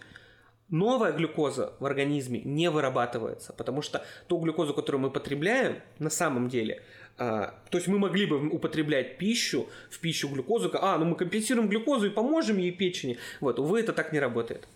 новая 0.69 1.13
глюкоза 1.13 1.75
в 1.79 1.87
организме 1.87 2.41
не 2.45 2.71
вырабатывается, 2.71 3.53
потому 3.53 3.83
что 3.83 4.05
ту 4.27 4.39
глюкозу, 4.39 4.75
которую 4.75 5.01
мы 5.01 5.11
потребляем, 5.11 5.81
на 6.01 6.11
самом 6.11 6.49
деле, 6.49 6.83
а, 7.19 7.55
то 7.71 7.79
есть 7.79 7.89
мы 7.89 7.99
могли 7.99 8.27
бы 8.27 8.49
употреблять 8.49 9.17
пищу, 9.17 9.69
в 9.91 10.01
пищу 10.01 10.29
глюкозу, 10.29 10.71
а, 10.75 10.99
ну 10.99 11.05
мы 11.05 11.15
компенсируем 11.15 11.69
глюкозу 11.69 12.07
и 12.09 12.11
поможем 12.11 12.59
ей 12.59 12.73
печени. 12.73 13.17
Вот, 13.41 13.59
увы, 13.59 13.81
это 13.81 13.93
так 13.93 14.13
не 14.13 14.19
работает. 14.19 14.67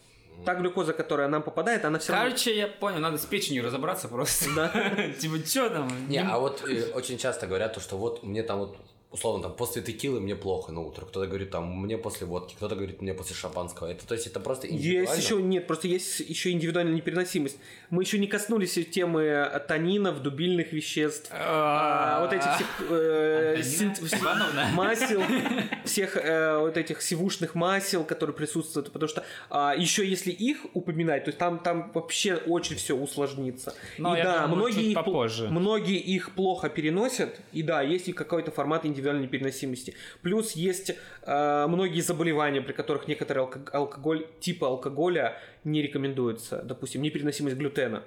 Та 0.44 0.54
глюкоза, 0.54 0.92
которая 0.92 1.28
нам 1.28 1.42
попадает, 1.42 1.84
она 1.84 1.98
все 1.98 2.12
равно... 2.12 2.28
Короче, 2.28 2.56
я 2.56 2.68
понял, 2.68 2.98
надо 2.98 3.18
с 3.18 3.26
печенью 3.26 3.64
разобраться 3.64 4.08
просто. 4.08 4.46
Да. 4.54 4.72
Типа, 5.20 5.36
что 5.46 5.70
там? 5.70 6.08
Не, 6.08 6.18
а 6.18 6.38
вот 6.38 6.62
э, 6.68 6.92
очень 6.94 7.18
часто 7.18 7.46
говорят, 7.46 7.74
то, 7.74 7.80
что 7.80 7.96
вот 7.96 8.22
мне 8.22 8.42
там 8.42 8.60
вот 8.60 8.76
условно, 9.12 9.42
там, 9.42 9.52
после 9.56 9.82
текилы 9.82 10.20
мне 10.20 10.36
плохо 10.36 10.72
на 10.72 10.80
утро. 10.80 11.04
Кто-то 11.04 11.26
говорит, 11.26 11.50
там, 11.50 11.82
мне 11.82 11.98
после 11.98 12.26
водки, 12.26 12.54
кто-то 12.54 12.76
говорит, 12.76 13.02
мне 13.02 13.12
после 13.12 13.34
шампанского. 13.34 13.88
Это, 13.88 14.06
то 14.06 14.14
есть, 14.14 14.26
это 14.26 14.38
просто 14.38 14.68
индивидуально? 14.68 15.14
Есть 15.14 15.24
еще, 15.24 15.42
нет, 15.42 15.66
просто 15.66 15.88
есть 15.88 16.20
еще 16.20 16.50
индивидуальная 16.52 16.94
непереносимость. 16.94 17.58
Мы 17.90 18.04
еще 18.04 18.18
не 18.18 18.28
коснулись 18.28 18.78
темы 18.90 19.50
танинов, 19.66 20.22
дубильных 20.22 20.72
веществ, 20.72 21.30
а, 21.32 22.20
вот 22.20 22.32
этих 22.32 22.54
всех 22.54 22.90
э, 22.90 24.72
масел, 24.74 25.22
всех 25.84 26.16
э, 26.16 26.58
вот 26.58 26.76
этих 26.76 27.02
сивушных 27.02 27.56
масел, 27.56 28.04
которые 28.04 28.34
присутствуют, 28.36 28.92
потому 28.92 29.08
что 29.08 29.24
а, 29.48 29.74
еще 29.76 30.06
если 30.06 30.30
их 30.30 30.66
упоминать, 30.74 31.24
то 31.24 31.30
есть 31.30 31.38
там, 31.38 31.58
там 31.58 31.90
вообще 31.94 32.36
очень 32.36 32.76
все 32.76 32.94
усложнится. 32.94 33.74
Но 33.98 34.16
и 34.16 34.22
да, 34.22 34.46
думаю, 34.46 34.72
многие, 34.72 35.48
многие 35.50 35.98
их 35.98 36.34
плохо 36.34 36.68
переносят, 36.68 37.40
и 37.52 37.62
да, 37.62 37.82
есть 37.82 38.08
и 38.08 38.12
какой-то 38.12 38.52
формат 38.52 38.84
индивидуальной 39.00 39.24
непереносимости. 39.24 39.94
Плюс 40.22 40.52
есть 40.52 40.90
э, 41.22 41.66
многие 41.68 42.00
заболевания, 42.00 42.60
при 42.60 42.72
которых 42.72 43.08
некоторый 43.08 43.38
алко- 43.38 43.70
алкоголь, 43.70 44.26
типа 44.40 44.68
алкоголя 44.68 45.36
не 45.64 45.82
рекомендуется. 45.82 46.62
Допустим, 46.62 47.02
непереносимость 47.02 47.56
глютена. 47.56 48.04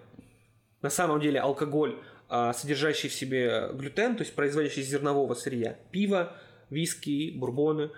На 0.82 0.89
самом 0.89 1.20
деле 1.20 1.39
алкоголь, 1.39 2.00
э, 2.30 2.52
содержащий 2.56 3.10
в 3.10 3.14
себе 3.14 3.70
глютен, 3.74 4.16
то 4.16 4.24
есть 4.24 4.36
производящий 4.36 4.82
из 4.82 4.88
зернового 4.88 5.34
сырья, 5.34 5.78
пиво, 5.91 6.34
виски, 6.70 7.32
бурбоны, 7.36 7.91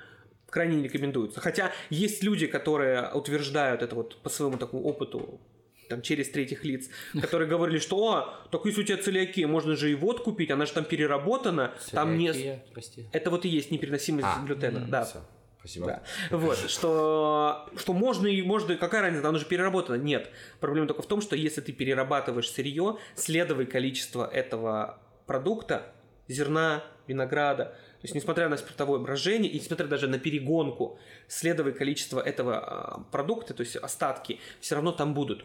крайне 0.50 0.78
не 0.78 0.84
рекомендуются. 0.84 1.42
Хотя 1.42 1.72
есть 1.90 2.24
люди, 2.24 2.48
которые 2.48 3.12
утверждают 3.12 3.82
это 3.82 3.96
вот 3.96 4.18
по 4.22 4.30
своему 4.30 4.58
такому 4.58 4.84
опыту 4.84 5.40
там, 5.88 6.02
через 6.02 6.30
третьих 6.30 6.64
лиц, 6.64 6.90
которые 7.22 7.48
говорили, 7.48 7.80
что, 7.80 7.98
о, 7.98 8.48
так 8.52 8.66
если 8.66 8.82
у 8.82 8.84
тебя 8.84 8.98
целиакия, 8.98 9.48
можно 9.48 9.76
же 9.76 9.92
и 9.92 9.96
водку 9.96 10.32
пить, 10.32 10.52
она 10.52 10.66
же 10.66 10.74
там 10.74 10.86
переработана, 10.86 11.74
там 11.92 12.18
не... 12.18 12.32
Целиакия, 12.32 12.64
прости. 12.74 13.08
Это 13.12 13.30
вот 13.30 13.46
и 13.46 13.50
есть 13.50 13.72
непереносимость 13.72 14.28
А, 14.28 14.44
глютена, 14.46 14.80
да. 14.88 15.06
Всё, 15.06 15.20
спасибо. 15.60 15.88
Да. 15.88 16.04
Вот, 16.32 16.58
что, 16.58 17.70
что 17.78 17.94
можно 17.94 18.28
и 18.28 18.42
можно, 18.42 18.76
какая 18.76 19.02
разница, 19.02 19.28
оно 19.28 19.38
же 19.38 19.46
переработано. 19.46 19.96
Нет. 19.96 20.30
Проблема 20.60 20.88
только 20.88 21.02
в 21.02 21.08
том, 21.08 21.22
что 21.22 21.36
если 21.36 21.62
ты 21.62 21.72
перерабатываешь 21.72 22.50
сырье, 22.50 22.98
следовое 23.16 23.66
количество 23.66 24.30
этого 24.30 25.00
продукта, 25.26 25.94
зерна, 26.28 26.84
винограда, 27.08 27.76
то 28.06 28.08
есть, 28.08 28.14
несмотря 28.14 28.50
на 28.50 28.58
спиртовое 28.58 29.00
брожение 29.00 29.52
и 29.52 29.60
несмотря 29.60 29.88
даже 29.88 30.08
на 30.08 30.20
перегонку, 30.20 31.00
следовое 31.28 31.72
количество 31.72 32.20
этого 32.20 32.60
а, 32.60 33.00
продукта, 33.12 33.56
то 33.56 33.62
есть 33.62 33.76
остатки, 33.78 34.40
все 34.60 34.76
равно 34.76 34.92
там 34.92 35.16
будут. 35.16 35.44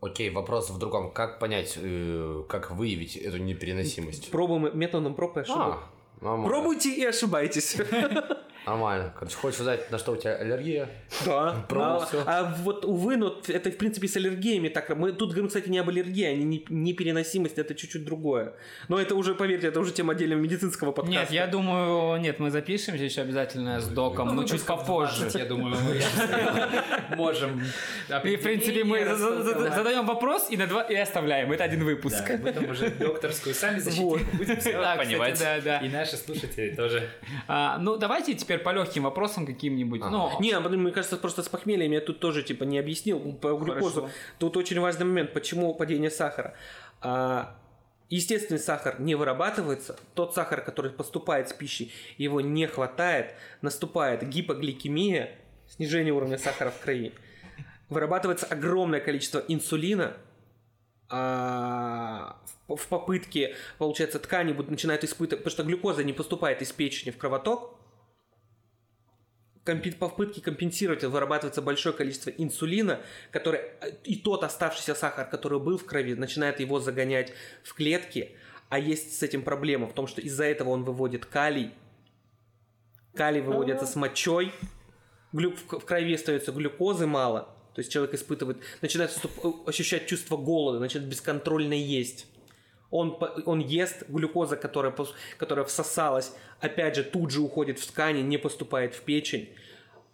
Окей, 0.00 0.30
вопрос 0.30 0.70
в 0.70 0.78
другом. 0.78 1.10
Как 1.10 1.38
понять, 1.40 1.74
э, 1.76 2.44
как 2.48 2.70
выявить 2.70 3.16
эту 3.16 3.38
непереносимость? 3.38 4.30
Пробуем 4.30 4.78
методом 4.78 5.14
проб 5.14 5.36
и 5.36 5.40
ошибок. 5.40 5.60
А, 5.60 6.24
нормально. 6.24 6.48
Пробуйте 6.48 6.94
и 6.94 7.04
ошибайтесь. 7.04 7.76
Нормально. 8.68 9.12
Короче, 9.18 9.34
хочешь 9.36 9.60
узнать, 9.60 9.90
на 9.90 9.98
что 9.98 10.12
у 10.12 10.16
тебя 10.16 10.36
аллергия? 10.36 10.90
Да. 11.24 11.64
Пробовал 11.68 12.02
а, 12.26 12.40
а 12.40 12.54
вот, 12.62 12.84
увы, 12.84 13.16
но 13.16 13.34
это, 13.48 13.70
в 13.70 13.78
принципе, 13.78 14.08
с 14.08 14.16
аллергиями 14.16 14.68
так. 14.68 14.90
Мы 14.94 15.12
тут 15.12 15.30
говорим, 15.30 15.48
кстати, 15.48 15.70
не 15.70 15.78
об 15.78 15.88
аллергии, 15.88 16.24
а 16.24 16.34
не 16.34 16.64
непереносимость, 16.68 17.56
это 17.56 17.74
чуть-чуть 17.74 18.04
другое. 18.04 18.52
Но 18.88 19.00
это 19.00 19.14
уже, 19.14 19.34
поверьте, 19.34 19.68
это 19.68 19.80
уже 19.80 19.92
тема 19.92 20.12
отдельного 20.12 20.40
медицинского 20.40 20.92
подкаста. 20.92 21.20
Нет, 21.20 21.30
я 21.30 21.46
думаю, 21.46 22.20
нет, 22.20 22.40
мы 22.40 22.50
запишемся 22.50 23.02
еще 23.02 23.22
обязательно 23.22 23.80
с 23.80 23.86
доком, 23.88 24.36
но 24.36 24.44
чуть 24.44 24.62
попозже. 24.62 25.30
Я 25.34 25.46
думаю, 25.46 25.74
мы 25.80 27.16
можем. 27.16 27.62
И, 28.24 28.36
в 28.36 28.42
принципе, 28.42 28.84
мы 28.84 29.02
за- 29.04 29.16
за- 29.16 29.42
за- 29.42 29.70
задаем 29.70 30.06
вопрос 30.06 30.48
и, 30.50 30.58
на 30.58 30.66
два, 30.66 30.82
и 30.82 30.94
оставляем. 30.94 31.50
Это 31.52 31.64
один 31.64 31.84
выпуск. 31.84 32.22
Да, 32.28 32.36
мы 32.42 32.52
там 32.52 32.68
уже 32.70 32.90
докторскую 32.90 33.54
сами 33.54 33.78
защитить 33.78 34.04
будем 34.32 34.56
кстати, 34.56 34.98
понимать. 34.98 35.42
И 35.82 35.88
наши 35.88 36.16
слушатели 36.16 36.74
тоже. 36.74 37.08
А, 37.46 37.78
ну, 37.78 37.96
давайте 37.96 38.34
теперь 38.34 38.57
по 38.58 38.70
легким 38.70 39.04
вопросам 39.04 39.46
каким-нибудь. 39.46 40.00
Ну, 40.00 40.30
Не, 40.40 40.52
а 40.52 40.60
мне 40.60 40.92
кажется, 40.92 41.16
просто 41.16 41.42
с 41.42 41.48
похмельем 41.48 41.92
я 41.92 42.00
тут 42.00 42.20
тоже 42.20 42.42
типа 42.42 42.64
не 42.64 42.78
объяснил 42.78 43.20
по 43.34 43.56
глюкозу. 43.56 44.02
Хорошо. 44.02 44.16
Тут 44.38 44.56
очень 44.56 44.80
важный 44.80 45.06
момент, 45.06 45.32
почему 45.32 45.74
падение 45.74 46.10
сахара. 46.10 46.54
А, 47.00 47.56
естественный 48.10 48.60
сахар 48.60 49.00
не 49.00 49.14
вырабатывается, 49.14 49.98
тот 50.14 50.34
сахар, 50.34 50.62
который 50.62 50.90
поступает 50.90 51.48
с 51.48 51.52
пищей, 51.52 51.92
его 52.16 52.40
не 52.40 52.66
хватает, 52.66 53.34
наступает 53.62 54.28
гипогликемия, 54.28 55.36
снижение 55.68 56.12
уровня 56.12 56.38
сахара 56.38 56.70
в 56.70 56.80
крови, 56.80 57.12
вырабатывается 57.88 58.46
огромное 58.46 59.00
количество 59.00 59.38
инсулина, 59.46 60.16
а, 61.10 62.36
в 62.66 62.76
в 62.76 62.86
попытке, 62.88 63.54
получается, 63.78 64.18
ткани 64.18 64.52
будут, 64.52 64.70
начинают 64.70 65.02
испытывать, 65.02 65.42
потому 65.42 65.52
что 65.52 65.64
глюкоза 65.64 66.04
не 66.04 66.12
поступает 66.12 66.60
из 66.60 66.70
печени 66.72 67.10
в 67.10 67.16
кровоток, 67.16 67.77
по 69.76 70.08
попытке 70.08 70.40
компенсировать 70.40 71.04
вырабатывается 71.04 71.62
большое 71.62 71.94
количество 71.94 72.30
инсулина, 72.30 73.00
который 73.30 73.60
э, 73.80 73.92
и 74.04 74.16
тот 74.16 74.44
оставшийся 74.44 74.94
сахар, 74.94 75.28
который 75.28 75.60
был 75.60 75.78
в 75.78 75.84
крови, 75.84 76.14
начинает 76.14 76.60
его 76.60 76.80
загонять 76.80 77.32
в 77.62 77.74
клетки. 77.74 78.36
А 78.68 78.78
есть 78.78 79.18
с 79.18 79.22
этим 79.22 79.42
проблема 79.42 79.86
в 79.86 79.94
том, 79.94 80.06
что 80.06 80.20
из-за 80.20 80.44
этого 80.44 80.70
он 80.70 80.84
выводит 80.84 81.26
калий. 81.26 81.72
Калий 83.14 83.40
выводится 83.40 83.86
с 83.86 83.96
мочой. 83.96 84.52
Глю- 85.32 85.54
в 85.56 85.84
крови 85.84 86.14
остается 86.14 86.52
глюкозы 86.52 87.06
мало. 87.06 87.54
То 87.74 87.80
есть 87.80 87.92
человек 87.92 88.14
испытывает, 88.14 88.58
начинает 88.82 89.10
э, 89.42 89.48
ощущать 89.66 90.06
чувство 90.06 90.36
голода, 90.36 90.80
начинает 90.80 91.08
бесконтрольно 91.08 91.74
есть. 91.74 92.26
Он, 92.90 93.18
он 93.44 93.60
ест, 93.60 94.04
глюкоза, 94.08 94.56
которая, 94.56 94.94
которая 95.36 95.64
всосалась, 95.66 96.32
опять 96.60 96.96
же, 96.96 97.04
тут 97.04 97.30
же 97.30 97.40
уходит 97.40 97.78
в 97.78 97.86
ткани, 97.86 98.20
не 98.20 98.38
поступает 98.38 98.94
в 98.94 99.02
печень. 99.02 99.50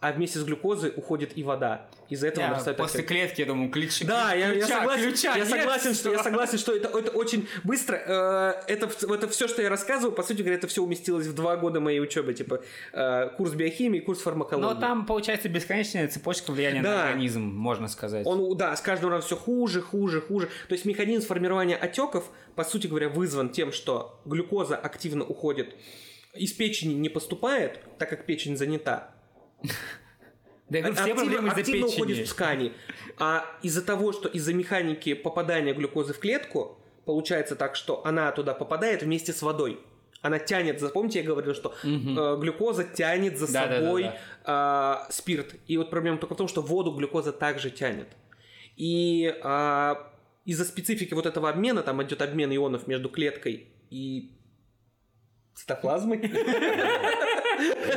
А 0.05 0.11
вместе 0.11 0.37
с 0.37 0.43
глюкозой 0.43 0.93
уходит 0.95 1.35
и 1.35 1.41
вода. 1.41 1.87
Из-за 2.09 2.27
этого 2.27 2.43
я 2.43 2.49
нарастает 2.51 2.77
после 2.77 2.99
опять- 2.99 3.07
клетки, 3.07 3.41
я 3.41 3.47
думаю, 3.47 3.71
ключ. 3.71 4.01
да, 4.01 4.35
я, 4.35 4.49
я 4.49 4.59
ключа, 4.61 4.67
согласен, 4.67 5.09
ключа 5.09 5.35
я 5.35 5.45
согласен, 5.47 5.93
что 5.95 6.11
я 6.11 6.21
согласен, 6.21 6.57
что 6.59 6.75
это, 6.75 6.95
это 6.95 7.09
очень 7.09 7.47
быстро. 7.63 7.95
э, 7.95 8.71
это, 8.71 8.87
это 9.11 9.27
все, 9.29 9.47
что 9.47 9.63
я 9.63 9.69
рассказываю, 9.69 10.15
по 10.15 10.21
сути 10.21 10.43
говоря, 10.43 10.57
это 10.57 10.67
все 10.67 10.83
уместилось 10.83 11.25
в 11.25 11.33
два 11.33 11.57
года 11.57 11.79
моей 11.79 11.99
учебы, 11.99 12.35
типа 12.35 12.61
э, 12.93 13.29
курс 13.35 13.53
биохимии, 13.53 13.99
курс 13.99 14.21
фармакологии. 14.21 14.75
Но 14.75 14.79
там, 14.79 15.07
получается, 15.07 15.49
бесконечная 15.49 16.07
цепочка 16.07 16.51
влияния 16.51 16.83
Да. 16.83 16.89
на 16.91 17.03
организм, 17.05 17.41
можно 17.41 17.87
сказать. 17.87 18.27
Он, 18.27 18.55
да, 18.55 18.75
с 18.75 18.81
каждым 18.81 19.09
разом 19.09 19.25
все 19.25 19.35
хуже, 19.35 19.81
хуже, 19.81 20.21
хуже. 20.21 20.49
То 20.67 20.73
есть 20.73 20.85
механизм 20.85 21.25
формирования 21.25 21.77
отеков, 21.77 22.29
по 22.53 22.63
сути 22.63 22.85
говоря, 22.85 23.09
вызван 23.09 23.49
тем, 23.49 23.71
что 23.71 24.21
глюкоза 24.25 24.75
активно 24.75 25.25
уходит 25.25 25.73
из 26.35 26.51
печени 26.51 26.93
не 26.93 27.09
поступает, 27.09 27.79
так 27.97 28.09
как 28.09 28.25
печень 28.25 28.57
занята. 28.57 29.14
Да, 30.69 30.77
я 30.79 30.83
говорю, 30.83 30.95
все 30.95 31.03
активно, 31.03 31.21
проблемы 31.21 31.47
из-за 31.49 31.59
активно 31.61 31.85
печени. 31.87 32.01
уходит 32.01 32.27
в 32.27 32.33
ткани. 32.33 32.73
А 33.19 33.45
из-за 33.61 33.81
того, 33.85 34.11
что 34.13 34.27
из-за 34.29 34.53
механики 34.53 35.13
попадания 35.13 35.73
глюкозы 35.73 36.13
в 36.13 36.19
клетку, 36.19 36.79
получается 37.05 37.55
так, 37.55 37.75
что 37.75 38.05
она 38.05 38.31
туда 38.31 38.53
попадает 38.53 39.03
вместе 39.03 39.31
с 39.31 39.41
водой. 39.41 39.79
Она 40.21 40.39
тянет, 40.39 40.79
за- 40.79 40.89
помните, 40.89 41.19
я 41.19 41.25
говорил, 41.25 41.53
что 41.53 41.75
э, 41.83 42.37
глюкоза 42.39 42.83
тянет 42.83 43.37
за 43.37 43.45
Да-да-да-да. 43.53 43.85
собой 43.85 44.11
э, 44.43 45.11
спирт. 45.11 45.55
И 45.67 45.77
вот 45.77 45.91
проблема 45.91 46.17
только 46.17 46.33
в 46.33 46.37
том, 46.37 46.47
что 46.47 46.61
воду 46.63 46.91
глюкоза 46.91 47.31
также 47.31 47.69
тянет. 47.69 48.07
И 48.75 49.33
а, 49.43 50.11
из-за 50.45 50.65
специфики 50.65 51.13
вот 51.13 51.25
этого 51.27 51.47
обмена, 51.49 51.81
там 51.83 52.01
идет 52.03 52.21
обмен 52.21 52.53
ионов 52.53 52.87
между 52.87 53.07
клеткой 53.09 53.67
и 53.91 54.31
цитоплазмой. 55.53 56.17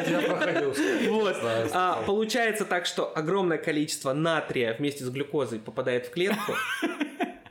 Я 0.09 0.21
проходил. 0.21 0.75
Вот. 1.11 1.37
А, 1.73 2.03
получается 2.07 2.65
так, 2.65 2.87
что 2.87 3.13
огромное 3.17 3.59
количество 3.59 4.13
натрия 4.13 4.75
вместе 4.75 5.05
с 5.05 5.11
глюкозой 5.11 5.59
попадает 5.59 6.07
в 6.07 6.11
клетку, 6.11 6.55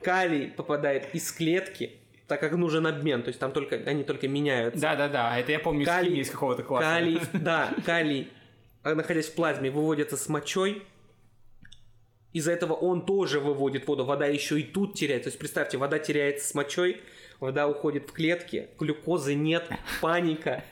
калий 0.02 0.48
попадает 0.48 1.14
из 1.14 1.32
клетки, 1.32 1.94
так 2.28 2.40
как 2.40 2.54
нужен 2.54 2.86
обмен, 2.88 3.24
то 3.24 3.30
есть 3.30 3.40
там 3.40 3.52
только 3.52 3.76
они 3.86 4.04
только 4.04 4.28
меняются. 4.28 4.80
Да, 4.82 4.96
да, 4.96 5.08
да. 5.08 5.38
Это 5.40 5.52
я 5.52 5.60
помню 5.60 5.84
из 5.84 5.88
Калий- 5.88 6.10
химии 6.10 6.22
из 6.22 6.30
какого-то 6.30 6.64
класса. 6.64 6.88
Калий, 6.88 7.20
да, 7.34 7.74
калий, 7.86 8.30
а, 8.84 8.96
находясь 8.96 9.28
в 9.28 9.36
плазме, 9.36 9.70
выводится 9.72 10.18
с 10.18 10.28
мочой. 10.30 10.84
Из-за 12.34 12.52
этого 12.52 12.74
он 12.74 13.06
тоже 13.06 13.40
выводит 13.40 13.88
воду. 13.88 14.06
Вода 14.06 14.26
еще 14.28 14.60
и 14.60 14.64
тут 14.64 14.96
теряется. 14.96 15.26
То 15.26 15.30
есть 15.30 15.40
представьте, 15.40 15.78
вода 15.78 15.98
теряется 15.98 16.48
с 16.48 16.54
мочой, 16.54 17.02
вода 17.40 17.68
уходит 17.68 18.10
в 18.10 18.14
клетки, 18.14 18.68
глюкозы 18.80 19.34
нет, 19.34 19.68
паника. 20.02 20.64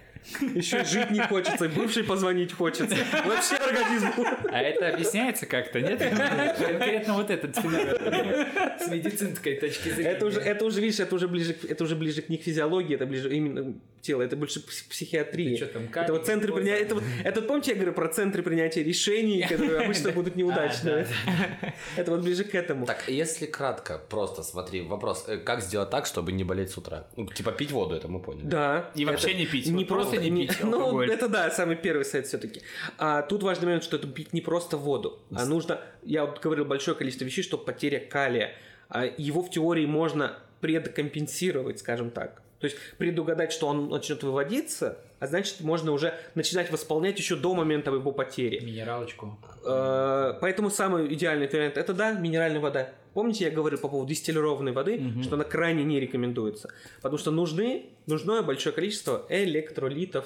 Еще 0.54 0.82
и 0.82 0.86
жить 0.86 1.12
не 1.12 1.22
хочется, 1.22 1.66
и 1.66 1.68
бывший 1.68 2.04
позвонить 2.04 2.54
хочется. 2.54 2.96
Вообще 3.26 3.56
организм. 3.56 4.08
А 4.52 4.62
это 4.62 4.90
объясняется 4.90 5.46
как-то, 5.46 5.82
нет? 5.82 6.00
Конкретно 6.00 7.14
вот 7.14 7.30
этот 7.30 7.56
феномен. 7.56 8.48
С 8.80 8.88
медицинской 8.90 9.56
точки 9.56 9.90
зрения. 9.90 10.12
Это 10.12 10.26
уже, 10.26 10.40
это 10.40 10.66
уже, 10.66 10.82
видишь, 10.82 11.00
это 11.00 11.16
уже 11.16 11.28
ближе, 11.28 11.56
это 11.68 11.84
уже 11.84 11.96
ближе 11.96 12.22
к 12.22 12.30
не 12.30 12.38
к 12.38 12.44
физиологии, 12.44 12.96
это 12.96 13.06
ближе 13.06 13.34
именно 13.34 13.76
к 14.06 14.08
телу, 14.08 14.22
это 14.22 14.36
больше 14.36 14.60
пс- 14.60 14.88
психиатрии. 14.90 15.56
Ты 15.56 15.66
чё 15.66 15.66
там, 15.66 15.84
это 15.92 16.14
вот 16.14 16.26
центры 16.26 16.54
принятия, 16.54 16.84
это 16.84 16.96
вот, 16.96 17.04
это 17.24 17.42
помните, 17.42 17.72
я 17.72 17.76
говорю 17.76 17.94
про 17.94 18.08
центры 18.08 18.44
принятия 18.44 18.84
решений, 18.84 19.42
которые 19.50 19.80
обычно 19.80 20.12
будут 20.12 20.36
неудачные. 20.36 21.08
Это 21.98 22.12
вот 22.12 22.22
ближе 22.22 22.44
к 22.44 22.54
этому. 22.56 22.86
Так, 22.86 23.08
если 23.08 23.46
кратко, 23.46 23.98
просто 24.10 24.44
смотри, 24.44 24.82
вопрос, 24.82 25.26
э, 25.28 25.38
как 25.38 25.62
сделать 25.62 25.90
так, 25.90 26.06
чтобы 26.06 26.32
не 26.32 26.44
болеть 26.44 26.70
с 26.70 26.78
утра? 26.78 27.08
Ну, 27.16 27.26
типа 27.26 27.52
пить 27.52 27.72
воду, 27.72 27.96
это 27.96 28.08
мы 28.08 28.20
поняли. 28.22 28.46
Да. 28.46 28.92
И 28.96 29.06
вообще 29.06 29.34
не 29.34 29.46
пить. 29.46 29.68
Не 29.68 29.84
Вот 29.84 29.88
просто 29.88 30.18
не 30.18 30.48
пить 30.48 30.58
Ну, 30.64 30.80
алкоголь. 30.80 31.12
это 31.12 31.28
да, 31.28 31.50
самый 31.52 31.76
первый 31.76 32.06
совет 32.06 32.28
все-таки. 32.28 32.62
А 32.98 33.22
тут 33.22 33.44
важный 33.44 33.66
момент, 33.66 33.84
что 33.84 33.98
это 33.98 34.08
пить 34.08 34.34
не 34.34 34.42
просто 34.42 34.78
воду, 34.78 35.20
а 35.34 35.46
нужно, 35.46 35.80
я 36.04 36.26
вот 36.26 36.40
говорил, 36.42 36.66
большое 36.66 36.96
количество 36.96 37.26
вещей, 37.26 37.44
что 37.44 37.58
потеря 37.58 38.00
калия. 38.00 38.54
А 38.90 39.06
его 39.06 39.42
в 39.42 39.50
теории 39.50 39.86
можно 39.88 40.38
предкомпенсировать, 40.62 41.80
скажем 41.80 42.12
так. 42.12 42.42
То 42.66 42.72
есть 42.72 42.78
предугадать, 42.98 43.52
что 43.52 43.68
он 43.68 43.90
начнет 43.90 44.24
выводиться, 44.24 44.98
а 45.20 45.28
значит, 45.28 45.62
можно 45.62 45.92
уже 45.92 46.16
начинать 46.34 46.72
восполнять 46.72 47.16
еще 47.20 47.36
до 47.36 47.54
момента 47.54 47.92
его 47.92 48.12
потери. 48.12 48.60
Минералочку. 48.60 49.38
Э, 49.64 50.34
Поэтому 50.42 50.72
самый 50.72 51.14
идеальный 51.14 51.48
вариант 51.48 51.78
это 51.78 51.94
да, 51.94 52.14
минеральная 52.14 52.60
вода. 52.60 52.90
Помните, 53.14 53.46
я 53.46 53.52
говорил 53.52 53.78
по 53.78 53.88
поводу 53.88 54.10
дистиллированной 54.10 54.72
воды, 54.72 55.00
что 55.22 55.36
она 55.36 55.44
крайне 55.44 55.84
не 55.84 56.00
рекомендуется. 56.00 56.70
Потому 57.04 57.20
что 57.20 57.30
нужны, 57.30 57.86
нужно 58.08 58.42
большое 58.42 58.74
количество 58.74 59.28
электролитов. 59.30 60.26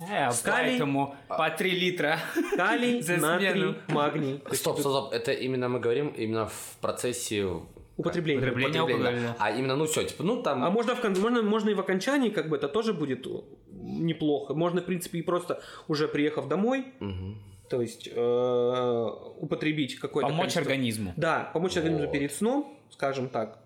Э, 0.00 0.30
Калий. 0.42 0.72
поэтому 0.72 1.16
по 1.28 1.48
3 1.48 1.70
литра. 1.70 2.18
Калий, 2.56 3.00
За 3.02 3.16
натрий, 3.16 3.74
магний. 3.88 4.42
Стоп, 4.52 4.78
стоп, 4.78 4.80
стоп, 4.80 5.12
это 5.14 5.32
именно 5.32 5.70
мы 5.70 5.80
говорим 5.80 6.08
именно 6.08 6.46
в 6.46 6.76
процессе 6.82 7.48
Употребление. 7.96 8.42
Употребление. 8.50 8.82
употребления. 8.82 9.08
алкоголя. 9.28 9.36
А 9.38 9.50
именно, 9.52 9.76
ну 9.76 9.84
все, 9.86 10.04
типа, 10.04 10.22
ну 10.24 10.42
там... 10.42 10.64
А 10.64 10.70
можно, 10.70 10.94
в, 10.96 11.00
кон- 11.00 11.18
можно, 11.20 11.42
можно 11.42 11.70
и 11.70 11.74
в 11.74 11.80
окончании, 11.80 12.30
как 12.30 12.48
бы 12.48 12.56
это 12.56 12.68
тоже 12.68 12.92
будет 12.92 13.26
неплохо. 13.70 14.54
Можно, 14.54 14.80
в 14.80 14.84
принципе, 14.84 15.18
и 15.18 15.22
просто 15.22 15.62
уже 15.88 16.08
приехав 16.08 16.48
домой, 16.48 16.86
Мгм. 17.00 17.38
то 17.70 17.80
есть 17.80 18.08
э, 18.12 19.08
употребить 19.40 19.96
какое-то 20.00 20.28
Помочь 20.28 20.40
количество- 20.54 20.62
организму. 20.62 21.12
Да, 21.16 21.50
помочь 21.54 21.76
организму 21.76 22.06
Вот. 22.06 22.12
перед 22.12 22.32
сном, 22.32 22.78
скажем 22.90 23.28
так. 23.28 23.58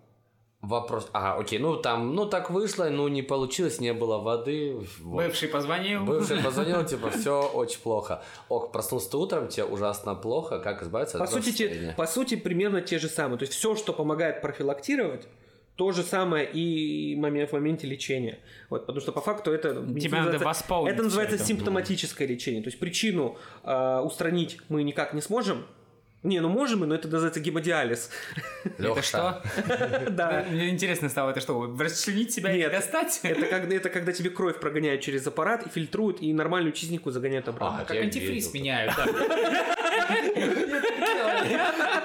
Вопрос, 0.61 1.09
а, 1.13 1.39
окей, 1.39 1.61
ну 1.61 1.77
там, 1.77 2.17
ну 2.17 2.27
так 2.27 2.51
вышло, 2.51 2.89
ну 2.91 3.07
не 3.07 3.23
получилось, 3.23 3.79
не 3.81 3.93
было 3.93 4.19
воды. 4.19 4.75
вот. 5.01 5.25
Бывший 5.25 5.49
позвонил. 5.49 6.05
Бывший 6.05 6.43
позвонил, 6.43 6.85
типа, 6.91 7.11
все 7.11 7.43
очень 7.55 7.79
плохо. 7.81 8.23
Ок, 8.49 8.73
проснулся 8.73 9.11
ты 9.13 9.17
утром, 9.19 9.47
тебе 9.49 9.65
ужасно 9.65 10.17
плохо, 10.17 10.59
как 10.59 10.83
избавиться 10.83 11.19
По 11.19 11.25
от 11.25 11.31
этого 11.31 11.43
сути, 11.43 11.57
те- 11.57 11.95
по 11.97 12.07
сути, 12.07 12.35
примерно 12.35 12.81
те 12.81 12.99
же 12.99 13.09
самые. 13.09 13.39
То 13.39 13.45
есть 13.45 13.55
все, 13.55 13.77
что 13.77 13.93
помогает 13.93 14.43
профилактировать, 14.43 15.29
то 15.77 15.93
же 15.93 16.03
самое 16.03 16.45
и 16.53 17.15
момент, 17.15 17.51
в 17.51 17.53
моменте 17.53 17.87
лечения. 17.87 18.41
Вот, 18.69 18.81
потому 18.81 19.01
что 19.01 19.13
по 19.13 19.21
факту 19.21 19.53
это... 19.53 19.75
Тебя 19.75 20.19
надо 20.25 20.33
называется- 20.33 20.45
восполнить 20.45 20.95
Это 20.95 21.03
называется 21.05 21.37
это. 21.37 21.45
симптоматическое 21.45 22.27
лечение. 22.27 22.63
То 22.65 22.69
есть 22.69 22.81
причину 22.81 23.37
э, 23.63 24.01
устранить 24.01 24.59
мы 24.69 24.83
никак 24.83 25.15
не 25.15 25.21
сможем. 25.21 25.67
Не, 26.25 26.41
ну 26.41 26.49
можем 26.49 26.81
но 26.81 26.95
это 26.97 27.07
называется 27.09 27.39
гемодиализ. 27.41 28.11
Лёха, 28.79 28.99
Это 29.01 29.07
что? 29.07 29.43
Да. 30.11 30.45
Мне 30.51 30.69
интересно 30.69 31.09
стало, 31.09 31.31
это 31.31 31.41
что, 31.41 31.77
расчленить 31.79 32.33
себя 32.33 32.53
и 32.53 32.59
Нет. 32.59 32.73
достать? 32.73 33.21
Это 33.23 33.47
когда, 33.47 33.77
это 33.77 33.89
когда 33.89 34.13
тебе 34.13 34.31
кровь 34.31 34.59
прогоняют 34.59 35.01
через 35.01 35.27
аппарат 35.27 35.67
и 35.67 35.71
фильтруют, 35.71 36.21
и 36.21 36.33
нормальную 36.33 36.73
чистенькую 36.73 37.13
загоняют 37.13 37.47
обратно. 37.49 37.83
А, 37.83 37.85
Как 37.85 37.97
я 37.97 38.03
антифриз 38.03 38.53
меняют. 38.53 38.93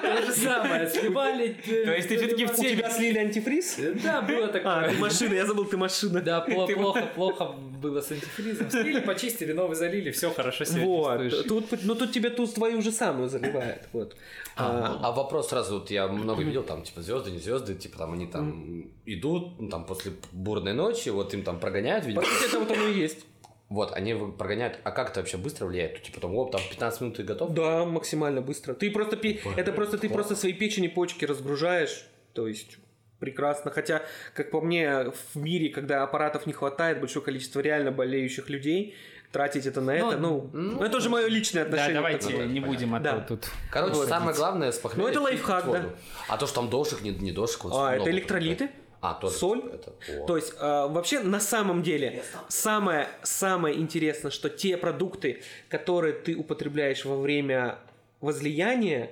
То 0.02 0.22
же 0.26 0.32
самое, 0.34 0.90
сливали. 0.90 1.56
То 1.66 1.94
есть 1.96 2.08
ты 2.10 2.18
все-таки 2.18 2.46
в 2.46 2.52
У 2.52 2.62
теме. 2.62 2.76
тебя 2.78 2.90
слили 2.90 3.18
антифриз? 3.20 3.78
Да, 4.04 4.22
было 4.22 4.46
А, 4.46 4.48
такое. 4.50 4.90
ты 4.90 4.98
машина, 5.00 5.34
я 5.34 5.46
забыл, 5.46 5.66
ты 5.66 5.78
машина. 5.78 6.22
Да, 6.22 6.46
пло- 6.48 6.74
плохо, 6.74 7.02
плохо 7.16 7.46
было 7.82 8.02
с 8.02 8.12
антифризом. 8.12 8.70
Слили, 8.70 9.00
почистили, 9.00 9.54
новый 9.54 9.76
залили, 9.76 10.12
все 10.12 10.32
хорошо 10.32 10.64
Вот, 10.84 11.22
чувствуешь. 11.22 11.48
тут, 11.48 11.84
ну 11.84 11.96
тут 11.96 12.12
тебе 12.12 12.30
тут 12.30 12.54
твою 12.54 12.82
же 12.82 12.92
самую 12.92 13.30
заливает, 13.30 13.88
вот. 13.94 14.16
А, 14.56 15.00
А 15.04 15.12
вопрос 15.12 15.50
сразу, 15.50 15.80
вот 15.80 15.90
я 15.92 16.08
много 16.08 16.44
видел, 16.44 16.64
там, 16.64 16.84
типа, 16.84 17.02
звезды, 17.02 17.32
не 17.32 17.40
звезды, 17.40 17.74
типа, 17.76 17.98
там, 17.98 18.14
они 18.14 18.28
там 18.28 18.86
идут, 19.06 19.60
ну, 19.60 19.70
там, 19.70 19.86
после 19.86 20.12
бурной 20.32 20.74
ночи, 20.74 21.10
вот 21.10 21.34
им 21.34 21.44
там 21.44 21.60
прогоняют, 21.60 22.04
по 22.04 22.08
видимо. 22.10 22.24
сути, 22.26 22.46
это 22.50 22.60
вот 22.60 22.72
оно 22.72 22.88
и 22.88 22.94
есть. 23.00 23.26
Вот, 23.74 23.92
они 23.94 24.14
прогоняют, 24.38 24.78
а 24.84 24.92
как 24.92 25.10
это 25.10 25.22
вообще 25.22 25.38
быстро 25.38 25.66
влияет? 25.66 26.02
Типа, 26.04 26.22
там, 26.22 26.36
оп, 26.36 26.52
там, 26.52 26.62
15 26.70 27.02
минут 27.02 27.20
и 27.20 27.24
готов? 27.24 27.54
Да, 27.54 27.86
максимально 27.86 28.42
быстро. 28.42 28.74
Ты 28.76 28.92
просто, 28.92 29.18
пе- 29.18 29.40
это 29.58 29.72
просто, 29.72 29.98
ты 29.98 30.10
просто 30.10 30.36
свои 30.36 30.54
печени, 30.54 30.88
почки 30.88 31.26
разгружаешь, 31.26 32.06
то 32.34 32.48
есть 32.48 32.78
прекрасно. 33.20 33.72
Хотя, 33.72 34.04
как 34.36 34.52
по 34.52 34.62
мне, 34.62 35.06
в 35.34 35.38
мире, 35.38 35.70
когда 35.70 36.04
аппаратов 36.04 36.46
не 36.46 36.54
хватает, 36.54 37.00
большое 37.00 37.26
количество 37.26 37.62
реально 37.62 37.92
болеющих 37.92 38.48
людей, 38.50 38.96
тратить 39.32 39.66
это 39.66 39.82
на 39.82 39.96
это, 39.96 40.18
ну, 40.18 40.48
ну, 40.54 40.84
это 40.84 40.98
уже 40.98 41.10
мое 41.10 41.26
личное 41.28 41.64
Да, 41.64 41.70
отношение. 41.70 41.94
к 41.94 41.96
давайте 41.96 42.28
такому. 42.28 42.46
не 42.46 42.60
будем, 42.60 42.94
а 42.94 43.00
Да. 43.00 43.20
тут... 43.22 43.48
Короче, 43.72 43.96
Вот. 43.96 44.08
самое 44.08 44.36
главное 44.36 44.72
с 44.72 44.78
похмелья 44.78 45.06
Ну, 45.08 45.12
это 45.12 45.22
лайфхак, 45.22 45.66
да. 45.72 45.86
А 46.30 46.38
то, 46.38 46.46
что 46.46 46.58
там 46.58 46.70
дошик, 46.70 47.02
не, 47.02 47.10
не 47.10 47.32
дошик. 47.32 47.64
вот 47.64 47.74
А, 47.76 47.96
это 47.96 48.12
электролиты, 48.12 48.70
А, 49.04 49.16
тоже. 49.16 49.36
соль. 49.36 49.70
Это, 49.74 49.94
о. 50.22 50.26
То 50.26 50.38
есть, 50.38 50.54
э, 50.58 50.88
вообще, 50.88 51.20
на 51.20 51.42
самом 51.42 51.84
деле, 51.84 52.24
самое, 52.48 53.10
самое 53.22 53.78
интересное, 53.78 54.32
что 54.32 54.50
те 54.50 54.78
продукты, 54.78 55.42
которые 55.68 56.14
ты 56.14 56.36
употребляешь 56.36 57.04
во 57.04 57.18
время 57.20 57.80
возлияния, 58.22 59.12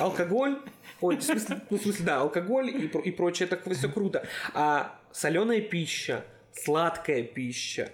алкоголь, 0.00 0.58
ой, 1.02 1.18
в 1.18 1.22
смысле, 1.22 1.60
ну, 1.68 1.76
в 1.76 1.82
смысле, 1.82 2.06
да, 2.06 2.20
алкоголь 2.22 2.70
и, 2.70 2.86
и 2.86 3.10
прочее, 3.10 3.50
это 3.50 3.74
все 3.74 3.90
круто. 3.90 4.26
А 4.54 4.98
соленая 5.12 5.60
пища, 5.60 6.24
сладкая 6.54 7.22
пища 7.22 7.90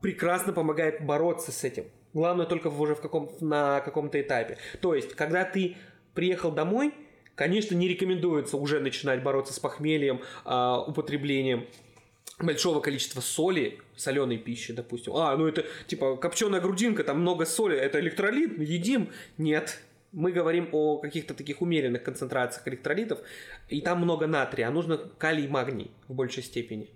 прекрасно 0.00 0.52
помогает 0.52 1.04
бороться 1.04 1.50
с 1.50 1.64
этим. 1.64 1.86
Главное 2.14 2.46
только 2.46 2.68
уже 2.68 2.94
в 2.94 3.00
каком, 3.00 3.32
на 3.40 3.80
каком-то 3.80 4.20
этапе. 4.20 4.58
То 4.80 4.94
есть, 4.94 5.14
когда 5.14 5.44
ты 5.44 5.76
приехал 6.14 6.52
домой, 6.52 6.94
конечно, 7.36 7.76
не 7.76 7.86
рекомендуется 7.86 8.56
уже 8.56 8.80
начинать 8.80 9.22
бороться 9.22 9.52
с 9.52 9.60
похмельем, 9.60 10.20
а, 10.44 10.82
употреблением 10.82 11.66
большого 12.40 12.80
количества 12.80 13.20
соли, 13.20 13.78
соленой 13.94 14.38
пищи, 14.38 14.72
допустим. 14.72 15.14
А, 15.14 15.36
ну 15.36 15.46
это 15.46 15.64
типа 15.86 16.16
копченая 16.16 16.60
грудинка, 16.60 17.04
там 17.04 17.20
много 17.20 17.46
соли, 17.46 17.76
это 17.76 18.00
электролит, 18.00 18.58
едим. 18.58 19.10
Нет. 19.38 19.78
Мы 20.12 20.32
говорим 20.32 20.68
о 20.72 20.98
каких-то 20.98 21.34
таких 21.34 21.60
умеренных 21.60 22.02
концентрациях 22.02 22.66
электролитов, 22.68 23.18
и 23.68 23.80
там 23.82 24.00
много 24.00 24.26
натрия, 24.26 24.68
а 24.68 24.70
нужно 24.70 24.96
калий 24.96 25.44
и 25.44 25.48
магний 25.48 25.90
в 26.08 26.14
большей 26.14 26.42
степени. 26.42 26.88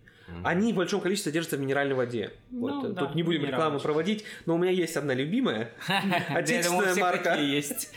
Они 0.45 0.73
в 0.73 0.77
большом 0.77 1.01
количестве 1.01 1.31
содержатся 1.31 1.57
в 1.57 1.61
минеральной 1.61 1.97
воде. 1.97 2.31
Вот, 2.51 2.71
Ну, 2.71 2.87
э, 2.87 2.93
да, 2.93 3.01
Тут 3.01 3.17
не 3.17 3.25
будем 3.25 3.45
рекламу 3.45 3.81
проводить, 3.81 4.25
но 4.47 4.55
у 4.55 4.59
меня 4.59 4.71
есть 4.71 4.97
одна 4.97 5.13
любимая. 5.13 5.73
Отечественная 6.29 6.95
марка. 6.95 7.35
есть. 7.35 7.93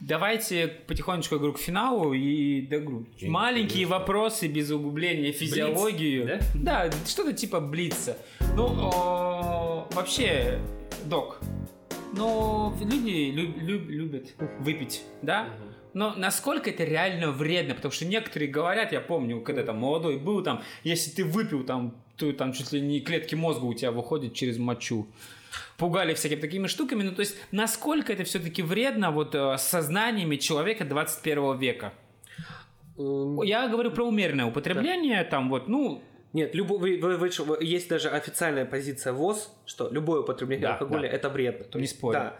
Давайте 0.00 0.68
потихонечку, 0.86 1.36
говорю, 1.36 1.52
к 1.52 1.58
финалу 1.58 2.14
и 2.14 2.62
говорю, 2.62 3.06
маленькие 3.22 3.86
вопросы 3.86 4.48
без 4.48 4.70
углубления 4.70 5.30
физиологию. 5.32 6.26
да? 6.54 6.88
Да, 6.88 6.90
что-то 7.06 7.32
типа 7.34 7.60
блица. 7.60 8.16
Ну, 8.56 8.66
о, 8.66 9.86
вообще, 9.92 10.58
док, 11.04 11.40
ну, 12.14 12.72
люди 12.80 13.30
люб- 13.30 13.56
люб- 13.58 13.88
любят 13.88 14.34
выпить, 14.60 15.02
да? 15.22 15.48
Но 15.92 16.14
насколько 16.16 16.70
это 16.70 16.84
реально 16.84 17.30
вредно? 17.32 17.74
Потому 17.74 17.92
что 17.92 18.06
некоторые 18.06 18.50
говорят, 18.50 18.92
я 18.92 19.00
помню, 19.00 19.40
когда 19.42 19.64
там 19.64 19.78
молодой 19.78 20.18
был, 20.18 20.42
там, 20.42 20.62
если 20.84 21.10
ты 21.10 21.24
выпил, 21.24 21.64
там, 21.64 21.94
то 22.16 22.32
там 22.32 22.52
чуть 22.52 22.72
ли 22.72 22.80
не 22.80 23.00
клетки 23.00 23.34
мозга 23.34 23.64
у 23.64 23.74
тебя 23.74 23.90
выходят 23.90 24.32
через 24.32 24.56
мочу. 24.56 25.06
Пугали 25.76 26.14
всякими 26.14 26.40
такими 26.40 26.66
штуками. 26.68 27.02
Ну, 27.02 27.12
то 27.12 27.20
есть, 27.20 27.36
насколько 27.52 28.12
это 28.12 28.24
все-таки 28.24 28.62
вредно 28.62 29.10
вот 29.10 29.34
э, 29.34 29.56
с 29.58 29.62
сознаниями 29.62 30.36
человека 30.36 30.84
21 30.84 31.58
века? 31.58 31.92
Эм, 32.98 33.42
Я 33.42 33.68
говорю 33.68 33.90
про 33.90 34.04
умеренное 34.04 34.46
употребление, 34.46 35.24
там 35.24 35.48
вот, 35.50 35.68
ну, 35.68 36.02
Нет, 36.32 36.54
любо- 36.54 36.78
вы- 36.78 36.96
вы- 37.02 37.16
вы 37.16 37.28
есть 37.60 37.88
даже 37.88 38.08
официальная 38.08 38.64
позиция 38.64 39.12
ВОЗ, 39.12 39.50
что 39.66 39.88
любое 39.90 40.20
употребление 40.20 40.68
Да, 40.68 40.72
алкоголя 40.74 41.08
да. 41.08 41.16
это 41.16 41.28
вредно. 41.28 41.64
То 41.64 41.78
Не 41.78 41.82
есть, 41.84 41.96
спорю. 41.96 42.12
Да. 42.12 42.36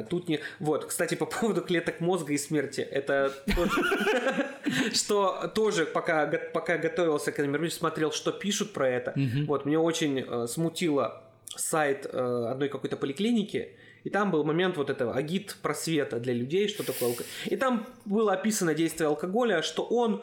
Э, 0.00 0.02
Тут 0.10 0.28
не. 0.28 0.40
Вот, 0.58 0.86
кстати, 0.86 1.14
по 1.14 1.26
поводу 1.40 1.60
клеток 1.60 2.00
мозга 2.00 2.32
и 2.32 2.38
смерти, 2.38 2.80
это 2.80 3.32
что 4.92 5.50
тоже 5.54 5.86
пока 5.86 6.26
пока 6.52 6.78
готовился 6.78 7.32
к 7.32 7.38
этому 7.38 7.70
смотрел, 7.70 8.12
что 8.12 8.32
пишут 8.32 8.72
про 8.72 8.88
это. 8.88 9.14
Вот 9.46 9.66
мне 9.66 9.78
очень 9.78 10.24
э, 10.26 10.46
смутило 10.48 11.21
сайт 11.58 12.06
э, 12.12 12.46
одной 12.50 12.68
какой-то 12.68 12.96
поликлиники. 12.96 13.76
И 14.04 14.10
там 14.10 14.30
был 14.30 14.42
момент 14.44 14.76
вот 14.76 14.90
этого 14.90 15.14
агит 15.14 15.56
просвета 15.62 16.18
для 16.18 16.32
людей, 16.34 16.68
что 16.68 16.82
такое 16.84 17.10
алкоголь. 17.10 17.26
И 17.46 17.56
там 17.56 17.86
было 18.04 18.32
описано 18.32 18.74
действие 18.74 19.08
алкоголя, 19.08 19.62
что 19.62 19.84
он 19.84 20.22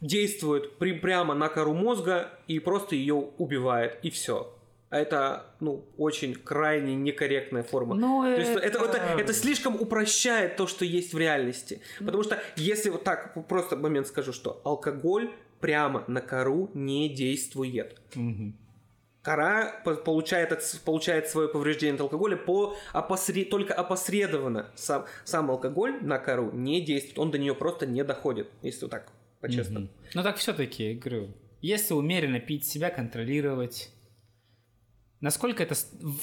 действует 0.00 0.78
при- 0.78 0.98
прямо 0.98 1.34
на 1.34 1.48
кору 1.48 1.74
мозга 1.74 2.30
и 2.48 2.58
просто 2.58 2.96
ее 2.96 3.14
убивает, 3.14 3.98
и 4.02 4.10
все. 4.10 4.52
А 4.88 4.98
это, 4.98 5.44
ну, 5.60 5.84
очень 5.98 6.34
крайне 6.34 6.96
некорректная 6.96 7.62
форма. 7.62 7.94
Ну, 7.94 8.22
То 8.24 8.40
есть 8.40 8.50
это, 8.50 8.60
это- 8.60 8.84
это, 8.86 8.96
это 9.20 9.32
слишком 9.32 9.76
упрощает 9.80 10.56
то, 10.56 10.66
что 10.66 10.84
есть 10.84 11.14
в 11.14 11.18
реальности. 11.18 11.80
Потому 12.00 12.24
что 12.24 12.42
если 12.56 12.90
вот 12.90 13.04
так, 13.04 13.46
просто 13.46 13.76
момент 13.76 14.08
скажу, 14.08 14.32
что 14.32 14.60
алкоголь 14.64 15.30
прямо 15.60 16.02
на 16.08 16.20
кору 16.20 16.70
не 16.74 17.08
действует. 17.08 18.00
Мгм. 18.16 18.56
Кора 19.22 19.82
по- 19.84 19.96
получает, 19.96 20.50
от- 20.52 20.80
получает 20.84 21.28
свое 21.28 21.48
повреждение 21.48 21.94
от 21.94 22.00
алкоголя 22.00 22.36
по 22.36 22.74
опосре- 22.94 23.44
только 23.44 23.74
опосредованно. 23.74 24.70
Сам, 24.76 25.04
сам 25.24 25.50
алкоголь 25.50 25.98
на 26.02 26.18
кору 26.18 26.50
не 26.52 26.80
действует, 26.80 27.18
он 27.18 27.30
до 27.30 27.38
нее 27.38 27.54
просто 27.54 27.86
не 27.86 28.02
доходит, 28.02 28.48
если 28.62 28.82
вот 28.86 28.90
так 28.90 29.12
по-честному. 29.40 29.86
Мгм. 29.86 29.94
Ну 30.14 30.22
так 30.22 30.36
все-таки, 30.36 30.94
говорю, 30.94 31.34
если 31.60 31.92
умеренно 31.92 32.40
пить, 32.40 32.64
себя 32.66 32.88
контролировать, 32.88 33.90
насколько 35.20 35.62
это 35.62 35.74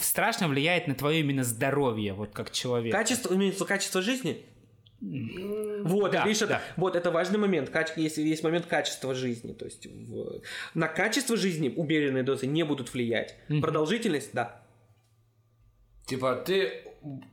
страшно 0.02 0.48
влияет 0.48 0.88
на 0.88 0.96
твое 0.96 1.20
именно 1.20 1.44
здоровье, 1.44 2.14
вот 2.14 2.32
как 2.34 2.50
человек? 2.52 2.92
Качество, 2.92 3.34
имеется 3.36 3.66
качество 3.66 4.02
жизни? 4.02 4.44
Вот, 5.00 6.12
Да, 6.12 6.26
видишь, 6.26 6.42
это, 6.42 6.54
да. 6.54 6.62
вот 6.76 6.96
это 6.96 7.12
важный 7.12 7.38
момент. 7.38 7.70
Если 7.98 8.22
есть 8.24 8.44
момент 8.44 8.66
качества 8.66 9.14
жизни, 9.14 9.54
то 9.54 9.66
есть 9.66 9.86
в- 9.86 10.42
на 10.74 10.88
качество 10.88 11.38
жизни 11.38 11.72
умеренные 11.76 12.24
дозы 12.24 12.48
не 12.48 12.64
будут 12.64 12.94
влиять. 12.94 13.36
Продолжительность, 13.62 14.32
да. 14.34 14.62
Типа, 16.08 16.36
ты 16.36 16.84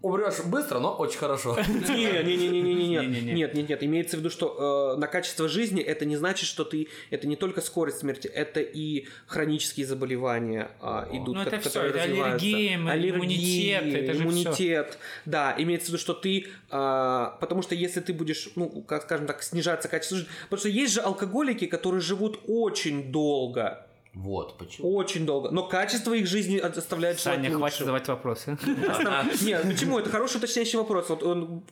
умрешь 0.02 0.44
быстро, 0.44 0.78
но 0.78 0.94
очень 0.94 1.18
хорошо. 1.18 1.56
Не, 1.68 2.22
не, 2.22 2.36
не, 2.36 2.48
не, 2.48 2.62
не, 2.62 2.74
не, 2.74 2.88
нет, 2.88 3.02
Не-не-не. 3.02 3.32
нет, 3.32 3.54
нет, 3.54 3.68
нет. 3.68 3.82
Имеется 3.82 4.16
в 4.16 4.20
виду, 4.20 4.30
что 4.30 4.94
э, 4.94 5.00
на 5.00 5.06
качество 5.06 5.48
жизни 5.48 5.82
это 5.82 6.04
не 6.04 6.16
значит, 6.16 6.46
что 6.46 6.64
ты, 6.64 6.88
это 7.10 7.26
не 7.26 7.36
только 7.36 7.60
скорость 7.60 7.98
смерти, 7.98 8.28
это 8.28 8.60
и 8.60 9.06
хронические 9.26 9.86
заболевания 9.86 10.70
а, 10.80 11.08
идут, 11.12 11.36
Ну, 11.36 11.42
это 11.42 11.58
которые 11.58 11.90
это 11.90 11.98
развиваются. 12.04 12.46
аллергия, 12.46 12.76
иммунитет, 12.76 13.84
это 13.84 14.14
же 14.14 14.22
иммунитет, 14.22 14.98
да, 15.24 15.54
имеется 15.58 15.86
в 15.86 15.88
виду, 15.90 15.98
что 15.98 16.14
ты, 16.14 16.46
а, 16.70 17.36
потому 17.40 17.62
что 17.62 17.74
если 17.74 18.00
ты 18.00 18.12
будешь, 18.12 18.50
ну, 18.56 18.82
как 18.82 19.02
скажем 19.04 19.26
так, 19.26 19.42
снижаться 19.42 19.88
качество 19.88 20.18
жизни, 20.18 20.32
потому 20.44 20.60
что 20.60 20.68
есть 20.68 20.92
же 20.92 21.00
алкоголики, 21.00 21.66
которые 21.66 22.00
живут 22.00 22.40
очень 22.46 23.10
долго, 23.10 23.86
Вот, 24.14 24.56
почему? 24.58 24.94
очень 24.94 25.26
долго, 25.26 25.50
но 25.50 25.66
качество 25.66 26.12
их 26.12 26.28
жизни 26.28 26.58
оставляет 26.58 27.20
желать 27.20 27.40
Саня, 27.40 27.50
хватит 27.50 27.62
лучшего. 27.62 27.78
задавать 27.80 28.08
вопросы. 28.08 28.56
Нет, 29.42 29.62
почему? 29.66 29.98
Это 29.98 30.08
хороший 30.08 30.36
уточняющий 30.36 30.78
вопрос. 30.78 31.08
Вот 31.08 31.22
он 31.24 31.64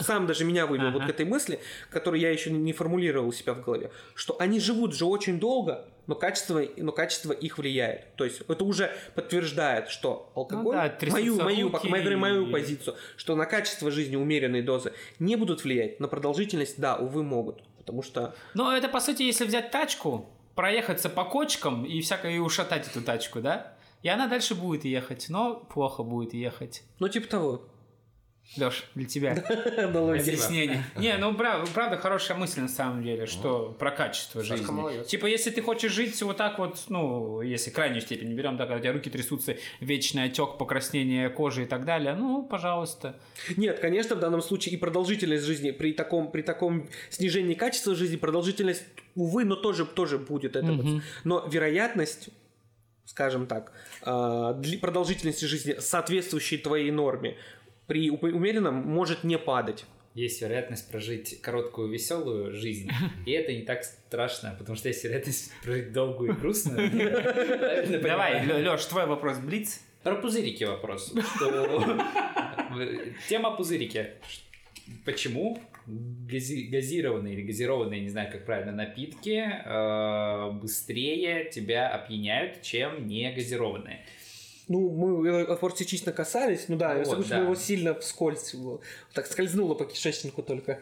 сам 0.00 0.26
даже 0.26 0.44
меня 0.44 0.66
вывел 0.66 0.92
вот 0.92 1.04
к 1.04 1.08
этой 1.08 1.26
мысли, 1.26 1.60
которую 1.90 2.20
я 2.20 2.30
еще 2.30 2.50
не 2.50 2.72
формулировал 2.72 3.28
у 3.28 3.32
себя 3.32 3.54
в 3.54 3.62
голове, 3.62 3.90
что 4.14 4.36
они 4.38 4.60
живут 4.60 4.94
же 4.94 5.06
очень 5.06 5.40
долго, 5.40 5.86
но 6.06 6.14
качество, 6.14 6.62
но 6.76 6.92
качество 6.92 7.32
их 7.32 7.58
влияет. 7.58 8.14
То 8.14 8.24
есть 8.24 8.42
это 8.46 8.64
уже 8.64 8.92
подтверждает, 9.14 9.88
что 9.88 10.32
алкоголь, 10.34 10.76
Ну 10.76 10.82
да, 10.82 11.10
мою, 11.10 11.42
мою, 11.42 11.70
руки 11.70 11.88
мою, 11.88 12.18
мою 12.18 12.50
позицию, 12.50 12.96
что 13.16 13.34
на 13.34 13.44
качество 13.44 13.90
жизни 13.90 14.16
умеренные 14.16 14.62
дозы 14.62 14.92
не 15.18 15.36
будут 15.36 15.64
влиять, 15.64 16.00
на 16.00 16.08
продолжительность, 16.08 16.78
да, 16.78 16.96
увы, 16.96 17.22
могут. 17.22 17.62
Потому 17.78 18.02
что 18.02 18.34
Но 18.54 18.76
это, 18.76 18.88
по 18.88 19.00
сути, 19.00 19.22
если 19.22 19.46
взять 19.46 19.70
тачку, 19.70 20.28
проехаться 20.58 21.08
по 21.08 21.24
кочкам 21.24 21.84
и 21.84 22.00
всякое 22.00 22.32
и 22.32 22.38
ушатать 22.38 22.88
эту 22.88 23.00
тачку, 23.00 23.40
да? 23.40 23.74
И 24.02 24.08
она 24.08 24.26
дальше 24.26 24.56
будет 24.56 24.84
ехать, 24.84 25.26
но 25.28 25.54
плохо 25.54 26.02
будет 26.02 26.34
ехать. 26.34 26.82
Ну, 26.98 27.08
типа 27.08 27.28
того. 27.28 27.62
Леш, 28.56 28.90
для 28.94 29.04
тебя 29.04 29.32
объяснение. 29.78 30.82
Не, 30.96 31.16
ну 31.18 31.32
правда, 31.34 31.96
хорошая 31.98 32.36
мысль 32.36 32.62
на 32.62 32.68
самом 32.68 33.04
деле, 33.04 33.26
что 33.26 33.76
про 33.78 33.92
качество 33.92 34.42
жизни. 34.42 35.04
Типа, 35.04 35.26
если 35.26 35.50
ты 35.50 35.62
хочешь 35.62 35.92
жить 35.92 36.20
вот 36.22 36.38
так 36.38 36.58
вот, 36.58 36.82
ну, 36.88 37.40
если 37.40 37.70
крайнюю 37.70 38.00
степень 38.00 38.34
берем, 38.34 38.56
так, 38.56 38.68
когда 38.68 38.78
у 38.78 38.80
тебя 38.80 38.92
руки 38.94 39.10
трясутся, 39.10 39.58
вечный 39.80 40.24
отек, 40.24 40.56
покраснение 40.58 41.28
кожи 41.28 41.64
и 41.64 41.66
так 41.66 41.84
далее, 41.84 42.14
ну, 42.14 42.42
пожалуйста. 42.42 43.20
Нет, 43.56 43.78
конечно, 43.78 44.16
в 44.16 44.18
данном 44.18 44.40
случае 44.40 44.74
и 44.74 44.76
продолжительность 44.76 45.44
жизни 45.44 45.70
при 45.70 45.92
таком, 45.92 46.32
при 46.32 46.42
таком 46.42 46.88
снижении 47.10 47.54
качества 47.54 47.94
жизни, 47.94 48.16
продолжительность, 48.16 48.82
увы, 49.18 49.44
но 49.44 49.56
тоже, 49.56 49.84
тоже 49.84 50.18
будет 50.18 50.56
это. 50.56 50.66
Мгм. 50.72 51.02
Но 51.24 51.46
вероятность, 51.46 52.30
скажем 53.04 53.46
так, 53.46 53.72
а, 54.02 54.54
продолжительности 54.80 55.44
жизни, 55.44 55.76
соответствующей 55.78 56.58
твоей 56.58 56.90
норме, 56.90 57.36
при 57.86 58.10
умеренном 58.10 58.74
может 58.74 59.24
не 59.24 59.38
падать. 59.38 59.84
Есть 60.14 60.42
вероятность 60.42 60.90
прожить 60.90 61.40
короткую 61.42 61.88
веселую 61.90 62.52
жизнь, 62.52 62.90
и 63.26 63.30
это 63.32 63.52
не 63.52 63.62
так 63.62 63.84
страшно, 63.84 64.54
потому 64.58 64.76
что 64.76 64.88
есть 64.88 65.04
вероятность 65.04 65.52
прожить 65.62 65.92
долгую 65.92 66.32
и 66.32 66.34
грустную. 66.34 66.90
Давай? 68.02 68.44
Леш, 68.46 68.84
твой 68.86 69.06
вопрос, 69.06 69.38
Блиц. 69.38 69.80
Про 70.02 70.16
пузырики 70.16 70.64
вопрос. 70.64 71.12
Что- 71.36 71.98
Тема 73.28 73.56
пузырики. 73.56 74.10
Почему 75.04 75.60
гази- 75.88 76.68
газированные 76.68 77.34
или 77.34 77.42
газированные, 77.42 78.00
не 78.00 78.08
знаю, 78.10 78.30
как 78.30 78.44
правильно, 78.44 78.72
напитки 78.72 79.42
э, 79.64 80.50
быстрее 80.60 81.50
тебя 81.50 81.88
опьяняют, 81.88 82.62
чем 82.62 83.06
не 83.06 83.30
газированные? 83.32 84.04
Ну, 84.70 84.90
мы 84.90 85.46
вопрос 85.46 85.78
частично 85.78 86.12
касались, 86.12 86.66
ну 86.68 86.76
да, 86.76 86.92
я 86.92 86.98
Вот, 86.98 87.06
согласен, 87.06 87.30
да. 87.30 87.38
его 87.38 87.54
сильно 87.54 87.94
вскользь, 87.94 88.54
так 89.14 89.26
скользнуло 89.26 89.74
по 89.74 89.86
кишечнику 89.86 90.42
только. 90.42 90.80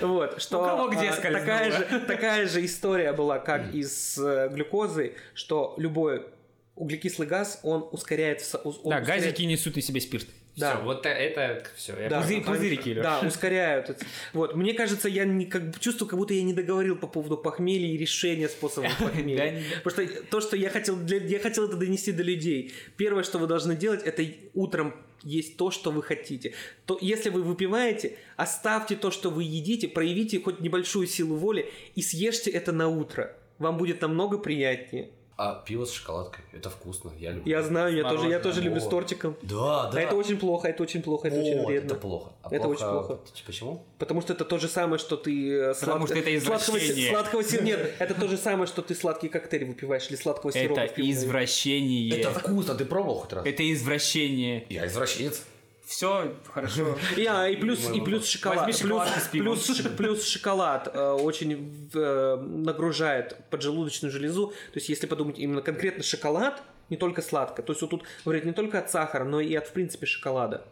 Вот. 0.00 0.42
Что 0.42 0.90
такая 2.08 2.48
же, 2.48 2.64
история 2.64 3.12
была, 3.12 3.38
как 3.38 3.72
и 3.72 3.84
с 3.84 4.18
э, 4.18 4.48
глюкозой, 4.52 5.14
что 5.34 5.74
любой 5.76 6.26
углекислый 6.74 7.28
газ, 7.28 7.60
он 7.62 7.86
ускоряет... 7.92 8.42
он 8.64 8.72
Да, 8.84 8.98
ускоряет- 8.98 9.06
газики 9.06 9.42
несут 9.42 9.76
из 9.76 9.86
себя 9.86 10.00
спирт. 10.00 10.26
Да. 10.56 10.74
Всё, 10.76 10.84
вот 10.84 11.06
это 11.06 11.64
все. 11.76 11.92
Да, 12.10 12.20
Пузы- 12.20 12.28
конечно. 12.28 12.52
пузырики, 12.52 12.88
Лёш. 12.90 13.02
Да, 13.02 13.20
ускоряют. 13.26 13.88
это. 13.90 14.04
Вот, 14.34 14.54
мне 14.54 14.74
кажется, 14.74 15.08
я 15.08 15.24
не, 15.24 15.46
как, 15.46 15.78
чувствую, 15.80 16.08
как 16.10 16.18
будто 16.18 16.34
я 16.34 16.42
не 16.42 16.52
договорил 16.52 16.96
по 16.96 17.06
поводу 17.06 17.38
похмелья 17.38 17.88
и 17.88 17.96
решения 17.96 18.48
способов 18.48 18.90
Да, 19.00 19.06
похмелья. 19.06 19.62
Потому 19.82 20.08
что 20.08 20.22
то, 20.24 20.40
что 20.42 20.56
я 20.56 20.68
хотел, 20.68 20.96
для- 20.96 21.24
я 21.24 21.38
хотел 21.38 21.66
это 21.68 21.76
донести 21.76 22.12
до 22.12 22.22
людей. 22.22 22.72
Первое, 22.98 23.22
что 23.22 23.38
вы 23.38 23.46
должны 23.46 23.76
делать, 23.76 24.02
это 24.04 24.24
утром 24.52 24.94
есть 25.22 25.56
то, 25.56 25.70
что 25.70 25.90
вы 25.90 26.02
хотите. 26.02 26.52
То, 26.84 26.98
если 27.00 27.30
вы 27.30 27.42
выпиваете, 27.42 28.18
оставьте 28.36 28.96
то, 28.96 29.10
что 29.10 29.30
вы 29.30 29.44
едите, 29.44 29.88
проявите 29.88 30.40
хоть 30.40 30.60
небольшую 30.60 31.06
силу 31.06 31.36
воли 31.36 31.70
и 31.94 32.02
съешьте 32.02 32.50
это 32.50 32.72
на 32.72 32.88
утро. 32.88 33.34
Вам 33.58 33.78
будет 33.78 34.02
намного 34.02 34.36
приятнее. 34.38 35.10
А 35.36 35.54
пиво 35.66 35.86
с 35.86 35.92
шоколадкой, 35.92 36.44
это 36.52 36.68
вкусно, 36.68 37.10
я 37.18 37.32
люблю. 37.32 37.50
Я 37.50 37.62
знаю, 37.62 37.96
я 37.96 38.08
тоже, 38.08 38.28
я 38.28 38.38
тоже 38.38 38.60
люблю 38.60 38.80
с 38.80 38.86
тортиком. 38.86 39.36
Да, 39.42 39.90
да. 39.90 39.98
А 39.98 40.00
это 40.02 40.14
очень 40.14 40.38
плохо, 40.38 40.68
это 40.68 40.82
очень 40.82 41.02
плохо, 41.02 41.28
это 41.28 41.40
очень 41.40 41.64
вредно. 41.64 41.86
это 41.86 41.94
плохо. 41.94 42.32
А 42.42 42.54
Это 42.54 42.68
очень 42.68 42.86
плохо. 42.86 43.18
Почему? 43.46 43.84
Потому 43.98 44.20
что 44.20 44.34
это 44.34 44.44
то 44.44 44.58
же 44.58 44.68
самое, 44.68 44.98
что 44.98 45.16
ты 45.16 45.52
э, 45.52 45.74
Потому 45.80 46.06
что 46.06 46.16
это 46.18 46.40
сладкого, 46.44 46.76
извращение. 46.76 47.10
сладкого 47.10 47.44
сиропа. 47.44 47.64
Нет, 47.64 47.94
это 47.98 48.14
то 48.14 48.28
же 48.28 48.36
самое, 48.36 48.66
что 48.66 48.82
ты 48.82 48.94
сладкий 48.94 49.28
коктейль 49.28 49.64
выпиваешь 49.64 50.08
или 50.10 50.16
сладкого 50.16 50.52
сиропа. 50.52 50.80
Это 50.80 51.10
извращение. 51.10 52.20
Это 52.20 52.30
вкусно, 52.30 52.74
ты 52.74 52.84
пробовал 52.84 53.20
хоть 53.20 53.32
раз? 53.32 53.46
Это 53.46 53.72
извращение. 53.72 54.66
Я 54.68 54.86
извращенец. 54.86 55.42
Все 55.92 56.34
хорошо. 56.52 56.96
И, 57.18 57.26
а, 57.26 57.48
и 57.48 57.56
плюс, 57.56 57.90
и 57.90 58.00
плюс 58.00 58.26
шоколад. 58.26 58.64
Плюс, 59.30 59.66
плюс 59.96 60.24
шоколад 60.26 60.90
э, 60.92 61.10
очень 61.10 61.90
э, 61.92 62.36
нагружает 62.36 63.36
поджелудочную 63.50 64.10
железу. 64.10 64.48
То 64.72 64.78
есть, 64.78 64.88
если 64.88 65.06
подумать 65.06 65.38
именно 65.38 65.60
конкретно 65.60 66.02
шоколад, 66.02 66.62
не 66.88 66.96
только 66.96 67.20
сладко. 67.20 67.62
То 67.62 67.72
есть, 67.72 67.82
вот 67.82 67.90
тут 67.90 68.04
говорят 68.24 68.44
не 68.46 68.52
только 68.52 68.78
от 68.78 68.90
сахара, 68.90 69.24
но 69.24 69.40
и 69.40 69.54
от, 69.54 69.68
в 69.68 69.72
принципе, 69.72 70.06
шоколада. 70.06 70.64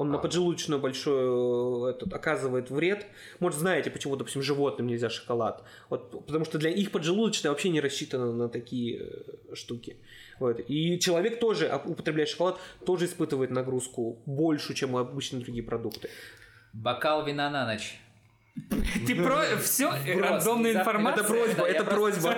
Он 0.00 0.10
на 0.10 0.16
поджелудочную 0.16 0.80
большую 0.80 1.84
э, 1.84 1.90
этот, 1.90 2.14
оказывает 2.14 2.70
вред. 2.70 3.06
Может, 3.38 3.58
знаете, 3.58 3.90
почему, 3.90 4.16
допустим, 4.16 4.40
животным 4.40 4.86
нельзя 4.86 5.10
шоколад? 5.10 5.62
Вот, 5.90 6.24
потому 6.26 6.46
что 6.46 6.56
для 6.56 6.70
их 6.70 6.90
поджелудочная 6.90 7.50
вообще 7.50 7.68
не 7.68 7.82
рассчитана 7.82 8.32
на 8.32 8.48
такие 8.48 8.98
э, 8.98 9.54
штуки. 9.54 9.98
Вот. 10.38 10.58
И 10.68 10.98
человек 11.00 11.38
тоже, 11.38 11.66
а, 11.66 11.76
употребляя 11.76 12.26
шоколад, 12.26 12.58
тоже 12.86 13.04
испытывает 13.04 13.50
нагрузку 13.50 14.22
большую, 14.24 14.74
чем 14.74 14.96
обычные 14.96 15.42
другие 15.42 15.62
продукты. 15.62 16.08
Бокал 16.72 17.26
вина 17.26 17.50
на 17.50 17.66
ночь. 17.66 18.00
Ты 19.06 19.14
про... 19.14 19.42
Все, 19.62 19.90
рандомная 20.20 20.72
информация. 20.72 21.24
Это 21.24 21.32
просьба, 21.32 21.66
это 21.66 21.84
просьба. 21.84 22.34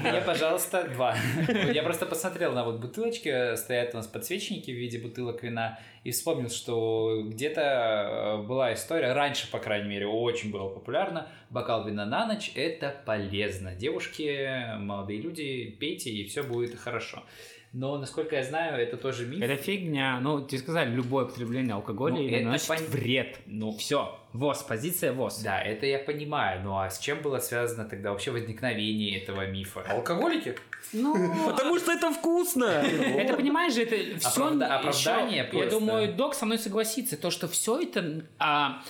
Мне, 0.00 0.20
пожалуйста, 0.20 0.88
два. 0.94 1.16
Я 1.72 1.82
просто 1.82 2.06
посмотрел 2.06 2.52
на 2.52 2.64
вот 2.64 2.80
бутылочки, 2.80 3.56
стоят 3.56 3.94
у 3.94 3.98
нас 3.98 4.06
подсвечники 4.06 4.70
в 4.70 4.74
виде 4.74 4.98
бутылок 4.98 5.42
вина, 5.42 5.78
и 6.04 6.10
вспомнил, 6.10 6.50
что 6.50 7.22
где-то 7.26 7.60
э, 7.60 8.46
была 8.46 8.74
история, 8.74 9.12
раньше, 9.12 9.50
по 9.50 9.58
крайней 9.58 9.88
мере, 9.88 10.06
очень 10.06 10.50
было 10.50 10.68
популярно, 10.68 11.28
бокал 11.50 11.86
вина 11.86 12.06
на 12.06 12.26
ночь– 12.26 12.52
это 12.54 12.94
полезно. 13.04 13.74
Девушки, 13.74 14.76
молодые 14.78 15.20
люди, 15.20 15.76
пейте, 15.78 16.10
и 16.10 16.26
все 16.26 16.42
будет 16.42 16.78
хорошо. 16.78 17.22
Но, 17.72 17.96
насколько 17.98 18.34
я 18.34 18.42
знаю, 18.42 18.80
это 18.82 18.96
тоже 18.96 19.26
миф. 19.26 19.40
Это 19.40 19.54
фигня. 19.56 20.18
Ну, 20.20 20.44
тебе 20.44 20.58
сказали, 20.58 20.90
любое 20.90 21.24
употребление 21.24 21.74
алкоголя 21.74 22.14
Ну, 22.14 22.28
это 22.28 22.44
наносит 22.44 22.68
пон- 22.68 22.88
вред. 22.88 23.38
Ну, 23.46 23.72
Все. 23.76 24.18
ВОЗ, 24.32 24.62
позиция 24.62 25.12
ВОЗ. 25.12 25.42
Да, 25.42 25.60
это 25.60 25.86
я 25.86 25.98
понимаю. 25.98 26.62
Ну 26.62 26.78
а 26.78 26.88
с 26.90 26.98
чем 26.98 27.20
было 27.20 27.38
связано 27.38 27.84
тогда 27.84 28.10
вообще 28.10 28.30
возникновение 28.30 29.20
этого 29.20 29.46
мифа? 29.46 29.82
Алкоголики? 29.88 30.56
Ну, 30.92 31.14
Потому 31.46 31.78
что 31.78 31.92
это 31.92 32.12
вкусно! 32.12 32.64
это, 32.64 33.34
понимаешь 33.36 33.74
же, 33.74 33.82
это 33.82 34.18
все... 34.18 34.28
Оправда- 34.28 34.66
оправдание 34.66 35.48
Я 35.52 35.66
думаю, 35.66 36.12
док 36.14 36.34
со 36.34 36.46
мной 36.46 36.58
согласится, 36.58 37.16
то, 37.16 37.30
что 37.30 37.46
все 37.48 37.80
это 37.80 38.24
а, 38.38 38.82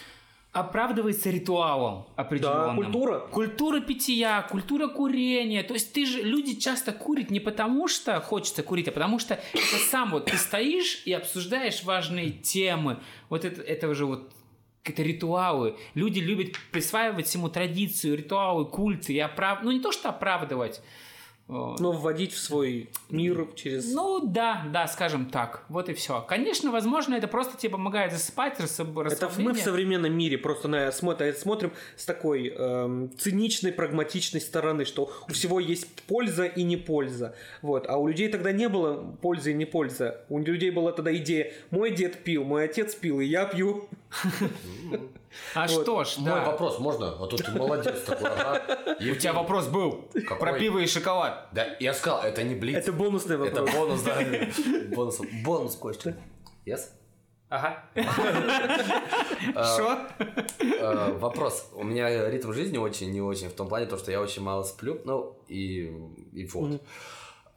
оправдывается 0.52 1.30
ритуалом 1.30 2.06
Да, 2.16 2.22
определенным. 2.22 2.76
культура. 2.76 3.18
Культура 3.20 3.80
питья, 3.80 4.42
культура 4.42 4.88
курения. 4.88 5.62
То 5.62 5.74
есть 5.74 5.92
ты 5.92 6.04
же, 6.06 6.22
люди 6.22 6.56
часто 6.56 6.92
курят 6.92 7.30
не 7.30 7.40
потому, 7.40 7.86
что 7.86 8.20
хочется 8.20 8.62
курить, 8.62 8.88
а 8.88 8.92
потому 8.92 9.18
что 9.18 9.34
это 9.34 9.76
сам 9.90 10.10
вот 10.10 10.26
ты 10.26 10.36
стоишь 10.36 11.02
и 11.04 11.12
обсуждаешь 11.12 11.84
важные 11.84 12.30
темы. 12.30 12.98
Вот 13.28 13.44
это, 13.44 13.62
это 13.62 13.88
уже 13.88 14.06
вот 14.06 14.32
какие-то 14.82 15.02
ритуалы. 15.02 15.76
Люди 15.94 16.18
любят 16.18 16.56
присваивать 16.72 17.26
всему 17.26 17.48
традицию, 17.48 18.16
ритуалы, 18.16 18.64
культы 18.64 19.12
и 19.12 19.18
оправ... 19.20 19.60
Ну, 19.62 19.70
не 19.70 19.80
то, 19.80 19.92
что 19.92 20.08
оправдывать. 20.08 20.80
Э, 21.50 21.76
Но 21.78 21.92
вводить 21.92 22.32
в 22.32 22.38
свой 22.38 22.90
мир 23.08 23.48
через... 23.54 23.92
Ну, 23.92 24.20
да, 24.26 24.64
да, 24.72 24.86
скажем 24.86 25.26
так. 25.26 25.64
Вот 25.68 25.88
и 25.88 25.94
все. 25.94 26.22
Конечно, 26.22 26.70
возможно, 26.70 27.14
это 27.14 27.28
просто 27.28 27.56
тебе 27.56 27.70
помогает 27.72 28.12
засыпать, 28.12 28.60
рас... 28.60 28.74
Это 28.78 28.84
мы 28.84 28.92
в 28.92 28.98
расслабление. 29.00 29.64
современном 29.64 30.12
мире 30.12 30.38
просто 30.38 30.68
на, 30.68 30.92
смотрим, 30.92 31.34
смотрим 31.34 31.72
с 31.96 32.04
такой 32.04 32.48
эм, 32.48 33.10
циничной, 33.18 33.72
прагматичной 33.72 34.40
стороны, 34.40 34.84
что 34.84 35.12
у 35.28 35.32
всего 35.32 35.60
есть 35.60 35.86
польза 36.02 36.44
и 36.44 36.62
не 36.62 36.76
польза. 36.76 37.34
Вот. 37.62 37.86
А 37.88 37.96
у 37.96 38.06
людей 38.06 38.28
тогда 38.28 38.52
не 38.52 38.68
было 38.68 39.16
пользы 39.20 39.50
и 39.50 39.54
не 39.54 39.64
польза. 39.64 40.24
У 40.28 40.38
людей 40.38 40.70
была 40.70 40.92
тогда 40.92 41.14
идея, 41.16 41.52
мой 41.70 41.90
дед 41.90 42.22
пил, 42.24 42.44
мой 42.44 42.64
отец 42.64 42.94
пил, 42.94 43.20
и 43.20 43.24
я 43.24 43.44
пью. 43.46 43.88
А 45.54 45.66
Вот. 45.66 45.70
что 45.82 46.04
ж, 46.04 46.16
Мой 46.18 46.30
да. 46.32 46.44
вопрос 46.44 46.78
можно? 46.78 47.08
А 47.22 47.26
тут 47.26 47.44
ты 47.44 47.52
молодец 47.52 48.02
такой, 48.04 48.30
ага. 48.30 48.62
У 49.00 49.14
тебя 49.14 49.32
вопрос 49.32 49.68
был 49.68 50.08
Какой? 50.12 50.38
про 50.38 50.52
пиво 50.58 50.78
и 50.78 50.86
шоколад. 50.86 51.48
Да, 51.52 51.66
я 51.80 51.94
сказал, 51.94 52.22
это 52.22 52.42
не 52.42 52.54
блиц. 52.54 52.76
Это 52.78 52.92
бонусный 52.92 53.36
Это 53.46 53.62
вопрос. 53.62 53.74
бонус, 53.74 54.02
да. 54.02 54.16
Бонус, 54.96 55.20
бонус, 55.44 55.76
Костя. 55.76 56.16
Yes? 56.66 56.80
Ага. 57.48 57.82
Что? 59.52 59.98
Э, 60.60 61.12
Вопрос. 61.18 61.68
У 61.74 61.82
меня 61.82 62.30
ритм 62.30 62.52
жизни 62.52 62.78
очень 62.78 63.10
не 63.10 63.20
очень, 63.20 63.48
в 63.48 63.54
том 63.54 63.68
плане, 63.68 63.86
то, 63.86 63.98
что 63.98 64.10
я 64.12 64.20
очень 64.20 64.42
мало 64.42 64.62
сплю, 64.62 65.00
ну, 65.04 65.36
и, 65.48 65.92
и 66.32 66.46
вот. 66.46 66.80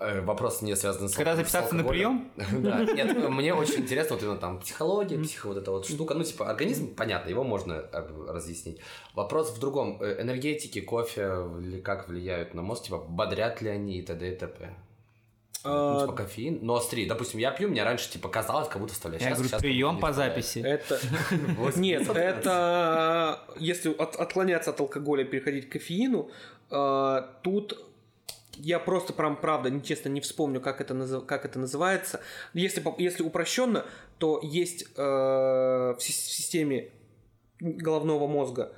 Э, 0.04 0.22
Вопрос 0.22 0.62
не 0.62 0.76
связан 0.76 1.08
с 1.08 1.16
Когда 1.16 1.36
записаться 1.36 1.74
на 1.76 1.82
алкоголем. 1.82 2.32
Да, 2.62 2.84
нет, 2.84 3.30
мне 3.30 3.54
очень 3.54 3.82
интересно 3.82 4.16
вот 4.16 4.24
именно 4.24 4.38
там 4.38 4.60
психология, 4.60 5.18
психо 5.18 5.47
вот 5.47 5.58
эта 5.58 5.72
вот 5.72 5.88
штука. 5.88 6.14
Ну, 6.14 6.24
типа, 6.24 6.49
организм, 6.49 6.93
понятно, 6.95 7.30
его 7.30 7.43
можно 7.43 7.84
разъяснить. 8.28 8.80
Вопрос 9.16 9.51
в 9.56 9.60
другом. 9.60 9.97
Э, 10.01 10.22
Энергетики, 10.22 10.82
кофе, 10.82 11.32
как 11.84 12.10
влияют 12.10 12.54
на 12.54 12.62
мозг, 12.62 12.84
типа, 12.84 12.97
бодрят 12.97 13.62
ли 13.62 13.70
они 13.70 13.99
и 13.99 14.01
т.д. 14.01 14.34
и 14.34 14.36
т.п. 14.36 14.70
Ну, 15.66 15.72
А, 15.72 16.01
типа, 16.01 16.14
кофеин. 16.14 16.60
Но 16.62 16.80
смотри, 16.82 17.06
допустим, 17.06 17.39
я 17.39 17.51
пью, 17.51 17.70
мне 17.70 17.84
раньше, 17.84 18.12
типа, 18.12 18.28
казалось, 18.28 18.68
как 18.68 18.82
будто 18.82 18.93
вставляю. 18.93 19.24
Я 19.24 19.32
говорю, 19.32 19.49
щас 19.49 19.62
прием 19.62 19.99
по 19.99 20.12
записи. 20.12 20.60
Это... 20.60 20.99
Нет, 21.78 22.10
это 22.16 23.39
если 23.58 23.89
от- 23.93 24.18
отклоняться 24.18 24.72
от 24.72 24.80
алкоголя, 24.82 25.24
переходить 25.24 25.70
к 25.70 25.74
кофеину, 25.74 26.30
э, 26.70 27.22
тут 27.43 27.80
я 28.58 28.80
просто 28.80 29.14
прям 29.14 29.36
правда, 29.36 29.72
честно, 29.82 30.10
не 30.10 30.22
вспомню, 30.22 30.62
как 30.62 30.82
это, 30.82 30.93
назыв- 30.93 31.26
как 31.26 31.45
это 31.45 31.60
называется. 31.60 32.20
Если, 32.54 32.84
если 32.97 33.24
упрощенно, 33.24 33.86
то 34.18 34.39
есть 34.43 34.84
э, 34.95 35.01
в 35.01 35.95
в 35.97 36.04
системе 36.04 36.89
головного 37.60 38.28
мозга 38.28 38.74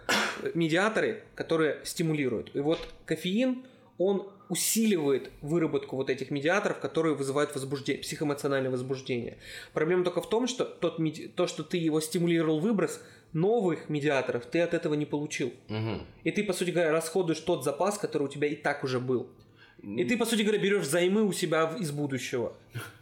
медиаторы, 0.54 1.24
которые 1.36 1.80
стимулируют. 1.84 2.52
И 2.56 2.60
вот 2.60 2.80
кофеин, 3.06 3.66
он 3.98 4.30
усиливает 4.50 5.32
выработку 5.42 5.96
вот 5.96 6.10
этих 6.10 6.30
медиаторов, 6.30 6.80
которые 6.80 7.16
вызывают 7.16 7.54
возбуждение, 7.56 8.04
психоэмоциональное 8.04 8.70
возбуждение. 8.70 9.38
Проблема 9.74 10.04
только 10.04 10.22
в 10.22 10.30
том, 10.30 10.48
что 10.48 10.66
тот, 10.66 11.00
меди- 11.00 11.28
то, 11.28 11.48
что 11.48 11.64
ты 11.64 11.78
его 11.78 12.00
стимулировал 12.00 12.60
выброс, 12.60 13.02
новых 13.34 13.90
медиаторов 13.90 14.46
ты 14.46 14.62
от 14.62 14.74
этого 14.74 14.94
не 14.94 15.06
получил. 15.06 15.52
Мгм. 15.68 16.06
И 16.24 16.32
ты, 16.32 16.44
по 16.44 16.54
сути 16.54 16.70
говоря, 16.70 16.92
расходуешь 16.92 17.40
тот 17.40 17.64
запас, 17.64 17.98
который 17.98 18.24
у 18.24 18.28
тебя 18.30 18.48
и 18.48 18.56
так 18.56 18.84
уже 18.84 19.00
был. 19.00 19.30
И 19.84 20.04
ты, 20.04 20.18
по 20.18 20.26
сути 20.26 20.42
говоря, 20.42 20.60
берешь 20.60 20.84
взаймы 20.84 21.24
у 21.24 21.32
себя 21.34 21.72
из 21.80 21.92
будущего. 21.92 22.54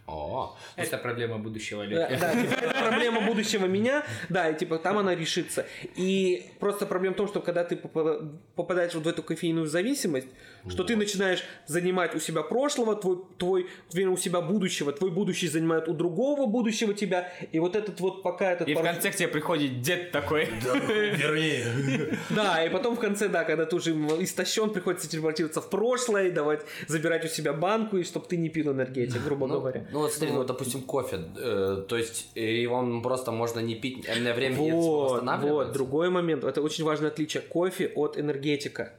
О, 0.06 0.58
Это 0.76 0.98
проблема 0.98 1.38
будущего 1.38 1.86
Да, 1.88 2.10
Лёхи. 2.10 2.20
да, 2.20 2.32
типа, 2.42 2.54
это 2.60 2.80
проблема 2.90 3.22
будущего 3.22 3.68
меня, 3.68 4.04
да, 4.28 4.50
и 4.50 4.58
типа 4.58 4.78
там 4.78 4.98
она 4.98 5.16
решится. 5.16 5.66
И 5.96 6.46
просто 6.60 6.86
проблема 6.86 7.14
в 7.14 7.18
том, 7.18 7.28
что 7.30 7.40
когда 7.40 7.64
ты 7.64 7.78
попа- 7.78 8.30
попадаешь 8.56 8.94
вот 8.96 9.06
в 9.06 9.08
эту 9.08 9.24
кофейную 9.24 9.68
зависимость, 9.68 10.28
что 10.70 10.84
ты 10.84 10.96
начинаешь 10.96 11.44
занимать 11.68 12.16
у 12.16 12.20
себя 12.20 12.42
прошлого, 12.44 12.96
твой, 12.96 13.18
твой, 13.38 13.68
вернее, 13.92 14.14
у 14.14 14.18
себя 14.18 14.42
будущего, 14.42 14.92
твой 14.92 15.12
будущий 15.12 15.48
занимает 15.48 15.88
у 15.88 15.94
другого 15.94 16.46
будущего 16.46 16.94
тебя, 16.94 17.32
и 17.52 17.60
вот 17.60 17.76
этот 17.76 18.00
вот 18.00 18.24
пока 18.24 18.52
этот... 18.52 18.68
И 18.68 18.74
в 18.74 18.78
пар- 18.78 18.86
конце 18.94 19.12
к 19.12 19.16
тебе 19.16 19.28
приходит 19.28 19.82
дед 19.82 20.12
такой. 20.12 20.46
вернее. 20.46 22.18
Да, 22.30 22.64
и 22.64 22.70
потом 22.70 22.96
в 22.96 23.00
конце, 23.00 23.28
да, 23.28 23.44
когда 23.44 23.66
ты 23.66 23.76
уже 23.76 23.92
истощен, 23.92 24.70
приходится 24.70 25.10
телепортироваться 25.10 25.62
в 25.62 25.70
прошлое, 25.70 26.32
давать, 26.32 26.62
забирать 26.88 27.26
у 27.26 27.28
себя 27.28 27.54
банку, 27.54 27.98
и 27.98 28.04
чтобы 28.04 28.26
ты 28.28 28.38
не 28.38 28.50
пил 28.50 28.72
энергетик, 28.72 29.24
грубо 29.24 29.48
Ну, 29.48 29.60
говоря. 29.60 29.88
ну 29.92 30.00
вот 30.00 30.14
смотри, 30.14 30.34
ну, 30.36 30.44
допустим, 30.44 30.82
кофе, 30.82 31.20
э, 31.38 31.86
то 31.88 31.98
есть 31.98 32.32
его 32.36 33.02
просто 33.02 33.32
можно 33.32 33.60
не 33.60 33.76
пить 33.76 34.08
энное 34.08 34.34
время, 34.34 34.56
и 34.56 34.72
Вот, 34.72 35.24
вот, 35.42 35.72
другой 35.72 36.10
момент. 36.10 36.44
Это 36.44 36.62
очень 36.62 36.84
важное 36.84 37.10
отличие. 37.10 37.42
Кофе 37.44 37.92
от 37.96 38.18
энергетика. 38.18 38.94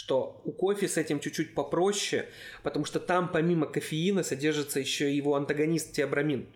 Что 0.00 0.40
у 0.46 0.52
кофе 0.52 0.88
с 0.88 0.96
этим 0.96 1.20
чуть-чуть 1.20 1.54
попроще, 1.54 2.26
потому 2.62 2.86
что 2.86 2.98
там 3.00 3.28
помимо 3.28 3.66
кофеина 3.66 4.22
содержится 4.22 4.80
еще 4.80 5.12
и 5.12 5.16
его 5.16 5.34
антагонист 5.34 5.92
теобрамин. 5.92 6.46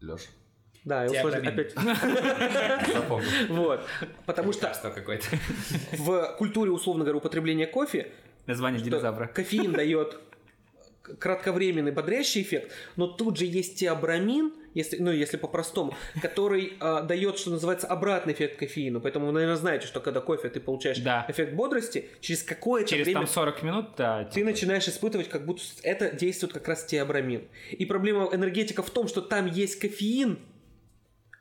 Лёш, 0.00 0.22
Да, 0.82 1.04
его 1.04 1.14
сложно 1.14 1.46
опять. 1.50 1.72
запомни. 2.94 3.26
Вот. 3.50 3.82
Потому 4.24 4.54
что 4.54 4.72
в 5.92 6.36
культуре, 6.38 6.70
условно 6.70 7.04
говоря, 7.04 7.18
употребления 7.18 7.66
кофе 7.66 8.12
Название 8.46 8.80
динозавра. 8.80 9.26
кофеин 9.26 9.72
дает 9.72 10.18
кратковременный 11.18 11.92
бодрящий 11.92 12.42
эффект, 12.42 12.72
но 12.96 13.06
тут 13.06 13.36
же 13.38 13.44
есть 13.44 13.78
теобрамин, 13.78 14.52
если, 14.72 14.96
ну, 14.98 15.12
если 15.12 15.36
по-простому, 15.36 15.94
который 16.20 16.74
а, 16.80 17.02
дает, 17.02 17.38
что 17.38 17.50
называется, 17.50 17.86
обратный 17.86 18.32
эффект 18.32 18.58
кофеину. 18.58 19.00
Поэтому 19.00 19.26
вы, 19.26 19.32
наверное, 19.32 19.56
знаете, 19.56 19.86
что 19.86 20.00
когда 20.00 20.20
кофе 20.20 20.48
ты 20.48 20.60
получаешь 20.60 20.98
Да. 20.98 21.26
эффект 21.28 21.54
бодрости, 21.54 22.08
через 22.20 22.42
какое-то 22.42 22.90
Через 22.90 23.04
время 23.04 23.20
там 23.20 23.28
40 23.28 23.62
минут, 23.62 23.86
да. 23.96 24.24
ты 24.24 24.44
начинаешь 24.44 24.88
испытывать, 24.88 25.28
как 25.28 25.46
будто 25.46 25.62
это 25.82 26.10
действует 26.10 26.52
как 26.52 26.66
раз 26.66 26.84
теобрамин. 26.84 27.46
И 27.70 27.84
проблема 27.86 28.28
энергетика 28.32 28.82
в 28.82 28.90
том, 28.90 29.06
что 29.06 29.20
там 29.20 29.46
есть 29.46 29.78
кофеин, 29.78 30.38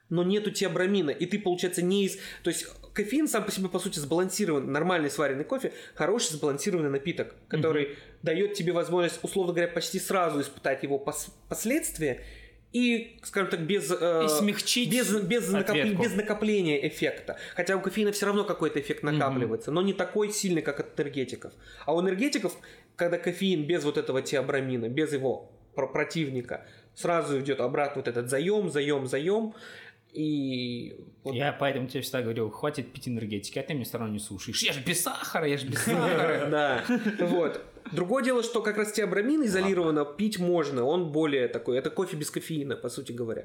но 0.09 0.24
нету 0.24 0.51
теобрамина, 0.51 1.09
и 1.09 1.26
ты, 1.26 1.39
получается, 1.39 1.82
не 1.82 2.05
из... 2.05 2.18
То 2.43 2.49
есть 2.49 2.68
кофеин 2.94 3.28
сам 3.28 3.44
по 3.46 3.52
себе, 3.52 3.70
по 3.70 3.80
сути, 3.80 4.00
сбалансирован. 4.00 4.72
Нормальный 4.72 5.10
сваренный 5.10 5.44
кофе– 5.44 5.74
хороший 5.96 6.34
сбалансированный 6.34 6.89
напиток, 6.89 7.36
который 7.48 7.98
дает 8.22 8.54
тебе 8.54 8.72
возможность, 8.72 9.20
условно 9.24 9.54
говоря, 9.54 9.72
почти 9.72 10.00
сразу 10.00 10.41
испытать 10.41 10.84
его 10.84 10.98
пос- 11.04 11.30
последствия 11.50 12.24
и, 12.72 13.20
скажем 13.24 13.50
так, 13.52 13.60
без... 13.62 13.91
э, 13.91 14.26
И 14.26 14.30
смягчить 14.30 14.91
без, 14.91 15.12
без, 15.24 15.48
накопле- 15.52 15.82
ответку. 15.82 16.04
без 16.04 16.16
накопления 16.16 16.88
эффекта. 16.88 17.38
Хотя 17.56 17.76
у 17.76 17.82
кофеина 17.82 18.12
все 18.12 18.26
равно 18.26 18.44
какой-то 18.46 18.80
эффект 18.80 19.04
накапливается, 19.04 19.72
но 19.72 19.82
не 19.84 19.94
такой 19.94 20.32
сильный, 20.32 20.62
как 20.64 20.80
от 20.80 21.00
энергетиков. 21.00 21.54
А 21.86 21.94
у 21.94 22.02
энергетиков, 22.02 22.56
когда 22.96 23.18
кофеин 23.20 23.66
без 23.68 23.84
вот 23.84 23.98
этого 23.98 24.22
теобрамина, 24.24 24.89
без 24.89 25.14
его 25.14 25.52
про- 25.76 25.88
противника, 25.88 26.66
сразу 26.96 27.39
идет 27.39 27.60
обратно 27.60 28.02
вот 28.02 28.08
этот 28.08 28.30
заем, 28.30 28.70
заем, 28.72 29.06
заем. 29.08 29.54
И 30.14 30.95
вот 31.24 31.34
Я 31.34 31.51
поэтому 31.53 31.88
тебе 31.88 32.01
всегда 32.01 32.22
говорю, 32.22 32.49
хватит 32.49 32.93
пить 32.93 33.07
энергетики, 33.07 33.57
а 33.57 33.64
ты 33.64 33.74
мне 33.74 33.84
все 33.84 33.97
равно 33.97 34.14
не 34.14 34.20
слушаешь. 34.20 34.61
Я 34.61 34.74
же 34.74 34.82
без 34.82 35.01
сахара, 35.01 35.47
я 35.47 35.57
же 35.57 35.68
без 35.68 35.80
сахара. 35.80 36.47
Да, 36.49 36.84
вот. 37.20 37.61
Другое 37.91 38.24
дело, 38.24 38.43
что 38.43 38.61
как 38.61 38.78
раз 38.78 38.91
теобрамин 38.91 39.43
изолированно 39.45 40.05
пить 40.05 40.39
можно, 40.39 40.84
он 40.84 41.11
более 41.11 41.47
такой, 41.47 41.78
это 41.78 41.89
кофе 41.89 42.16
без 42.16 42.30
кофеина, 42.30 42.76
по 42.76 42.89
сути 42.89 43.11
говоря. 43.11 43.43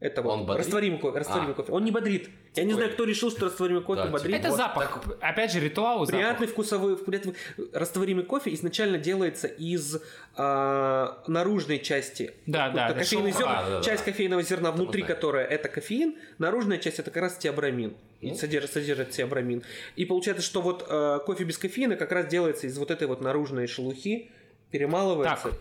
Это 0.00 0.22
вот 0.22 0.32
Он 0.32 0.46
бодрит? 0.46 0.64
растворимый 0.64 0.98
кофе, 1.00 1.18
растворимый 1.18 1.52
А. 1.52 1.54
кофе. 1.54 1.72
Он 1.72 1.84
не 1.84 1.90
бодрит. 1.90 2.28
Я 2.54 2.62
не 2.62 2.70
Ой. 2.72 2.76
знаю, 2.76 2.92
кто 2.92 3.02
решил, 3.04 3.30
что 3.32 3.46
растворимый 3.46 3.82
кофе 3.82 4.02
Да, 4.04 4.08
бодрит. 4.08 4.36
Это 4.36 4.50
Вот 4.50 4.56
запах. 4.56 5.02
Опять 5.20 5.52
же, 5.52 5.58
ритуал 5.60 6.06
запах. 6.06 6.20
Приятный 6.20 6.46
вкусовой, 6.46 6.96
приятный- 6.96 7.34
растворимый 7.72 8.24
кофе 8.24 8.54
изначально 8.54 8.98
делается 8.98 9.48
из 9.48 10.00
а, 10.36 11.22
наружной 11.26 11.80
части. 11.80 12.32
Да, 12.46 12.66
Вот 12.66 12.76
да, 12.76 12.84
это 12.86 12.94
да, 12.94 13.00
кофейный 13.00 13.32
зерна, 13.32 13.58
А, 13.58 13.64
да, 13.70 13.76
да, 13.78 13.82
часть 13.82 14.04
да. 14.04 14.12
кофейного 14.12 14.42
зерна 14.42 14.70
внутри, 14.70 15.02
знаю. 15.02 15.14
которая 15.16 15.46
это 15.46 15.68
кофеин, 15.68 16.14
наружная 16.38 16.78
часть 16.78 17.00
это 17.00 17.10
как 17.10 17.22
раз 17.24 17.36
теобрамин. 17.36 17.96
Ну. 18.20 18.28
И 18.30 18.34
содержит, 18.34 18.72
содержит 18.72 19.10
теобрамин. 19.10 19.64
И 19.96 20.04
получается, 20.04 20.44
что 20.44 20.60
вот 20.60 20.86
а, 20.88 21.18
кофе 21.18 21.42
без 21.42 21.58
кофеина 21.58 21.96
как 21.96 22.12
раз 22.12 22.26
делается 22.26 22.68
из 22.68 22.78
вот 22.78 22.92
этой 22.92 23.08
вот 23.08 23.20
наружной 23.20 23.66
шелухи, 23.66 24.30
перемалывается. 24.70 25.48
Так. 25.50 25.58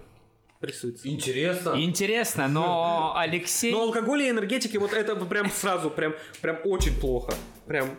Прессуется. 0.59 1.07
Интересно. 1.07 1.73
Интересно, 1.75 2.47
но 2.47 3.13
Алексей... 3.17 3.71
Но 3.71 3.81
алкоголь 3.83 4.23
и 4.23 4.29
энергетики, 4.29 4.77
вот 4.77 4.93
это 4.93 5.15
прям 5.15 5.49
сразу, 5.51 5.89
прям, 5.89 6.13
прям 6.41 6.57
очень 6.65 6.99
плохо. 6.99 7.33
Прям 7.65 7.89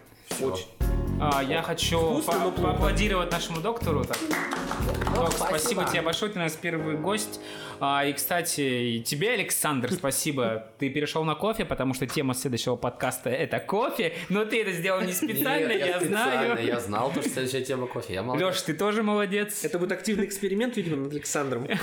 очень. 0.40 0.66
А, 1.20 1.42
я 1.42 1.62
хочу 1.62 1.98
Вкусно, 1.98 2.50
по- 2.50 2.62
поаплодировать 2.62 3.32
нашему 3.32 3.60
доктору. 3.60 4.04
Так. 4.04 4.18
Док, 5.18 5.32
спасибо. 5.32 5.58
спасибо. 5.58 5.84
тебе 5.90 6.02
большое, 6.02 6.32
ты 6.32 6.38
у 6.38 6.42
нас 6.42 6.52
первый 6.52 6.96
гость. 6.96 7.40
А, 7.80 8.04
и, 8.04 8.12
кстати, 8.12 8.60
и 8.60 9.02
тебе, 9.02 9.32
Александр, 9.32 9.92
спасибо. 9.92 10.66
Ты 10.78 10.90
перешел 10.90 11.24
на 11.24 11.34
кофе, 11.34 11.64
потому 11.64 11.94
что 11.94 12.06
тема 12.06 12.34
следующего 12.34 12.76
подкаста 12.76 13.30
это 13.30 13.58
кофе, 13.58 14.14
но 14.28 14.44
ты 14.44 14.62
это 14.62 14.72
сделал 14.72 15.00
не 15.00 15.12
специально, 15.12 15.68
Нет, 15.68 15.86
я, 15.86 16.00
специально, 16.00 16.54
знаю. 16.54 16.66
Я 16.66 16.80
знал, 16.80 17.10
то, 17.12 17.20
что 17.20 17.30
следующая 17.30 17.62
тема 17.62 17.86
кофе. 17.86 18.14
Я 18.14 18.22
молодец. 18.22 18.46
Леш, 18.46 18.62
ты 18.62 18.74
тоже 18.74 19.02
молодец. 19.02 19.64
Это 19.64 19.78
будет 19.78 19.92
активный 19.92 20.24
эксперимент, 20.24 20.76
видимо, 20.76 20.96
над 20.96 21.12
Александром. 21.12 21.66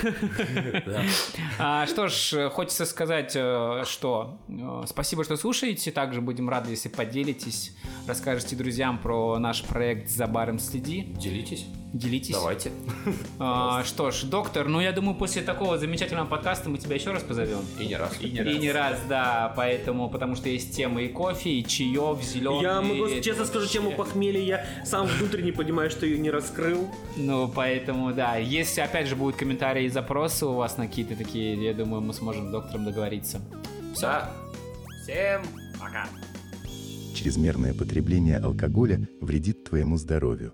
А, 1.58 1.86
что 1.86 2.08
ж, 2.08 2.50
хочется 2.50 2.84
сказать, 2.84 3.32
э, 3.34 3.84
что 3.86 4.38
э, 4.48 4.84
спасибо, 4.86 5.24
что 5.24 5.36
слушаете. 5.36 5.90
Также 5.90 6.20
будем 6.20 6.48
рады, 6.48 6.70
если 6.70 6.88
поделитесь, 6.88 7.74
расскажете 8.06 8.56
друзьям 8.56 8.98
про 8.98 9.38
наш 9.38 9.62
проект 9.62 10.10
«За 10.10 10.26
баром 10.26 10.58
следи». 10.58 11.02
Делитесь. 11.02 11.66
Делитесь. 11.92 12.34
Давайте. 12.34 12.70
А, 13.38 13.84
что 13.84 14.10
ж, 14.10 14.22
доктор, 14.24 14.68
ну 14.68 14.80
я 14.80 14.92
думаю, 14.92 15.14
после 15.16 15.42
такого 15.42 15.78
замечательного 15.78 16.26
подкаста 16.26 16.68
мы 16.70 16.78
тебя 16.78 16.94
еще 16.96 17.12
раз 17.12 17.22
позовем. 17.22 17.60
И 17.78 17.86
не 17.86 17.96
раз. 17.96 18.12
И 18.20 18.30
не 18.30 18.38
И 18.38 18.42
раз. 18.42 18.58
не 18.58 18.72
раз, 18.72 19.00
да, 19.08 19.52
поэтому, 19.56 20.08
потому 20.08 20.36
что 20.36 20.48
есть 20.48 20.74
темы 20.74 21.04
и 21.04 21.08
кофе, 21.08 21.50
и 21.50 21.66
чаев, 21.66 22.22
зеленый. 22.22 22.62
Я 22.62 22.80
могу 22.80 23.08
честно 23.20 23.44
скажу, 23.44 23.66
тему 23.66 23.92
похмелья 23.92 24.40
я 24.40 24.66
сам 24.84 25.06
внутренне 25.06 25.52
понимаю, 25.52 25.90
что 25.90 26.06
ее 26.06 26.18
не 26.18 26.30
раскрыл. 26.30 26.88
Ну, 27.16 27.48
поэтому, 27.48 28.12
да, 28.12 28.36
если, 28.36 28.80
опять 28.80 29.06
же, 29.08 29.16
будут 29.16 29.36
комментарии 29.36 29.84
и 29.84 29.88
запросы 29.88 30.46
у 30.46 30.54
вас 30.54 30.76
на 30.76 30.86
какие-то 30.86 31.16
такие, 31.16 31.62
я 31.62 31.74
думаю, 31.74 32.02
мы 32.02 32.14
сможем 32.14 32.48
с 32.48 32.52
доктором 32.52 32.84
договориться. 32.84 33.40
Да. 34.00 34.30
Всем 35.02 35.42
пока. 35.78 36.06
Чрезмерное 37.14 37.72
потребление 37.72 38.38
алкоголя 38.38 39.08
вредит 39.20 39.64
твоему 39.64 39.96
здоровью. 39.96 40.52